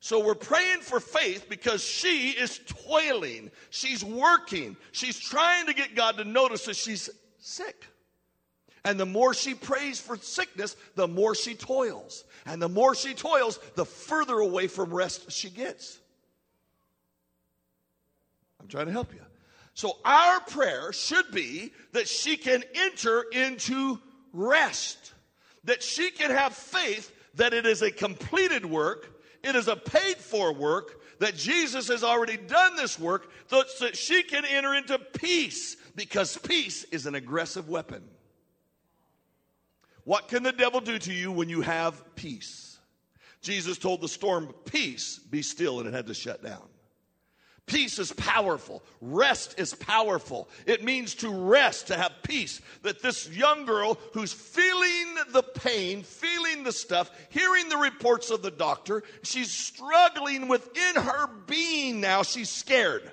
So 0.00 0.24
we're 0.24 0.34
praying 0.34 0.80
for 0.80 1.00
faith 1.00 1.48
because 1.48 1.82
she 1.82 2.30
is 2.30 2.60
toiling. 2.86 3.50
She's 3.70 4.04
working. 4.04 4.76
She's 4.92 5.18
trying 5.18 5.66
to 5.66 5.74
get 5.74 5.96
God 5.96 6.18
to 6.18 6.24
notice 6.24 6.66
that 6.66 6.76
she's 6.76 7.10
sick. 7.40 7.84
And 8.84 8.98
the 8.98 9.06
more 9.06 9.34
she 9.34 9.54
prays 9.54 10.00
for 10.00 10.16
sickness, 10.16 10.76
the 10.94 11.08
more 11.08 11.34
she 11.34 11.54
toils. 11.54 12.24
And 12.46 12.62
the 12.62 12.68
more 12.68 12.94
she 12.94 13.12
toils, 13.12 13.58
the 13.74 13.84
further 13.84 14.38
away 14.38 14.68
from 14.68 14.94
rest 14.94 15.32
she 15.32 15.50
gets. 15.50 15.98
I'm 18.60 18.68
trying 18.68 18.86
to 18.86 18.92
help 18.92 19.12
you. 19.12 19.20
So 19.74 19.96
our 20.04 20.40
prayer 20.40 20.92
should 20.92 21.30
be 21.32 21.72
that 21.92 22.08
she 22.08 22.36
can 22.36 22.64
enter 22.74 23.24
into 23.32 24.00
rest, 24.32 25.12
that 25.64 25.82
she 25.82 26.10
can 26.10 26.30
have 26.30 26.52
faith 26.52 27.12
that 27.34 27.52
it 27.52 27.66
is 27.66 27.82
a 27.82 27.90
completed 27.90 28.64
work 28.64 29.17
it 29.42 29.56
is 29.56 29.68
a 29.68 29.76
paid 29.76 30.16
for 30.16 30.52
work 30.52 31.00
that 31.20 31.36
Jesus 31.36 31.88
has 31.88 32.04
already 32.04 32.36
done 32.36 32.76
this 32.76 32.98
work 32.98 33.30
so 33.46 33.62
that 33.80 33.96
she 33.96 34.22
can 34.22 34.44
enter 34.44 34.74
into 34.74 34.98
peace 34.98 35.76
because 35.96 36.36
peace 36.38 36.84
is 36.84 37.06
an 37.06 37.14
aggressive 37.14 37.68
weapon. 37.68 38.02
What 40.04 40.28
can 40.28 40.42
the 40.42 40.52
devil 40.52 40.80
do 40.80 40.98
to 40.98 41.12
you 41.12 41.30
when 41.30 41.48
you 41.48 41.60
have 41.60 42.14
peace? 42.14 42.78
Jesus 43.42 43.78
told 43.78 44.00
the 44.00 44.08
storm, 44.08 44.54
Peace, 44.64 45.18
be 45.18 45.42
still, 45.42 45.80
and 45.80 45.88
it 45.88 45.94
had 45.94 46.06
to 46.06 46.14
shut 46.14 46.42
down. 46.42 46.62
Peace 47.68 47.98
is 47.98 48.12
powerful. 48.12 48.82
Rest 49.02 49.58
is 49.58 49.74
powerful. 49.74 50.48
It 50.66 50.82
means 50.82 51.14
to 51.16 51.28
rest, 51.28 51.88
to 51.88 51.96
have 51.96 52.12
peace. 52.22 52.62
That 52.82 53.02
this 53.02 53.28
young 53.28 53.66
girl 53.66 53.98
who's 54.14 54.32
feeling 54.32 55.16
the 55.32 55.42
pain, 55.42 56.02
feeling 56.02 56.64
the 56.64 56.72
stuff, 56.72 57.10
hearing 57.28 57.68
the 57.68 57.76
reports 57.76 58.30
of 58.30 58.40
the 58.40 58.50
doctor, 58.50 59.02
she's 59.22 59.52
struggling 59.52 60.48
within 60.48 60.96
her 60.96 61.28
being 61.46 62.00
now. 62.00 62.22
She's 62.22 62.48
scared. 62.48 63.12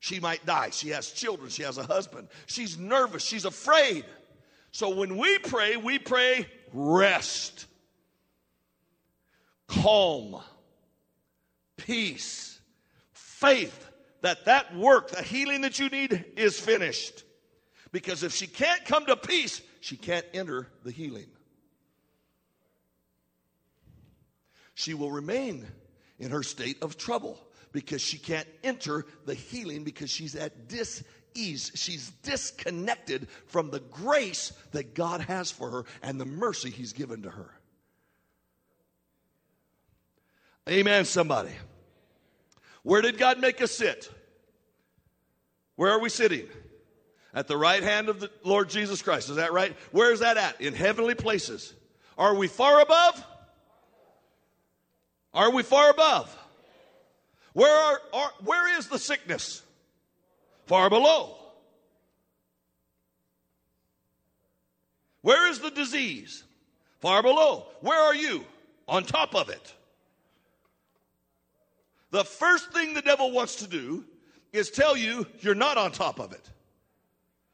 She 0.00 0.18
might 0.18 0.44
die. 0.44 0.70
She 0.70 0.88
has 0.90 1.12
children. 1.12 1.48
She 1.48 1.62
has 1.62 1.78
a 1.78 1.84
husband. 1.84 2.28
She's 2.46 2.76
nervous. 2.76 3.22
She's 3.22 3.44
afraid. 3.44 4.04
So 4.72 4.90
when 4.96 5.16
we 5.16 5.38
pray, 5.38 5.76
we 5.76 6.00
pray 6.00 6.48
rest, 6.72 7.66
calm, 9.68 10.42
peace 11.76 12.53
faith 13.44 13.90
that 14.22 14.46
that 14.46 14.74
work, 14.74 15.10
the 15.10 15.22
healing 15.22 15.60
that 15.60 15.78
you 15.78 15.88
need, 15.88 16.24
is 16.36 16.58
finished. 16.58 17.24
Because 17.92 18.22
if 18.22 18.32
she 18.32 18.46
can't 18.46 18.84
come 18.84 19.04
to 19.06 19.16
peace, 19.16 19.60
she 19.80 19.96
can't 19.96 20.24
enter 20.32 20.68
the 20.82 20.90
healing. 20.90 21.26
She 24.74 24.94
will 24.94 25.10
remain 25.10 25.66
in 26.18 26.30
her 26.30 26.42
state 26.42 26.82
of 26.82 26.96
trouble 26.96 27.38
because 27.70 28.00
she 28.00 28.18
can't 28.18 28.48
enter 28.64 29.04
the 29.26 29.34
healing 29.34 29.84
because 29.84 30.10
she's 30.10 30.34
at 30.34 30.68
dis-ease. 30.68 31.70
She's 31.74 32.10
disconnected 32.22 33.28
from 33.46 33.70
the 33.70 33.80
grace 33.80 34.52
that 34.72 34.94
God 34.94 35.20
has 35.20 35.50
for 35.50 35.70
her 35.70 35.84
and 36.02 36.20
the 36.20 36.24
mercy 36.24 36.70
He's 36.70 36.92
given 36.92 37.22
to 37.22 37.30
her. 37.30 37.50
Amen, 40.68 41.04
somebody. 41.04 41.52
Where 42.84 43.02
did 43.02 43.18
God 43.18 43.40
make 43.40 43.60
us 43.60 43.72
sit? 43.72 44.08
Where 45.74 45.90
are 45.90 45.98
we 45.98 46.10
sitting? 46.10 46.46
At 47.34 47.48
the 47.48 47.56
right 47.56 47.82
hand 47.82 48.08
of 48.08 48.20
the 48.20 48.30
Lord 48.44 48.68
Jesus 48.68 49.02
Christ. 49.02 49.28
Is 49.28 49.36
that 49.36 49.52
right? 49.52 49.74
Where 49.90 50.12
is 50.12 50.20
that 50.20 50.36
at? 50.36 50.60
In 50.60 50.72
heavenly 50.72 51.16
places. 51.16 51.74
Are 52.16 52.36
we 52.36 52.46
far 52.46 52.80
above? 52.80 53.26
Are 55.32 55.50
we 55.50 55.64
far 55.64 55.90
above? 55.90 56.36
Where 57.54 57.74
are, 57.74 58.00
are 58.12 58.30
where 58.44 58.78
is 58.78 58.86
the 58.88 58.98
sickness? 58.98 59.62
Far 60.66 60.88
below. 60.90 61.36
Where 65.22 65.50
is 65.50 65.58
the 65.58 65.70
disease? 65.70 66.44
Far 67.00 67.22
below. 67.22 67.66
Where 67.80 67.98
are 67.98 68.14
you? 68.14 68.44
On 68.86 69.02
top 69.02 69.34
of 69.34 69.48
it. 69.48 69.74
The 72.14 72.22
first 72.22 72.70
thing 72.70 72.94
the 72.94 73.02
devil 73.02 73.32
wants 73.32 73.56
to 73.56 73.66
do 73.66 74.04
is 74.52 74.70
tell 74.70 74.96
you 74.96 75.26
you're 75.40 75.56
not 75.56 75.76
on 75.76 75.90
top 75.90 76.20
of 76.20 76.30
it. 76.30 76.48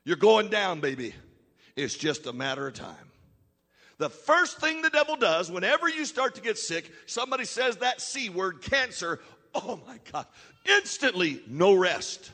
You're 0.04 0.18
going 0.18 0.50
down, 0.50 0.80
baby. 0.80 1.14
It's 1.76 1.94
just 1.94 2.26
a 2.26 2.32
matter 2.34 2.68
of 2.68 2.74
time. 2.74 3.10
The 3.96 4.10
first 4.10 4.60
thing 4.60 4.82
the 4.82 4.90
devil 4.90 5.16
does 5.16 5.50
whenever 5.50 5.88
you 5.88 6.04
start 6.04 6.34
to 6.34 6.42
get 6.42 6.58
sick, 6.58 6.92
somebody 7.06 7.46
says 7.46 7.78
that 7.78 8.02
C 8.02 8.28
word, 8.28 8.60
cancer, 8.60 9.20
oh 9.54 9.80
my 9.86 9.98
God, 10.12 10.26
instantly 10.68 11.40
no 11.48 11.72
rest. 11.72 12.30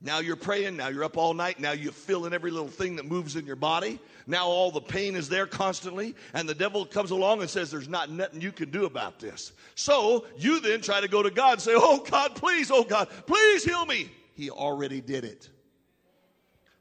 Now 0.00 0.18
you're 0.18 0.36
praying, 0.36 0.76
now 0.76 0.88
you're 0.88 1.04
up 1.04 1.16
all 1.16 1.32
night, 1.32 1.58
now 1.58 1.72
you're 1.72 1.92
feeling 1.92 2.34
every 2.34 2.50
little 2.50 2.68
thing 2.68 2.96
that 2.96 3.06
moves 3.06 3.36
in 3.36 3.46
your 3.46 3.56
body. 3.56 3.98
Now 4.26 4.46
all 4.46 4.70
the 4.70 4.80
pain 4.80 5.16
is 5.16 5.28
there 5.28 5.46
constantly, 5.46 6.14
and 6.34 6.48
the 6.48 6.54
devil 6.54 6.84
comes 6.84 7.10
along 7.10 7.40
and 7.40 7.48
says, 7.48 7.70
There's 7.70 7.88
not 7.88 8.10
nothing 8.10 8.40
you 8.40 8.52
can 8.52 8.70
do 8.70 8.84
about 8.84 9.18
this. 9.18 9.52
So 9.74 10.26
you 10.36 10.60
then 10.60 10.82
try 10.82 11.00
to 11.00 11.08
go 11.08 11.22
to 11.22 11.30
God 11.30 11.54
and 11.54 11.62
say, 11.62 11.72
Oh 11.74 12.04
God, 12.08 12.34
please, 12.34 12.70
oh 12.70 12.84
God, 12.84 13.08
please 13.26 13.64
heal 13.64 13.86
me. 13.86 14.10
He 14.34 14.50
already 14.50 15.00
did 15.00 15.24
it 15.24 15.48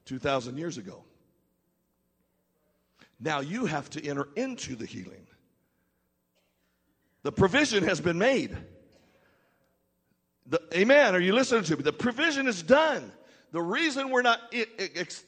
2,000 0.05 0.57
years 0.57 0.77
ago. 0.77 1.03
Now 3.19 3.39
you 3.39 3.65
have 3.65 3.89
to 3.91 4.05
enter 4.05 4.27
into 4.35 4.75
the 4.75 4.85
healing. 4.85 5.27
The 7.23 7.31
provision 7.31 7.85
has 7.85 8.01
been 8.01 8.17
made. 8.17 8.55
The, 10.47 10.61
amen. 10.73 11.15
Are 11.15 11.19
you 11.19 11.33
listening 11.33 11.63
to 11.65 11.77
me? 11.77 11.83
The 11.83 11.93
provision 11.93 12.47
is 12.47 12.61
done. 12.61 13.11
The 13.51 13.61
reason 13.61 14.09
we're 14.09 14.23
not 14.23 14.39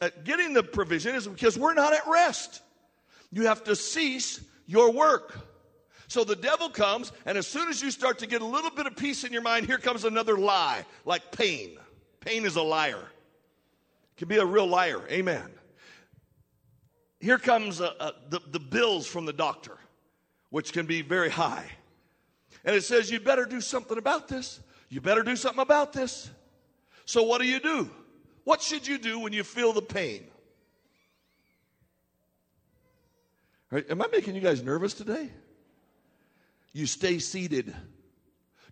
uh, 0.01 0.09
getting 0.23 0.53
the 0.53 0.63
provision 0.63 1.15
is 1.15 1.27
because 1.27 1.57
we're 1.57 1.75
not 1.75 1.93
at 1.93 2.07
rest. 2.07 2.61
You 3.31 3.43
have 3.43 3.63
to 3.65 3.75
cease 3.75 4.43
your 4.65 4.91
work. 4.91 5.37
So 6.07 6.23
the 6.23 6.35
devil 6.35 6.69
comes, 6.69 7.11
and 7.25 7.37
as 7.37 7.47
soon 7.47 7.67
as 7.69 7.81
you 7.81 7.91
start 7.91 8.19
to 8.19 8.27
get 8.27 8.41
a 8.41 8.45
little 8.45 8.71
bit 8.71 8.85
of 8.85 8.95
peace 8.95 9.23
in 9.23 9.33
your 9.33 9.41
mind, 9.41 9.65
here 9.65 9.77
comes 9.77 10.05
another 10.05 10.37
lie, 10.37 10.85
like 11.03 11.31
pain. 11.31 11.77
Pain 12.19 12.45
is 12.45 12.55
a 12.55 12.61
liar. 12.61 12.97
It 12.97 14.17
can 14.17 14.27
be 14.27 14.37
a 14.37 14.45
real 14.45 14.67
liar. 14.67 15.01
Amen. 15.09 15.49
Here 17.19 17.37
comes 17.37 17.81
uh, 17.81 17.93
uh, 17.99 18.11
the, 18.29 18.39
the 18.51 18.59
bills 18.59 19.07
from 19.07 19.25
the 19.25 19.33
doctor, 19.33 19.77
which 20.49 20.73
can 20.73 20.85
be 20.85 21.01
very 21.01 21.29
high. 21.29 21.65
And 22.63 22.75
it 22.75 22.83
says, 22.83 23.11
You 23.11 23.19
better 23.19 23.45
do 23.45 23.61
something 23.61 23.97
about 23.97 24.27
this. 24.27 24.59
You 24.89 25.01
better 25.01 25.23
do 25.23 25.35
something 25.35 25.61
about 25.61 25.93
this. 25.93 26.29
So 27.05 27.23
what 27.23 27.41
do 27.41 27.47
you 27.47 27.59
do? 27.59 27.89
What 28.43 28.61
should 28.61 28.87
you 28.87 28.97
do 28.97 29.19
when 29.19 29.33
you 29.33 29.43
feel 29.43 29.73
the 29.73 29.81
pain? 29.81 30.27
Right, 33.71 33.89
am 33.89 34.01
I 34.01 34.07
making 34.11 34.35
you 34.35 34.41
guys 34.41 34.63
nervous 34.63 34.93
today? 34.93 35.29
You 36.71 36.85
stay 36.85 37.19
seated. 37.19 37.73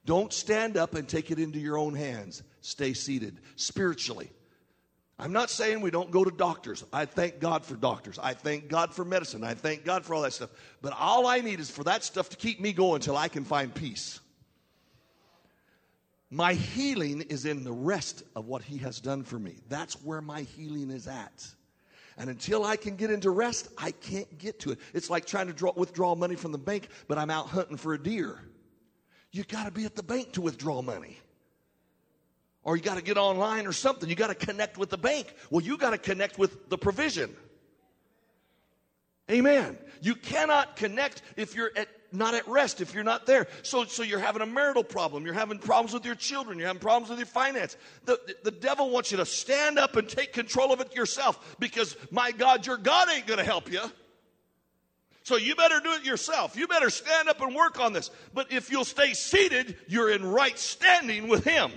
Don't 0.06 0.32
stand 0.32 0.78
up 0.78 0.94
and 0.94 1.08
take 1.08 1.32
it 1.32 1.40
into 1.40 1.60
your 1.60 1.78
own 1.78 1.96
hands. 1.96 2.44
Stay 2.62 2.94
seated 2.94 3.40
spiritually. 3.56 4.30
I'm 5.18 5.32
not 5.32 5.50
saying 5.50 5.82
we 5.82 5.92
don't 5.92 6.12
go 6.12 6.24
to 6.24 6.32
doctors. 6.32 6.84
I 6.92 7.06
thank 7.06 7.40
God 7.40 7.66
for 7.66 7.76
doctors. 7.76 8.20
I 8.20 8.34
thank 8.34 8.68
God 8.68 8.94
for 8.94 9.06
medicine. 9.06 9.44
I 9.44 9.54
thank 9.54 9.86
God 9.86 10.04
for 10.04 10.16
all 10.16 10.22
that 10.24 10.34
stuff. 10.34 10.50
But 10.82 10.94
all 10.98 11.28
I 11.28 11.40
need 11.40 11.60
is 11.60 11.70
for 11.70 11.84
that 11.86 12.04
stuff 12.04 12.30
to 12.30 12.38
keep 12.38 12.60
me 12.60 12.74
going 12.74 12.96
until 12.96 13.16
I 13.16 13.28
can 13.28 13.46
find 13.46 13.74
peace. 13.74 14.20
My 16.34 16.56
healing 16.56 17.22
is 17.22 17.46
in 17.46 17.64
the 17.64 17.72
rest 17.72 18.24
of 18.36 18.48
what 18.48 18.64
He 18.64 18.80
has 18.80 19.00
done 19.00 19.24
for 19.24 19.38
me. 19.38 19.58
That's 19.70 20.02
where 20.02 20.20
my 20.20 20.42
healing 20.42 20.90
is 20.90 21.08
at. 21.08 21.48
And 22.18 22.28
until 22.28 22.66
I 22.66 22.76
can 22.76 22.96
get 22.96 23.12
into 23.12 23.30
rest, 23.30 23.68
I 23.78 23.92
can't 23.92 24.40
get 24.40 24.60
to 24.62 24.72
it. 24.72 24.80
It's 24.96 25.12
like 25.12 25.26
trying 25.28 25.46
to 25.46 25.54
draw, 25.54 25.74
withdraw 25.76 26.16
money 26.16 26.36
from 26.36 26.52
the 26.52 26.58
bank, 26.58 26.88
but 27.08 27.20
I'm 27.20 27.30
out 27.30 27.50
hunting 27.50 27.78
for 27.78 27.94
a 27.94 28.02
deer. 28.02 28.40
You 29.32 29.44
got 29.44 29.66
to 29.66 29.72
be 29.72 29.86
at 29.86 29.96
the 29.96 30.02
bank 30.02 30.34
to 30.34 30.42
withdraw 30.42 30.82
money. 30.82 31.20
Or 32.64 32.76
you 32.78 32.82
got 32.82 32.98
to 32.98 33.04
get 33.04 33.18
online 33.18 33.68
or 33.68 33.72
something. 33.72 34.10
You 34.10 34.16
got 34.16 34.28
to 34.28 34.36
connect 34.36 34.80
with 34.80 34.90
the 34.90 34.98
bank. 34.98 35.36
Well, 35.52 35.64
you 35.64 35.78
got 35.78 35.92
to 35.92 36.00
connect 36.00 36.40
with 36.40 36.68
the 36.68 36.80
provision. 36.80 37.36
Amen. 39.30 39.78
You 40.02 40.16
cannot 40.16 40.78
connect 40.78 41.22
if 41.38 41.56
you're 41.56 41.72
at 41.76 41.90
not 42.14 42.36
at 42.36 42.48
rest 42.48 42.80
if 42.80 42.94
you're 42.94 43.04
not 43.04 43.26
there. 43.26 43.48
So, 43.64 43.86
so 43.86 44.04
you're 44.04 44.20
having 44.20 44.42
a 44.42 44.46
marital 44.46 44.84
problem. 44.84 45.26
You're 45.26 45.34
having 45.34 45.58
problems 45.58 45.94
with 45.94 46.06
your 46.06 46.16
children. 46.16 46.60
You're 46.60 46.68
having 46.68 46.80
problems 46.80 47.10
with 47.10 47.20
your 47.20 47.26
finance. 47.26 47.76
The, 48.06 48.20
the, 48.28 48.36
the 48.46 48.52
devil 48.52 48.90
wants 48.92 49.12
you 49.12 49.18
to 49.18 49.26
stand 49.26 49.80
up 49.80 49.96
and 49.96 50.08
take 50.08 50.32
control 50.32 50.72
of 50.72 50.80
it 50.80 50.96
yourself 50.96 51.58
because, 51.60 51.98
my 52.12 52.32
God, 52.32 52.66
your 52.68 52.78
God 52.78 53.10
ain't 53.10 53.26
going 53.26 53.40
to 53.40 53.46
help 53.46 53.72
you. 53.72 53.82
So 55.24 55.38
you 55.38 55.56
better 55.56 55.80
do 55.80 55.94
it 55.94 56.06
yourself. 56.06 56.56
You 56.56 56.68
better 56.68 56.90
stand 56.90 57.30
up 57.30 57.42
and 57.42 57.56
work 57.56 57.80
on 57.80 57.94
this. 57.94 58.12
But 58.34 58.52
if 58.52 58.70
you'll 58.70 58.86
stay 58.86 59.14
seated, 59.14 59.78
you're 59.88 60.12
in 60.12 60.26
right 60.26 60.58
standing 60.60 61.28
with 61.28 61.46
Him. 61.46 61.72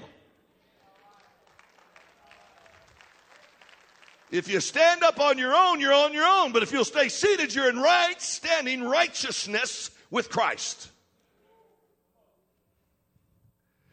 If 4.33 4.49
you 4.49 4.59
stand 4.61 5.05
up 5.05 5.21
on 5.21 5.39
your 5.39 5.55
own, 5.55 5.81
you're 5.81 5.95
on 5.95 6.13
your 6.13 6.27
own. 6.27 6.51
But 6.53 6.65
if 6.65 6.73
you'll 6.73 6.85
stay 6.85 7.09
seated, 7.09 7.55
you're 7.55 7.71
in 7.71 7.79
right 7.79 8.21
standing 8.21 8.83
righteousness 8.83 9.91
with 10.11 10.31
Christ. 10.31 10.91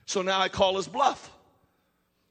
So 0.06 0.22
now 0.22 0.40
I 0.40 0.50
call 0.50 0.76
his 0.76 0.88
bluff. 0.88 1.32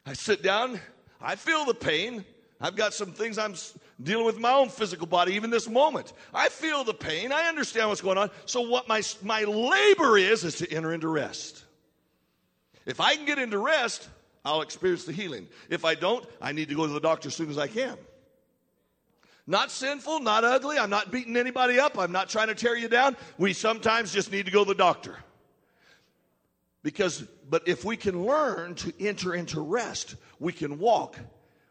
I 0.06 0.12
sit 0.12 0.42
down, 0.42 0.80
I 1.20 1.36
feel 1.36 1.64
the 1.64 1.74
pain. 1.74 2.24
I've 2.60 2.76
got 2.76 2.94
some 2.94 3.12
things 3.12 3.38
I'm 3.38 3.54
dealing 4.00 4.24
with 4.24 4.38
my 4.38 4.52
own 4.52 4.68
physical 4.68 5.06
body 5.06 5.34
even 5.34 5.50
this 5.50 5.68
moment. 5.68 6.12
I 6.32 6.48
feel 6.48 6.84
the 6.84 6.94
pain. 6.94 7.32
I 7.32 7.48
understand 7.48 7.88
what's 7.88 8.00
going 8.00 8.18
on. 8.18 8.30
So 8.46 8.60
what 8.60 8.86
my 8.86 9.02
my 9.22 9.42
labor 9.42 10.16
is 10.16 10.44
is 10.44 10.56
to 10.58 10.72
enter 10.72 10.92
into 10.92 11.08
rest. 11.08 11.64
If 12.86 13.00
I 13.00 13.16
can 13.16 13.24
get 13.24 13.38
into 13.38 13.58
rest, 13.58 14.08
I'll 14.44 14.62
experience 14.62 15.04
the 15.04 15.12
healing. 15.12 15.48
If 15.70 15.84
I 15.84 15.94
don't, 15.96 16.24
I 16.40 16.52
need 16.52 16.68
to 16.68 16.74
go 16.74 16.86
to 16.86 16.92
the 16.92 17.00
doctor 17.00 17.28
as 17.28 17.34
soon 17.34 17.50
as 17.50 17.58
I 17.58 17.66
can. 17.66 17.96
Not 19.46 19.70
sinful, 19.70 20.20
not 20.20 20.44
ugly. 20.44 20.78
I'm 20.78 20.90
not 20.90 21.10
beating 21.10 21.36
anybody 21.36 21.78
up. 21.78 21.98
I'm 21.98 22.12
not 22.12 22.28
trying 22.28 22.48
to 22.48 22.54
tear 22.54 22.76
you 22.76 22.88
down. 22.88 23.16
We 23.38 23.52
sometimes 23.52 24.12
just 24.12 24.30
need 24.30 24.46
to 24.46 24.52
go 24.52 24.64
to 24.64 24.68
the 24.68 24.74
doctor. 24.74 25.16
Because, 26.82 27.22
but 27.48 27.66
if 27.66 27.84
we 27.84 27.96
can 27.96 28.24
learn 28.24 28.74
to 28.76 28.92
enter 29.00 29.34
into 29.34 29.60
rest, 29.60 30.16
we 30.38 30.52
can 30.52 30.78
walk 30.78 31.18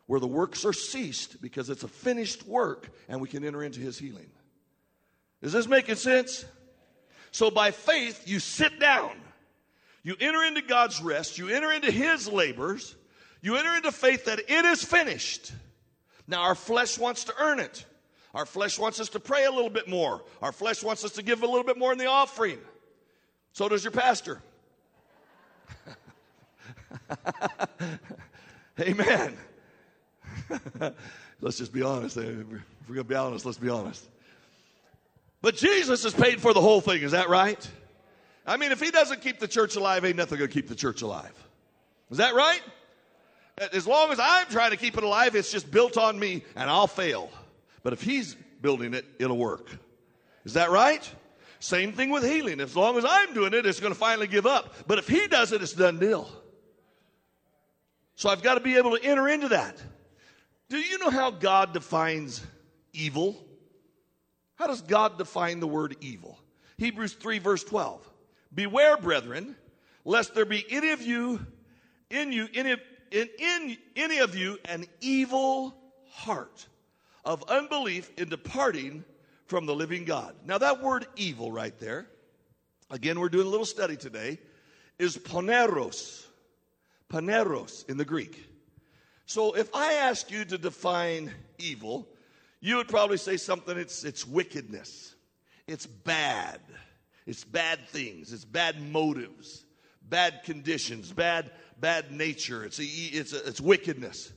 where 0.08 0.20
the 0.20 0.28
works 0.28 0.66
are 0.66 0.74
ceased 0.74 1.42
because 1.42 1.70
it's 1.70 1.84
a 1.84 1.88
finished 1.88 2.46
work 2.46 2.90
and 3.08 3.22
we 3.22 3.30
can 3.30 3.46
enter 3.46 3.64
into 3.64 3.80
his 3.80 3.98
healing. 3.98 4.30
Is 5.42 5.54
this 5.54 5.68
making 5.68 5.96
sense? 5.96 6.46
So 7.32 7.50
by 7.50 7.72
faith, 7.72 8.28
you 8.28 8.40
sit 8.40 8.80
down. 8.80 9.12
You 10.04 10.16
enter 10.20 10.44
into 10.44 10.62
God's 10.62 11.02
rest. 11.02 11.38
You 11.38 11.50
enter 11.50 11.72
into 11.72 11.92
his 11.92 12.28
labors. 12.28 12.96
You 13.42 13.56
enter 13.56 13.76
into 13.76 13.92
faith 13.92 14.26
that 14.26 14.40
it 14.40 14.66
is 14.66 14.84
finished. 14.84 15.52
Now, 16.32 16.44
our 16.44 16.56
flesh 16.56 16.98
wants 16.98 17.26
to 17.26 17.34
earn 17.40 17.60
it. 17.60 17.86
Our 18.34 18.46
flesh 18.46 18.80
wants 18.80 19.02
us 19.02 19.10
to 19.10 19.20
pray 19.20 19.44
a 19.44 19.52
little 19.52 19.70
bit 19.70 19.90
more. 19.90 20.24
Our 20.42 20.54
flesh 20.54 20.82
wants 20.82 21.04
us 21.04 21.12
to 21.14 21.22
give 21.22 21.44
a 21.44 21.46
little 21.46 21.66
bit 21.66 21.78
more 21.78 21.92
in 21.92 21.98
the 21.98 22.06
offering. 22.06 22.58
So 23.52 23.68
does 23.68 23.84
your 23.84 23.92
pastor. 23.92 24.42
Amen. 28.80 29.38
let's 31.42 31.58
just 31.58 31.74
be 31.74 31.82
honest. 31.82 32.16
If 32.16 32.26
we're 32.88 32.96
going 32.96 32.98
to 33.00 33.04
be 33.04 33.16
honest, 33.16 33.46
let's 33.46 33.58
be 33.58 33.68
honest. 33.68 34.08
But 35.42 35.58
Jesus 35.58 36.04
has 36.04 36.14
paid 36.14 36.40
for 36.40 36.54
the 36.54 36.62
whole 36.62 36.80
thing. 36.80 37.02
Is 37.02 37.12
that 37.12 37.28
right? 37.28 37.70
I 38.48 38.56
mean, 38.56 38.72
if 38.72 38.80
he 38.80 38.90
doesn't 38.90 39.22
keep 39.22 39.40
the 39.40 39.50
church 39.50 39.76
alive, 39.76 40.06
ain't 40.06 40.16
nothing 40.16 40.38
going 40.38 40.50
to 40.50 40.54
keep 40.54 40.70
the 40.70 40.76
church 40.76 41.02
alive. 41.02 41.34
Is 42.10 42.20
that 42.20 42.36
right? 42.36 42.62
As 43.58 43.86
long 43.86 44.12
as 44.12 44.20
I'm 44.20 44.48
trying 44.48 44.72
to 44.72 44.78
keep 44.78 44.98
it 44.98 45.04
alive, 45.04 45.36
it's 45.36 45.52
just 45.52 45.70
built 45.70 45.98
on 45.98 46.18
me 46.18 46.44
and 46.56 46.70
I'll 46.70 46.88
fail. 46.88 47.30
But 47.84 47.94
if 47.94 48.02
he's 48.02 48.36
building 48.62 48.94
it, 48.94 49.06
it'll 49.20 49.38
work. 49.38 49.70
Is 50.46 50.54
that 50.54 50.72
right? 50.72 51.08
Same 51.60 51.94
thing 51.94 52.10
with 52.10 52.24
healing. 52.24 52.60
As 52.60 52.76
long 52.76 52.98
as 52.98 53.06
I'm 53.08 53.34
doing 53.34 53.54
it, 53.54 53.66
it's 53.66 53.80
going 53.80 53.94
to 53.94 54.00
finally 54.00 54.28
give 54.28 54.48
up. 54.48 54.74
But 54.88 54.98
if 54.98 55.08
he 55.08 55.28
does 55.28 55.52
it, 55.52 55.62
it's 55.62 55.74
done 55.74 56.00
deal. 56.00 56.30
So 58.16 58.30
I've 58.30 58.42
got 58.42 58.56
to 58.56 58.62
be 58.62 58.78
able 58.78 58.98
to 58.98 59.04
enter 59.04 59.28
into 59.28 59.50
that. 59.50 59.82
Do 60.70 60.78
you 60.78 60.98
know 61.00 61.10
how 61.10 61.32
God 61.32 61.74
defines 61.74 62.44
evil? 62.94 63.46
How 64.56 64.68
does 64.68 64.82
God 64.82 65.18
define 65.18 65.60
the 65.60 65.68
word 65.68 65.98
evil? 66.02 66.40
Hebrews 66.78 67.14
3, 67.14 67.40
verse 67.40 67.64
12. 67.64 68.08
Beware, 68.54 68.98
brethren, 68.98 69.56
lest 70.06 70.34
there 70.34 70.46
be 70.46 70.66
any 70.70 70.92
of 70.92 71.02
you, 71.02 71.46
in 72.10 72.32
you, 72.32 72.48
any, 72.54 72.76
in, 73.12 73.30
in 73.38 73.78
any 73.96 74.20
of 74.20 74.36
you, 74.36 74.58
an 74.66 74.86
evil 75.02 75.76
heart 76.10 76.68
of 77.24 77.44
unbelief 77.50 78.10
in 78.18 78.30
departing 78.30 79.04
from 79.46 79.66
the 79.66 79.76
living 79.76 80.06
God. 80.06 80.34
Now, 80.46 80.58
that 80.58 80.82
word 80.82 81.06
evil 81.16 81.52
right 81.52 81.78
there, 81.80 82.08
again, 82.90 83.20
we're 83.20 83.30
doing 83.30 83.48
a 83.48 83.50
little 83.50 83.66
study 83.66 83.98
today, 83.98 84.40
is 84.98 85.18
poneros. 85.18 86.26
Poneros 87.10 87.88
in 87.90 87.98
the 87.98 88.06
Greek. 88.06 88.48
So 89.26 89.54
if 89.54 89.74
I 89.76 89.94
ask 89.94 90.32
you 90.32 90.46
to 90.46 90.58
define 90.58 91.32
evil, 91.58 92.08
you 92.60 92.78
would 92.78 92.88
probably 92.88 93.18
say 93.18 93.38
something 93.38 93.78
it's, 93.78 94.04
it's 94.04 94.26
wickedness, 94.26 95.16
it's 95.68 95.86
bad, 95.86 96.60
it's 97.26 97.44
bad 97.44 97.88
things, 97.88 98.32
it's 98.34 98.46
bad 98.46 98.82
motives, 98.92 99.66
bad 100.08 100.44
conditions, 100.44 101.12
bad, 101.12 101.52
bad 101.82 102.12
nature, 102.12 102.64
it's, 102.64 102.80
a, 102.80 102.84
it's, 102.84 103.34
a, 103.34 103.48
it's 103.48 103.60
wickedness. 103.60 104.32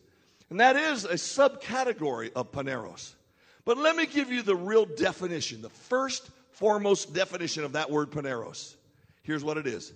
And 0.50 0.60
that 0.60 0.76
is 0.76 1.04
a 1.04 1.14
subcategory 1.14 2.32
of 2.34 2.50
poneros. 2.50 3.14
But 3.64 3.78
let 3.78 3.96
me 3.96 4.06
give 4.06 4.30
you 4.30 4.42
the 4.42 4.56
real 4.56 4.84
definition, 4.84 5.62
the 5.62 5.70
first 5.70 6.30
foremost 6.52 7.14
definition 7.14 7.64
of 7.64 7.72
that 7.72 7.90
word 7.90 8.10
poneros. 8.10 8.74
Here's 9.22 9.44
what 9.44 9.58
it 9.58 9.66
is 9.66 9.92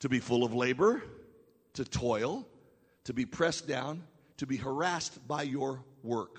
to 0.00 0.08
be 0.08 0.20
full 0.20 0.44
of 0.44 0.54
labor, 0.54 1.02
to 1.74 1.84
toil, 1.84 2.46
to 3.04 3.12
be 3.12 3.26
pressed 3.26 3.66
down, 3.66 4.02
to 4.36 4.46
be 4.46 4.56
harassed 4.56 5.26
by 5.26 5.42
your 5.42 5.82
work. 6.02 6.38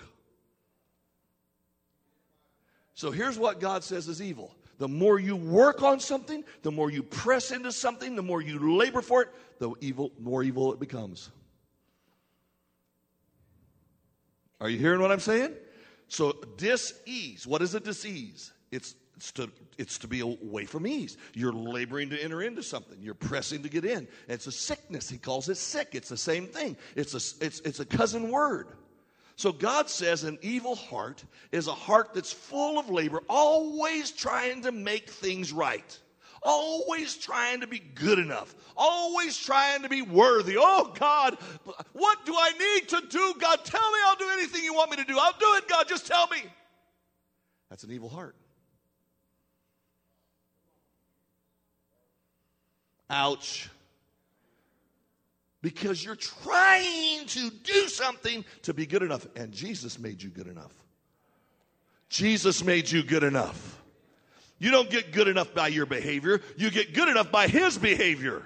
So 2.94 3.10
here's 3.10 3.38
what 3.38 3.60
God 3.60 3.84
says 3.84 4.08
is 4.08 4.20
evil. 4.20 4.54
The 4.80 4.88
more 4.88 5.20
you 5.20 5.36
work 5.36 5.82
on 5.82 6.00
something, 6.00 6.42
the 6.62 6.72
more 6.72 6.90
you 6.90 7.02
press 7.02 7.50
into 7.50 7.70
something, 7.70 8.16
the 8.16 8.22
more 8.22 8.40
you 8.40 8.78
labor 8.78 9.02
for 9.02 9.20
it, 9.20 9.28
the 9.58 9.72
evil, 9.82 10.10
more 10.18 10.42
evil 10.42 10.72
it 10.72 10.80
becomes. 10.80 11.28
Are 14.58 14.70
you 14.70 14.78
hearing 14.78 15.02
what 15.02 15.12
I'm 15.12 15.20
saying? 15.20 15.52
So 16.08 16.32
dis-ease. 16.56 17.46
What 17.46 17.60
is 17.60 17.74
a 17.74 17.80
dis-ease? 17.80 18.52
It's 18.70 18.94
it's 19.16 19.32
to, 19.32 19.50
it's 19.76 19.98
to 19.98 20.08
be 20.08 20.20
away 20.20 20.64
from 20.64 20.86
ease. 20.86 21.18
You're 21.34 21.52
laboring 21.52 22.08
to 22.08 22.24
enter 22.24 22.40
into 22.40 22.62
something. 22.62 22.96
You're 23.02 23.12
pressing 23.12 23.62
to 23.64 23.68
get 23.68 23.84
in. 23.84 24.08
It's 24.28 24.46
a 24.46 24.52
sickness. 24.52 25.10
He 25.10 25.18
calls 25.18 25.50
it 25.50 25.58
sick. 25.58 25.90
It's 25.92 26.08
the 26.08 26.16
same 26.16 26.46
thing. 26.46 26.74
It's 26.96 27.12
a, 27.12 27.44
it's, 27.44 27.60
it's 27.60 27.80
a 27.80 27.84
cousin 27.84 28.30
word. 28.30 28.68
So 29.40 29.52
God 29.52 29.88
says 29.88 30.24
an 30.24 30.38
evil 30.42 30.74
heart 30.74 31.24
is 31.50 31.66
a 31.66 31.72
heart 31.72 32.12
that's 32.12 32.30
full 32.30 32.78
of 32.78 32.90
labor, 32.90 33.22
always 33.26 34.10
trying 34.10 34.60
to 34.64 34.70
make 34.70 35.08
things 35.08 35.50
right. 35.50 35.98
Always 36.42 37.16
trying 37.16 37.62
to 37.62 37.66
be 37.66 37.78
good 37.78 38.18
enough. 38.18 38.54
Always 38.76 39.38
trying 39.38 39.80
to 39.80 39.88
be 39.88 40.02
worthy. 40.02 40.56
Oh 40.58 40.92
God, 40.94 41.38
what 41.94 42.26
do 42.26 42.34
I 42.36 42.50
need 42.50 42.88
to 42.90 43.00
do? 43.08 43.32
God, 43.40 43.64
tell 43.64 43.90
me 43.90 43.98
I'll 44.08 44.16
do 44.16 44.28
anything 44.30 44.62
you 44.62 44.74
want 44.74 44.90
me 44.90 44.98
to 44.98 45.04
do. 45.04 45.16
I'll 45.18 45.32
do 45.32 45.54
it, 45.54 45.66
God. 45.66 45.88
Just 45.88 46.06
tell 46.06 46.26
me. 46.26 46.42
That's 47.70 47.82
an 47.82 47.92
evil 47.92 48.10
heart. 48.10 48.36
Ouch. 53.08 53.70
Because 55.62 56.02
you're 56.02 56.16
trying 56.16 57.26
to 57.26 57.50
do 57.50 57.88
something 57.88 58.44
to 58.62 58.72
be 58.72 58.86
good 58.86 59.02
enough. 59.02 59.26
And 59.36 59.52
Jesus 59.52 59.98
made 59.98 60.22
you 60.22 60.30
good 60.30 60.46
enough. 60.46 60.72
Jesus 62.08 62.64
made 62.64 62.90
you 62.90 63.02
good 63.02 63.22
enough. 63.22 63.80
You 64.58 64.70
don't 64.70 64.90
get 64.90 65.12
good 65.12 65.28
enough 65.28 65.54
by 65.54 65.68
your 65.68 65.86
behavior, 65.86 66.40
you 66.56 66.70
get 66.70 66.92
good 66.92 67.08
enough 67.08 67.32
by 67.32 67.48
His 67.48 67.78
behavior. 67.78 68.42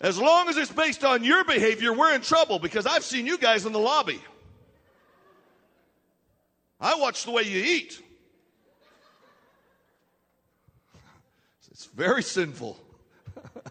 As 0.00 0.18
long 0.18 0.48
as 0.48 0.56
it's 0.56 0.72
based 0.72 1.04
on 1.04 1.24
your 1.24 1.44
behavior, 1.44 1.92
we're 1.92 2.14
in 2.14 2.20
trouble 2.20 2.58
because 2.58 2.86
I've 2.86 3.04
seen 3.04 3.26
you 3.26 3.38
guys 3.38 3.64
in 3.64 3.72
the 3.72 3.78
lobby. 3.78 4.20
I 6.80 6.96
watch 6.96 7.24
the 7.24 7.30
way 7.30 7.42
you 7.42 7.62
eat. 7.62 8.02
It's 11.70 11.86
very 11.86 12.22
sinful. 12.22 12.78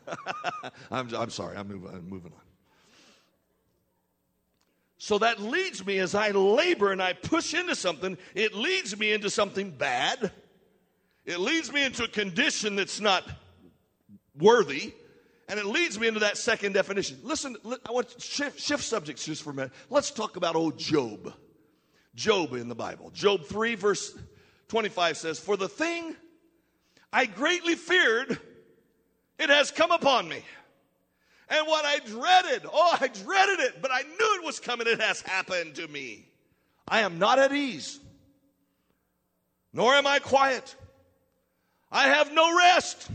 I'm, 0.92 1.14
I'm 1.14 1.30
sorry, 1.30 1.58
I'm 1.58 1.68
moving, 1.68 1.90
I'm 1.90 2.10
moving 2.10 2.32
on. 2.34 2.42
So 4.98 5.20
that 5.20 5.40
leads 5.40 5.86
me 5.86 6.00
as 6.00 6.16
I 6.16 6.32
labor 6.32 6.92
and 6.92 7.02
I 7.02 7.14
push 7.14 7.54
into 7.54 7.76
something, 7.76 8.18
it 8.34 8.56
leads 8.56 8.98
me 8.98 9.12
into 9.12 9.30
something 9.30 9.70
bad. 9.72 10.32
It 11.26 11.40
leads 11.40 11.72
me 11.72 11.84
into 11.84 12.04
a 12.04 12.08
condition 12.08 12.76
that's 12.76 13.00
not 13.00 13.24
worthy. 14.38 14.94
And 15.48 15.60
it 15.60 15.66
leads 15.66 16.00
me 16.00 16.08
into 16.08 16.22
that 16.22 16.38
second 16.38 16.74
definition. 16.74 17.20
Listen, 17.22 17.56
I 17.88 17.92
want 17.92 18.10
to 18.10 18.20
shift, 18.20 18.60
shift 18.60 18.84
subjects 18.84 19.26
just 19.26 19.44
for 19.44 19.52
a 19.52 19.54
minute. 19.54 19.74
Let's 19.92 20.10
talk 20.10 20.38
about 20.38 20.56
old 20.56 20.80
Job. 20.80 21.34
Job 22.16 22.54
in 22.54 22.68
the 22.68 22.76
Bible. 22.76 23.12
Job 23.12 23.46
3, 23.46 23.76
verse 23.76 24.18
25 24.70 25.18
says, 25.18 25.40
For 25.40 25.56
the 25.56 25.70
thing 25.70 26.16
I 27.14 27.28
greatly 27.28 27.76
feared, 27.76 28.40
it 29.40 29.50
has 29.50 29.72
come 29.72 29.92
upon 29.92 30.28
me. 30.28 30.44
And 31.50 31.68
what 31.68 31.86
I 31.86 32.00
dreaded, 32.00 32.68
oh, 32.72 32.98
I 33.00 33.08
dreaded 33.08 33.60
it, 33.60 33.82
but 33.82 33.92
I 33.92 34.02
knew 34.02 34.40
it 34.40 34.44
was 34.44 34.60
coming. 34.60 34.88
It 34.88 35.00
has 35.00 35.22
happened 35.22 35.76
to 35.76 35.88
me. 35.88 36.26
I 36.88 37.02
am 37.02 37.20
not 37.20 37.40
at 37.40 37.54
ease, 37.54 38.00
nor 39.74 39.94
am 39.94 40.08
I 40.08 40.20
quiet. 40.20 40.76
I 41.92 42.08
have 42.08 42.34
no 42.34 42.58
rest. 42.58 43.10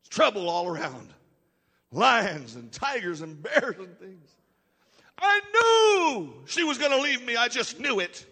It's 0.00 0.08
trouble 0.08 0.48
all 0.48 0.68
around 0.68 1.14
lions 1.90 2.54
and 2.56 2.70
tigers 2.72 3.20
and 3.20 3.42
bears 3.42 3.76
and 3.78 3.98
things. 3.98 4.30
I 5.18 5.40
knew 5.54 6.34
she 6.46 6.64
was 6.64 6.76
going 6.76 6.90
to 6.90 7.00
leave 7.00 7.24
me. 7.24 7.36
I 7.36 7.48
just 7.48 7.78
knew 7.78 8.00
it. 8.00 8.26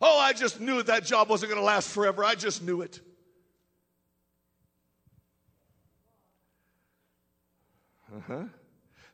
Oh, 0.00 0.18
I 0.18 0.32
just 0.32 0.60
knew 0.60 0.82
that 0.82 1.04
job 1.04 1.28
wasn't 1.28 1.50
going 1.50 1.60
to 1.60 1.66
last 1.66 1.90
forever. 1.90 2.24
I 2.24 2.34
just 2.34 2.62
knew 2.62 2.82
it. 2.82 3.00
Uh-huh. 8.16 8.44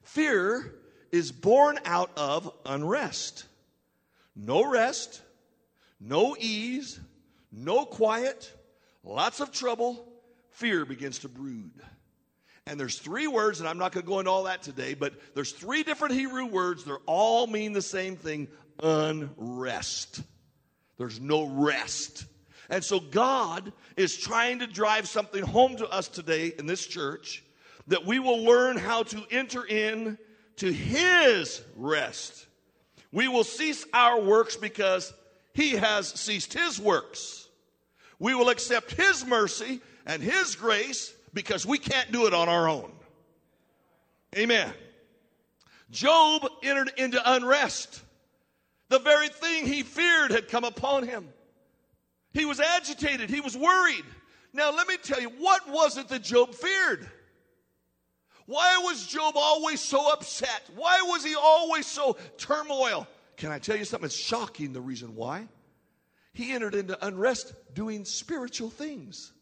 Fear 0.03 0.75
is 1.11 1.33
born 1.33 1.79
out 1.85 2.11
of 2.17 2.53
unrest. 2.67 3.47
No 4.37 4.69
rest, 4.69 5.23
no 6.01 6.37
ease, 6.39 6.99
no 7.53 7.85
quiet, 7.85 8.53
lots 9.05 9.41
of 9.41 9.53
trouble. 9.53 10.09
Fear 10.51 10.85
begins 10.85 11.21
to 11.21 11.29
brood. 11.29 11.73
And 12.67 12.81
there's 12.81 12.99
three 12.99 13.27
words, 13.27 13.61
and 13.61 13.69
I'm 13.69 13.79
not 13.79 13.93
going 13.93 14.05
to 14.05 14.09
go 14.09 14.19
into 14.19 14.31
all 14.31 14.45
that 14.45 14.63
today, 14.63 14.95
but 14.95 15.13
there's 15.35 15.53
three 15.53 15.83
different 15.83 16.15
Hebrew 16.15 16.47
words. 16.47 16.85
They 16.85 16.93
all 17.07 17.47
mean 17.47 17.73
the 17.73 17.83
same 17.83 18.17
thing 18.17 18.49
unrest. 18.83 20.23
There's 20.97 21.21
no 21.21 21.45
rest. 21.45 22.25
And 22.71 22.83
so 22.83 22.99
God 22.99 23.73
is 23.97 24.17
trying 24.17 24.61
to 24.61 24.67
drive 24.67 25.09
something 25.09 25.43
home 25.45 25.77
to 25.77 25.89
us 25.89 26.09
today 26.09 26.53
in 26.59 26.67
this 26.67 26.87
church 26.87 27.44
that 27.88 28.07
we 28.07 28.18
will 28.18 28.44
learn 28.44 28.77
how 28.77 29.03
to 29.03 29.25
enter 29.31 29.64
in 29.64 30.18
to 30.57 30.73
his 30.73 31.62
rest. 31.77 32.47
We 33.12 33.29
will 33.29 33.44
cease 33.44 33.85
our 33.92 34.20
works 34.20 34.57
because 34.57 35.12
he 35.53 35.70
has 35.70 36.09
ceased 36.09 36.53
his 36.53 36.81
works. 36.81 37.49
We 38.18 38.35
will 38.35 38.49
accept 38.49 38.92
his 38.92 39.25
mercy 39.25 39.81
and 40.07 40.23
his 40.23 40.55
grace 40.57 41.14
because 41.33 41.66
we 41.66 41.79
can't 41.79 42.11
do 42.12 42.27
it 42.27 42.35
on 42.35 42.49
our 42.49 42.68
own. 42.68 42.90
Amen. 44.37 44.73
Job 45.90 46.49
entered 46.62 46.92
into 46.97 47.20
unrest. 47.25 48.03
The 48.88 48.99
very 48.99 49.29
thing 49.29 49.66
he 49.66 49.83
feared 49.83 50.31
had 50.31 50.49
come 50.49 50.64
upon 50.64 51.07
him. 51.07 51.29
He 52.33 52.44
was 52.44 52.59
agitated. 52.61 53.31
He 53.31 53.40
was 53.40 53.57
worried. 53.57 54.05
Now, 54.53 54.73
let 54.73 54.88
me 54.88 54.97
tell 54.97 55.20
you, 55.20 55.29
what 55.29 55.68
was 55.68 55.97
it 55.97 56.09
that 56.09 56.23
Job 56.23 56.55
feared? 56.55 57.09
Why 58.47 58.79
was 58.83 59.07
Job 59.07 59.35
always 59.37 59.81
so 59.81 60.13
upset? 60.13 60.63
Why 60.77 61.01
was 61.03 61.25
he 61.25 61.35
always 61.35 61.87
so 61.87 62.17
turmoil? 62.37 63.07
Can 63.37 63.51
I 63.51 63.59
tell 63.59 63.77
you 63.77 63.85
something? 63.85 64.07
It's 64.07 64.15
shocking 64.15 64.73
the 64.73 64.81
reason 64.81 65.15
why. 65.15 65.49
He 66.33 66.53
entered 66.53 66.75
into 66.75 67.07
unrest 67.07 67.55
doing 67.75 68.05
spiritual 68.05 68.71
things. 68.71 69.33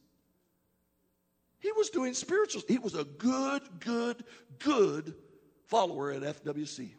He 1.58 1.72
was 1.72 1.90
doing 1.90 2.14
spiritual. 2.14 2.62
He 2.68 2.78
was 2.78 2.94
a 2.94 3.04
good, 3.04 3.62
good, 3.80 4.24
good 4.58 5.14
follower 5.66 6.10
at 6.10 6.22
FWC. 6.22 6.90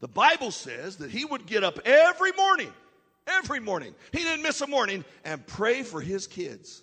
The 0.00 0.08
Bible 0.08 0.50
says 0.50 0.96
that 0.96 1.10
he 1.10 1.24
would 1.24 1.46
get 1.46 1.64
up 1.64 1.78
every 1.84 2.32
morning, 2.32 2.72
every 3.26 3.60
morning. 3.60 3.94
He 4.12 4.18
didn't 4.18 4.42
miss 4.42 4.60
a 4.60 4.66
morning 4.66 5.04
and 5.24 5.46
pray 5.46 5.82
for 5.82 6.00
his 6.00 6.26
kids. 6.26 6.82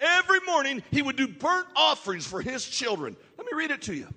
Every 0.00 0.40
morning 0.40 0.82
he 0.90 1.02
would 1.02 1.16
do 1.16 1.26
burnt 1.26 1.66
offerings 1.74 2.26
for 2.26 2.40
his 2.40 2.64
children. 2.64 3.16
Let 3.36 3.46
me 3.46 3.56
read 3.56 3.70
it 3.70 3.82
to 3.82 3.94
you. 3.94 4.08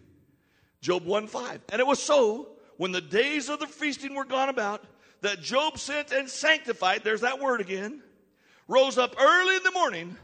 Job 0.81 1.05
1 1.05 1.27
5. 1.27 1.61
And 1.71 1.79
it 1.79 1.87
was 1.87 2.01
so 2.01 2.49
when 2.77 2.91
the 2.91 3.01
days 3.01 3.49
of 3.49 3.59
the 3.59 3.67
feasting 3.67 4.15
were 4.15 4.25
gone 4.25 4.49
about 4.49 4.83
that 5.21 5.41
Job 5.41 5.77
sent 5.77 6.11
and 6.11 6.29
sanctified, 6.29 7.03
there's 7.03 7.21
that 7.21 7.39
word 7.39 7.61
again, 7.61 8.01
rose 8.67 8.97
up 8.97 9.15
early 9.19 9.55
in 9.55 9.63
the 9.63 9.71
morning 9.71 10.17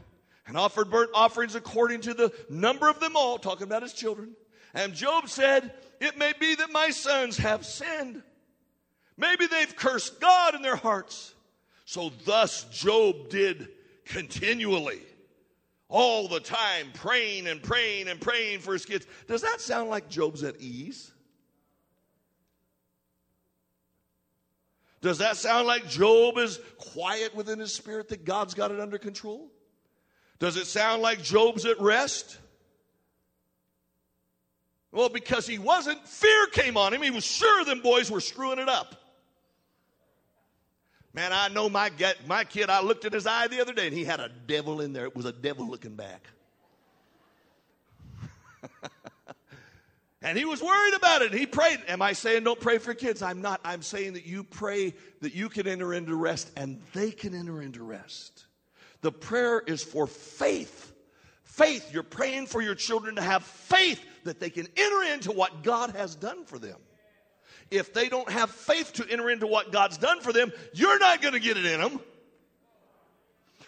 and 0.46 0.56
offered 0.56 0.90
burnt 0.90 1.10
offerings 1.14 1.54
according 1.54 2.00
to 2.00 2.14
the 2.14 2.32
number 2.50 2.88
of 2.88 2.98
them 2.98 3.16
all, 3.16 3.38
talking 3.38 3.64
about 3.64 3.82
his 3.82 3.92
children. 3.92 4.34
And 4.74 4.94
Job 4.94 5.28
said, 5.28 5.72
It 6.00 6.18
may 6.18 6.32
be 6.38 6.54
that 6.56 6.72
my 6.72 6.90
sons 6.90 7.36
have 7.36 7.64
sinned. 7.64 8.22
Maybe 9.16 9.46
they've 9.46 9.74
cursed 9.74 10.20
God 10.20 10.54
in 10.54 10.62
their 10.62 10.76
hearts. 10.76 11.34
So 11.84 12.12
thus 12.24 12.64
Job 12.64 13.28
did 13.28 13.68
continually, 14.04 15.00
all 15.88 16.28
the 16.28 16.40
time, 16.40 16.90
praying 16.94 17.46
and 17.46 17.62
praying 17.62 18.08
and 18.08 18.20
praying 18.20 18.60
for 18.60 18.72
his 18.72 18.84
kids. 18.84 19.06
Does 19.26 19.42
that 19.42 19.60
sound 19.60 19.88
like 19.88 20.08
Job's 20.08 20.42
at 20.42 20.60
ease? 20.60 21.12
Does 25.00 25.18
that 25.18 25.36
sound 25.36 25.66
like 25.66 25.88
Job 25.88 26.38
is 26.38 26.58
quiet 26.76 27.34
within 27.34 27.58
his 27.58 27.72
spirit 27.72 28.08
that 28.08 28.24
God's 28.24 28.54
got 28.54 28.70
it 28.70 28.80
under 28.80 28.98
control? 28.98 29.48
Does 30.38 30.56
it 30.56 30.66
sound 30.66 31.02
like 31.02 31.22
Job's 31.22 31.64
at 31.64 31.80
rest? 31.80 32.38
Well, 34.90 35.08
because 35.08 35.46
he 35.46 35.58
wasn't, 35.58 36.06
fear 36.06 36.46
came 36.48 36.76
on 36.76 36.92
him. 36.92 37.02
He 37.02 37.10
was 37.10 37.24
sure 37.24 37.64
them 37.64 37.80
boys 37.80 38.10
were 38.10 38.20
screwing 38.20 38.58
it 38.58 38.68
up. 38.68 38.94
Man, 41.14 41.32
I 41.32 41.48
know 41.48 41.68
my, 41.68 41.90
my 42.26 42.44
kid, 42.44 42.70
I 42.70 42.82
looked 42.82 43.04
at 43.04 43.12
his 43.12 43.26
eye 43.26 43.48
the 43.48 43.60
other 43.60 43.72
day 43.72 43.86
and 43.86 43.96
he 43.96 44.04
had 44.04 44.20
a 44.20 44.28
devil 44.28 44.80
in 44.80 44.92
there. 44.92 45.04
It 45.04 45.16
was 45.16 45.24
a 45.24 45.32
devil 45.32 45.66
looking 45.66 45.94
back. 45.96 46.28
and 50.22 50.36
he 50.36 50.44
was 50.44 50.62
worried 50.62 50.94
about 50.94 51.22
it. 51.22 51.32
He 51.32 51.46
prayed. 51.46 51.80
Am 51.88 52.02
I 52.02 52.12
saying 52.12 52.44
don't 52.44 52.60
pray 52.60 52.78
for 52.78 52.92
kids? 52.94 53.22
I'm 53.22 53.40
not. 53.40 53.60
I'm 53.64 53.82
saying 53.82 54.12
that 54.14 54.26
you 54.26 54.44
pray 54.44 54.94
that 55.20 55.34
you 55.34 55.48
can 55.48 55.66
enter 55.66 55.94
into 55.94 56.14
rest 56.14 56.50
and 56.56 56.80
they 56.92 57.10
can 57.10 57.34
enter 57.34 57.62
into 57.62 57.82
rest. 57.82 58.44
The 59.00 59.12
prayer 59.12 59.60
is 59.60 59.82
for 59.82 60.06
faith. 60.06 60.92
Faith. 61.44 61.92
You're 61.92 62.02
praying 62.02 62.46
for 62.46 62.60
your 62.60 62.74
children 62.74 63.16
to 63.16 63.22
have 63.22 63.44
faith 63.44 64.04
that 64.24 64.40
they 64.40 64.50
can 64.50 64.66
enter 64.76 65.12
into 65.14 65.32
what 65.32 65.62
God 65.62 65.90
has 65.90 66.14
done 66.14 66.44
for 66.44 66.58
them. 66.58 66.76
If 67.70 67.92
they 67.92 68.08
don't 68.08 68.30
have 68.30 68.50
faith 68.50 68.94
to 68.94 69.06
enter 69.08 69.28
into 69.28 69.46
what 69.46 69.72
God's 69.72 69.98
done 69.98 70.20
for 70.20 70.32
them, 70.32 70.52
you're 70.72 70.98
not 70.98 71.20
going 71.20 71.34
to 71.34 71.40
get 71.40 71.56
it 71.56 71.66
in 71.66 71.80
them. 71.80 72.00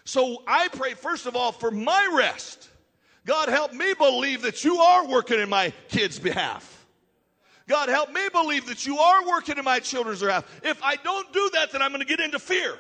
So 0.04 0.42
I 0.46 0.68
pray, 0.68 0.94
first 0.94 1.26
of 1.26 1.36
all, 1.36 1.52
for 1.52 1.70
my 1.70 2.10
rest. 2.14 2.68
God, 3.26 3.48
help 3.48 3.72
me 3.74 3.94
believe 3.94 4.42
that 4.42 4.64
you 4.64 4.78
are 4.78 5.06
working 5.06 5.38
in 5.38 5.48
my 5.48 5.72
kids' 5.88 6.18
behalf. 6.18 6.86
God, 7.68 7.88
help 7.88 8.10
me 8.10 8.28
believe 8.32 8.66
that 8.66 8.86
you 8.86 8.98
are 8.98 9.28
working 9.28 9.58
in 9.58 9.64
my 9.64 9.78
children's 9.78 10.20
behalf. 10.20 10.44
If 10.64 10.82
I 10.82 10.96
don't 10.96 11.32
do 11.32 11.50
that, 11.52 11.70
then 11.70 11.82
I'm 11.82 11.90
going 11.90 12.00
to 12.00 12.06
get 12.06 12.18
into 12.18 12.38
fear. 12.38 12.76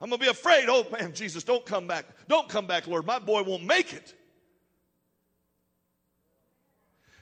I'm 0.00 0.10
going 0.10 0.20
to 0.20 0.24
be 0.24 0.30
afraid. 0.30 0.66
Oh, 0.68 0.86
man, 0.92 1.14
Jesus, 1.14 1.42
don't 1.42 1.64
come 1.64 1.86
back. 1.86 2.04
Don't 2.28 2.48
come 2.48 2.66
back, 2.66 2.86
Lord. 2.86 3.06
My 3.06 3.18
boy 3.18 3.42
won't 3.42 3.64
make 3.64 3.92
it. 3.94 4.14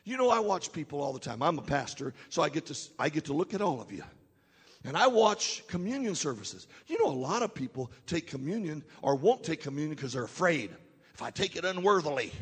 You 0.05 0.17
know, 0.17 0.31
I 0.31 0.41
watch 0.41 0.73
people 0.73 1.01
all 1.01 1.13
the 1.13 1.21
time. 1.21 1.43
I'm 1.43 1.59
a 1.59 1.63
pastor, 1.63 2.13
so 2.29 2.43
I 2.43 2.49
get 2.49 2.67
to, 2.67 2.79
I 2.99 3.09
get 3.09 3.27
to 3.27 3.33
look 3.33 3.55
at 3.55 3.63
all 3.63 3.81
of 3.81 3.93
you. 3.93 4.03
And 4.85 4.97
I 4.97 5.07
watch 5.07 5.65
communion 5.69 6.17
services. 6.17 6.67
You 6.89 6.99
know, 6.99 7.09
a 7.09 7.15
lot 7.15 7.43
of 7.43 7.55
people 7.55 7.93
take 8.07 8.27
communion 8.27 8.83
or 9.01 9.15
won't 9.15 9.45
take 9.45 9.61
communion 9.63 9.95
because 9.95 10.13
they're 10.13 10.25
afraid. 10.25 10.71
If 11.15 11.23
I 11.23 11.31
take 11.31 11.55
it 11.55 11.65
unworthily. 11.65 12.33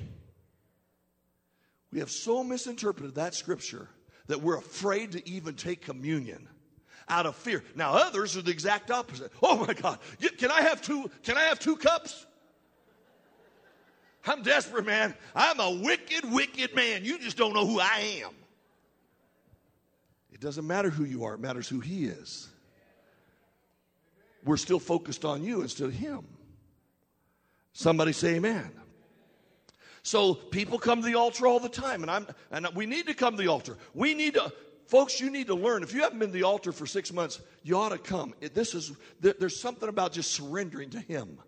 We 1.92 1.98
have 1.98 2.10
so 2.10 2.42
misinterpreted 2.42 3.16
that 3.16 3.34
scripture 3.34 3.88
that 4.28 4.40
we're 4.40 4.56
afraid 4.56 5.12
to 5.12 5.28
even 5.28 5.54
take 5.54 5.82
communion 5.82 6.48
out 7.08 7.26
of 7.26 7.34
fear. 7.34 7.62
Now 7.74 7.94
others 7.94 8.36
are 8.36 8.42
the 8.42 8.52
exact 8.52 8.90
opposite. 8.90 9.32
Oh 9.42 9.66
my 9.66 9.74
God, 9.74 9.98
can 10.38 10.50
I 10.50 10.62
have 10.62 10.80
two? 10.80 11.10
Can 11.24 11.36
I 11.36 11.42
have 11.42 11.58
two 11.58 11.76
cups? 11.76 12.26
I'm 14.26 14.42
desperate, 14.42 14.86
man. 14.86 15.14
I'm 15.34 15.58
a 15.60 15.70
wicked, 15.70 16.30
wicked 16.30 16.74
man. 16.74 17.04
You 17.04 17.18
just 17.18 17.36
don't 17.36 17.54
know 17.54 17.66
who 17.66 17.80
I 17.80 18.22
am. 18.24 18.32
It 20.32 20.40
doesn't 20.40 20.66
matter 20.66 20.90
who 20.90 21.04
you 21.04 21.24
are, 21.24 21.34
it 21.34 21.40
matters 21.40 21.68
who 21.68 21.80
He 21.80 22.06
is. 22.06 22.48
We're 24.44 24.56
still 24.56 24.78
focused 24.78 25.24
on 25.24 25.44
you 25.44 25.62
instead 25.62 25.88
of 25.88 25.94
Him. 25.94 26.26
Somebody 27.72 28.12
say 28.12 28.36
amen. 28.36 28.70
So 30.02 30.34
people 30.34 30.78
come 30.78 31.02
to 31.02 31.06
the 31.06 31.16
altar 31.16 31.46
all 31.46 31.60
the 31.60 31.68
time, 31.68 32.02
and 32.02 32.10
I'm 32.10 32.26
and 32.50 32.66
we 32.74 32.86
need 32.86 33.06
to 33.06 33.14
come 33.14 33.36
to 33.36 33.42
the 33.42 33.48
altar. 33.48 33.76
We 33.94 34.14
need 34.14 34.34
to 34.34 34.52
Folks, 34.90 35.20
you 35.20 35.30
need 35.30 35.46
to 35.46 35.54
learn. 35.54 35.84
If 35.84 35.94
you 35.94 36.02
haven't 36.02 36.18
been 36.18 36.30
to 36.30 36.32
the 36.32 36.42
altar 36.42 36.72
for 36.72 36.84
six 36.84 37.12
months, 37.12 37.40
you 37.62 37.78
ought 37.78 37.90
to 37.90 37.98
come. 37.98 38.34
This 38.54 38.74
is, 38.74 38.90
there's 39.20 39.56
something 39.56 39.88
about 39.88 40.12
just 40.12 40.32
surrendering 40.32 40.90
to 40.90 40.98
Him. 40.98 41.38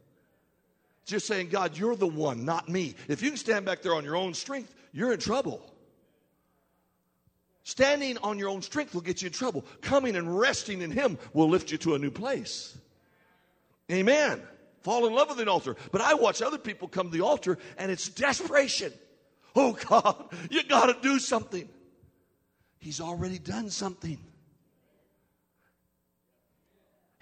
Just 1.04 1.26
saying, 1.26 1.48
God, 1.48 1.76
you're 1.76 1.96
the 1.96 2.06
one, 2.06 2.44
not 2.44 2.68
me. 2.68 2.94
If 3.08 3.22
you 3.22 3.30
can 3.30 3.36
stand 3.36 3.66
back 3.66 3.82
there 3.82 3.94
on 3.94 4.04
your 4.04 4.16
own 4.16 4.34
strength, 4.34 4.74
you're 4.92 5.12
in 5.12 5.18
trouble. 5.18 5.60
Standing 7.64 8.18
on 8.18 8.38
your 8.38 8.48
own 8.48 8.62
strength 8.62 8.94
will 8.94 9.02
get 9.02 9.22
you 9.22 9.26
in 9.26 9.32
trouble. 9.32 9.64
Coming 9.80 10.16
and 10.16 10.38
resting 10.38 10.82
in 10.82 10.90
Him 10.90 11.18
will 11.32 11.48
lift 11.48 11.70
you 11.70 11.78
to 11.78 11.94
a 11.94 11.98
new 11.98 12.10
place. 12.10 12.76
Amen. 13.90 14.42
Fall 14.82 15.06
in 15.06 15.14
love 15.14 15.28
with 15.28 15.40
an 15.40 15.48
altar. 15.48 15.76
But 15.92 16.00
I 16.00 16.14
watch 16.14 16.42
other 16.42 16.58
people 16.58 16.88
come 16.88 17.10
to 17.10 17.16
the 17.16 17.24
altar 17.24 17.58
and 17.78 17.90
it's 17.90 18.08
desperation. 18.08 18.92
Oh 19.54 19.72
God, 19.72 20.34
you 20.50 20.62
got 20.64 20.86
to 20.86 20.96
do 21.02 21.18
something. 21.18 21.68
He's 22.78 23.00
already 23.00 23.38
done 23.38 23.70
something. 23.70 24.18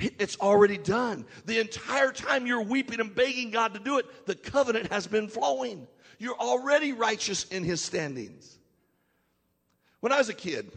It's 0.01 0.39
already 0.39 0.79
done. 0.79 1.27
The 1.45 1.61
entire 1.61 2.11
time 2.11 2.47
you're 2.47 2.63
weeping 2.63 3.01
and 3.01 3.15
begging 3.15 3.51
God 3.51 3.75
to 3.75 3.81
do 3.81 3.99
it, 3.99 4.27
the 4.27 4.35
covenant 4.35 4.91
has 4.93 5.07
been 5.07 5.29
flowing. 5.29 5.87
You're 6.19 6.39
already 6.39 6.93
righteous 6.93 7.45
in 7.45 7.65
His 7.65 7.83
standings. 7.83 8.59
When 10.01 10.13
I 10.13 10.19
was 10.19 10.31
a 10.31 10.35
kid, 10.35 10.73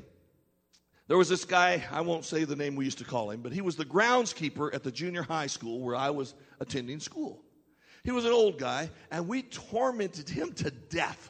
there 1.08 1.18
was 1.18 1.30
this 1.30 1.46
guy, 1.46 1.84
I 1.92 2.02
won't 2.02 2.26
say 2.26 2.44
the 2.44 2.56
name 2.56 2.76
we 2.76 2.86
used 2.86 2.98
to 2.98 3.06
call 3.06 3.32
him, 3.32 3.42
but 3.42 3.54
he 3.54 3.62
was 3.62 3.76
the 3.76 3.86
groundskeeper 3.86 4.74
at 4.74 4.84
the 4.84 4.92
junior 4.92 5.24
high 5.24 5.48
school 5.48 5.80
where 5.80 5.96
I 5.96 6.10
was 6.10 6.34
attending 6.60 7.00
school. 7.00 7.42
He 8.04 8.12
was 8.12 8.26
an 8.26 8.32
old 8.32 8.58
guy, 8.58 8.90
and 9.12 9.28
we 9.28 9.44
tormented 9.44 10.28
him 10.28 10.52
to 10.54 10.72
death. 10.72 11.30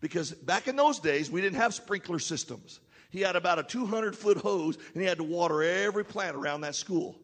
Because 0.00 0.32
back 0.32 0.68
in 0.68 0.76
those 0.76 0.98
days, 0.98 1.30
we 1.30 1.40
didn't 1.40 1.56
have 1.56 1.72
sprinkler 1.72 2.18
systems. 2.18 2.80
He 3.12 3.20
had 3.20 3.36
about 3.36 3.58
a 3.58 3.62
200 3.62 4.16
foot 4.16 4.38
hose 4.38 4.78
and 4.94 5.02
he 5.02 5.06
had 5.06 5.18
to 5.18 5.24
water 5.24 5.62
every 5.62 6.04
plant 6.04 6.34
around 6.34 6.62
that 6.62 6.74
school. 6.74 7.20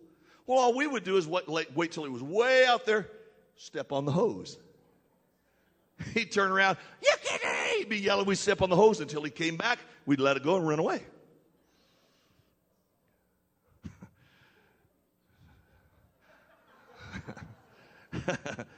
Well, 0.49 0.59
all 0.59 0.74
we 0.74 0.86
would 0.86 1.05
do 1.05 1.18
is 1.18 1.28
wait, 1.28 1.46
wait 1.74 1.92
till 1.92 2.05
he 2.05 2.11
was 2.11 2.22
way 2.22 2.64
out 2.64 2.86
there, 2.86 3.07
step 3.57 3.92
on 3.92 4.07
the 4.07 4.12
hose. 4.12 4.57
He'd 6.14 6.32
turn 6.32 6.51
around, 6.51 6.78
he'd 7.76 7.88
be 7.90 7.99
yelling, 7.99 8.24
we'd 8.24 8.36
step 8.36 8.62
on 8.62 8.70
the 8.70 8.76
hose 8.76 9.01
until 9.01 9.22
he 9.22 9.30
came 9.30 9.59
back, 9.59 9.78
we'd 10.07 10.20
let 10.20 10.38
it 10.38 10.42
go 10.42 10.57
and 10.57 10.66
run 10.66 10.78
away. 10.78 11.03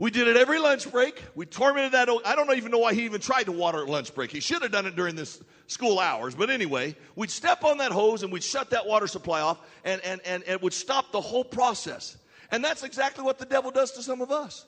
we 0.00 0.10
did 0.10 0.28
it 0.28 0.36
every 0.38 0.58
lunch 0.58 0.90
break. 0.90 1.22
We 1.34 1.44
tormented 1.44 1.92
that. 1.92 2.08
I 2.24 2.34
don't 2.34 2.56
even 2.56 2.70
know 2.70 2.78
why 2.78 2.94
he 2.94 3.04
even 3.04 3.20
tried 3.20 3.44
to 3.44 3.52
water 3.52 3.82
at 3.82 3.88
lunch 3.90 4.14
break. 4.14 4.30
He 4.30 4.40
should 4.40 4.62
have 4.62 4.72
done 4.72 4.86
it 4.86 4.96
during 4.96 5.14
this 5.14 5.42
school 5.66 5.98
hours. 5.98 6.34
But 6.34 6.48
anyway, 6.48 6.96
we'd 7.16 7.30
step 7.30 7.64
on 7.64 7.76
that 7.78 7.92
hose 7.92 8.22
and 8.22 8.32
we'd 8.32 8.42
shut 8.42 8.70
that 8.70 8.86
water 8.86 9.06
supply 9.06 9.42
off 9.42 9.60
and, 9.84 10.00
and, 10.02 10.22
and, 10.24 10.42
and 10.44 10.52
it 10.54 10.62
would 10.62 10.72
stop 10.72 11.12
the 11.12 11.20
whole 11.20 11.44
process. 11.44 12.16
And 12.50 12.64
that's 12.64 12.82
exactly 12.82 13.22
what 13.22 13.38
the 13.38 13.44
devil 13.44 13.70
does 13.70 13.90
to 13.92 14.02
some 14.02 14.22
of 14.22 14.30
us. 14.30 14.64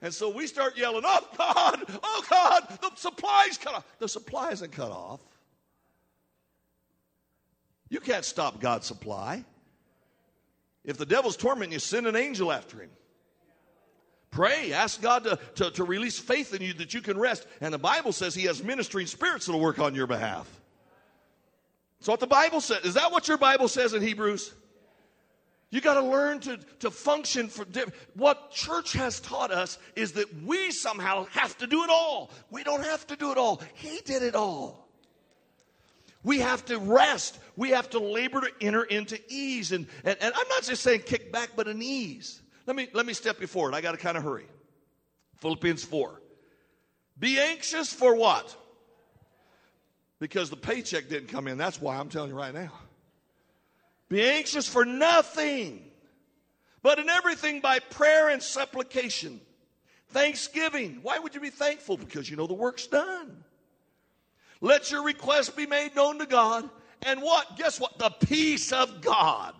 And 0.00 0.12
so 0.12 0.34
we 0.34 0.46
start 0.46 0.78
yelling, 0.78 1.02
Oh 1.04 1.28
God, 1.36 1.84
oh 2.02 2.24
God, 2.30 2.78
the 2.80 2.90
supply's 2.96 3.58
cut 3.58 3.74
off. 3.74 3.86
The 3.98 4.08
supply 4.08 4.52
isn't 4.52 4.72
cut 4.72 4.90
off. 4.90 5.20
You 7.90 8.00
can't 8.00 8.24
stop 8.24 8.58
God's 8.58 8.86
supply. 8.86 9.44
If 10.84 10.98
the 10.98 11.06
devil's 11.06 11.36
tormenting 11.36 11.72
you, 11.72 11.78
send 11.78 12.06
an 12.06 12.16
angel 12.16 12.52
after 12.52 12.78
him. 12.80 12.90
Pray, 14.30 14.72
ask 14.72 15.00
God 15.00 15.24
to, 15.24 15.38
to, 15.54 15.70
to, 15.70 15.84
release 15.84 16.18
faith 16.18 16.54
in 16.54 16.60
you 16.60 16.74
that 16.74 16.92
you 16.92 17.00
can 17.00 17.16
rest. 17.16 17.46
And 17.60 17.72
the 17.72 17.78
Bible 17.78 18.10
says 18.10 18.34
He 18.34 18.46
has 18.46 18.64
ministering 18.64 19.06
spirits 19.06 19.46
that'll 19.46 19.60
work 19.60 19.78
on 19.78 19.94
your 19.94 20.08
behalf. 20.08 20.48
That's 22.00 22.08
what 22.08 22.18
the 22.20 22.26
Bible 22.26 22.60
says. 22.60 22.84
Is 22.84 22.94
that 22.94 23.12
what 23.12 23.28
your 23.28 23.38
Bible 23.38 23.68
says 23.68 23.94
in 23.94 24.02
Hebrews? 24.02 24.52
You 25.70 25.80
got 25.80 25.94
to 25.94 26.02
learn 26.02 26.40
to, 26.40 26.58
to 26.80 26.90
function 26.90 27.48
for 27.48 27.64
what 28.14 28.50
church 28.50 28.92
has 28.94 29.20
taught 29.20 29.52
us 29.52 29.78
is 29.96 30.12
that 30.12 30.32
we 30.42 30.70
somehow 30.70 31.26
have 31.30 31.56
to 31.58 31.66
do 31.66 31.82
it 31.84 31.90
all. 31.90 32.30
We 32.50 32.64
don't 32.64 32.84
have 32.84 33.06
to 33.08 33.16
do 33.16 33.30
it 33.32 33.38
all. 33.38 33.62
He 33.74 34.00
did 34.04 34.22
it 34.22 34.34
all. 34.34 34.83
We 36.24 36.38
have 36.38 36.64
to 36.66 36.78
rest. 36.78 37.38
We 37.54 37.70
have 37.70 37.90
to 37.90 37.98
labor 37.98 38.40
to 38.40 38.50
enter 38.60 38.82
into 38.82 39.20
ease. 39.28 39.72
And, 39.72 39.86
and, 40.04 40.16
and 40.20 40.34
I'm 40.34 40.48
not 40.48 40.62
just 40.62 40.82
saying 40.82 41.02
kick 41.02 41.30
back, 41.30 41.50
but 41.54 41.68
an 41.68 41.82
ease. 41.82 42.40
Let 42.66 42.74
me, 42.74 42.88
let 42.94 43.04
me 43.04 43.12
step 43.12 43.40
you 43.40 43.46
forward. 43.46 43.74
I 43.74 43.82
got 43.82 43.92
to 43.92 43.98
kind 43.98 44.16
of 44.16 44.24
hurry. 44.24 44.46
Philippians 45.36 45.84
4. 45.84 46.20
Be 47.18 47.38
anxious 47.38 47.92
for 47.92 48.16
what? 48.16 48.56
Because 50.18 50.48
the 50.48 50.56
paycheck 50.56 51.08
didn't 51.08 51.28
come 51.28 51.46
in. 51.46 51.58
That's 51.58 51.80
why 51.80 51.96
I'm 51.96 52.08
telling 52.08 52.30
you 52.30 52.36
right 52.36 52.54
now. 52.54 52.72
Be 54.08 54.22
anxious 54.22 54.66
for 54.66 54.84
nothing, 54.84 55.84
but 56.82 56.98
in 56.98 57.08
everything 57.08 57.60
by 57.60 57.78
prayer 57.78 58.30
and 58.30 58.42
supplication. 58.42 59.40
Thanksgiving. 60.08 61.00
Why 61.02 61.18
would 61.18 61.34
you 61.34 61.40
be 61.40 61.50
thankful? 61.50 61.96
Because 61.96 62.30
you 62.30 62.36
know 62.36 62.46
the 62.46 62.54
work's 62.54 62.86
done. 62.86 63.44
Let 64.64 64.90
your 64.90 65.04
request 65.04 65.58
be 65.58 65.66
made 65.66 65.94
known 65.94 66.20
to 66.20 66.26
God. 66.26 66.66
And 67.02 67.20
what? 67.20 67.58
Guess 67.58 67.78
what? 67.78 67.98
The 67.98 68.08
peace 68.08 68.72
of 68.72 69.02
God 69.02 69.54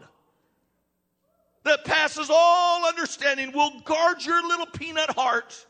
that 1.65 1.85
passes 1.85 2.31
all 2.33 2.87
understanding 2.87 3.53
will 3.53 3.81
guard 3.81 4.25
your 4.25 4.43
little 4.49 4.65
peanut 4.65 5.11
heart 5.11 5.67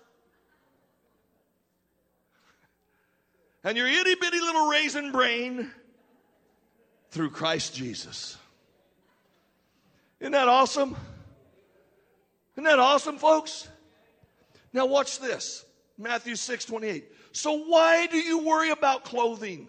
and 3.65 3.77
your 3.77 3.89
itty 3.89 4.15
bitty 4.15 4.39
little 4.39 4.69
raisin 4.69 5.11
brain 5.11 5.69
through 7.11 7.31
Christ 7.31 7.75
Jesus. 7.75 8.39
Isn't 10.21 10.31
that 10.31 10.47
awesome? 10.47 10.97
Isn't 12.55 12.63
that 12.63 12.79
awesome, 12.79 13.19
folks? 13.19 13.67
Now, 14.73 14.87
watch 14.87 15.19
this 15.19 15.65
Matthew 15.99 16.37
6 16.37 16.67
28. 16.67 17.14
So, 17.35 17.65
why 17.65 18.07
do 18.07 18.17
you 18.17 18.39
worry 18.39 18.71
about 18.71 19.03
clothing? 19.03 19.67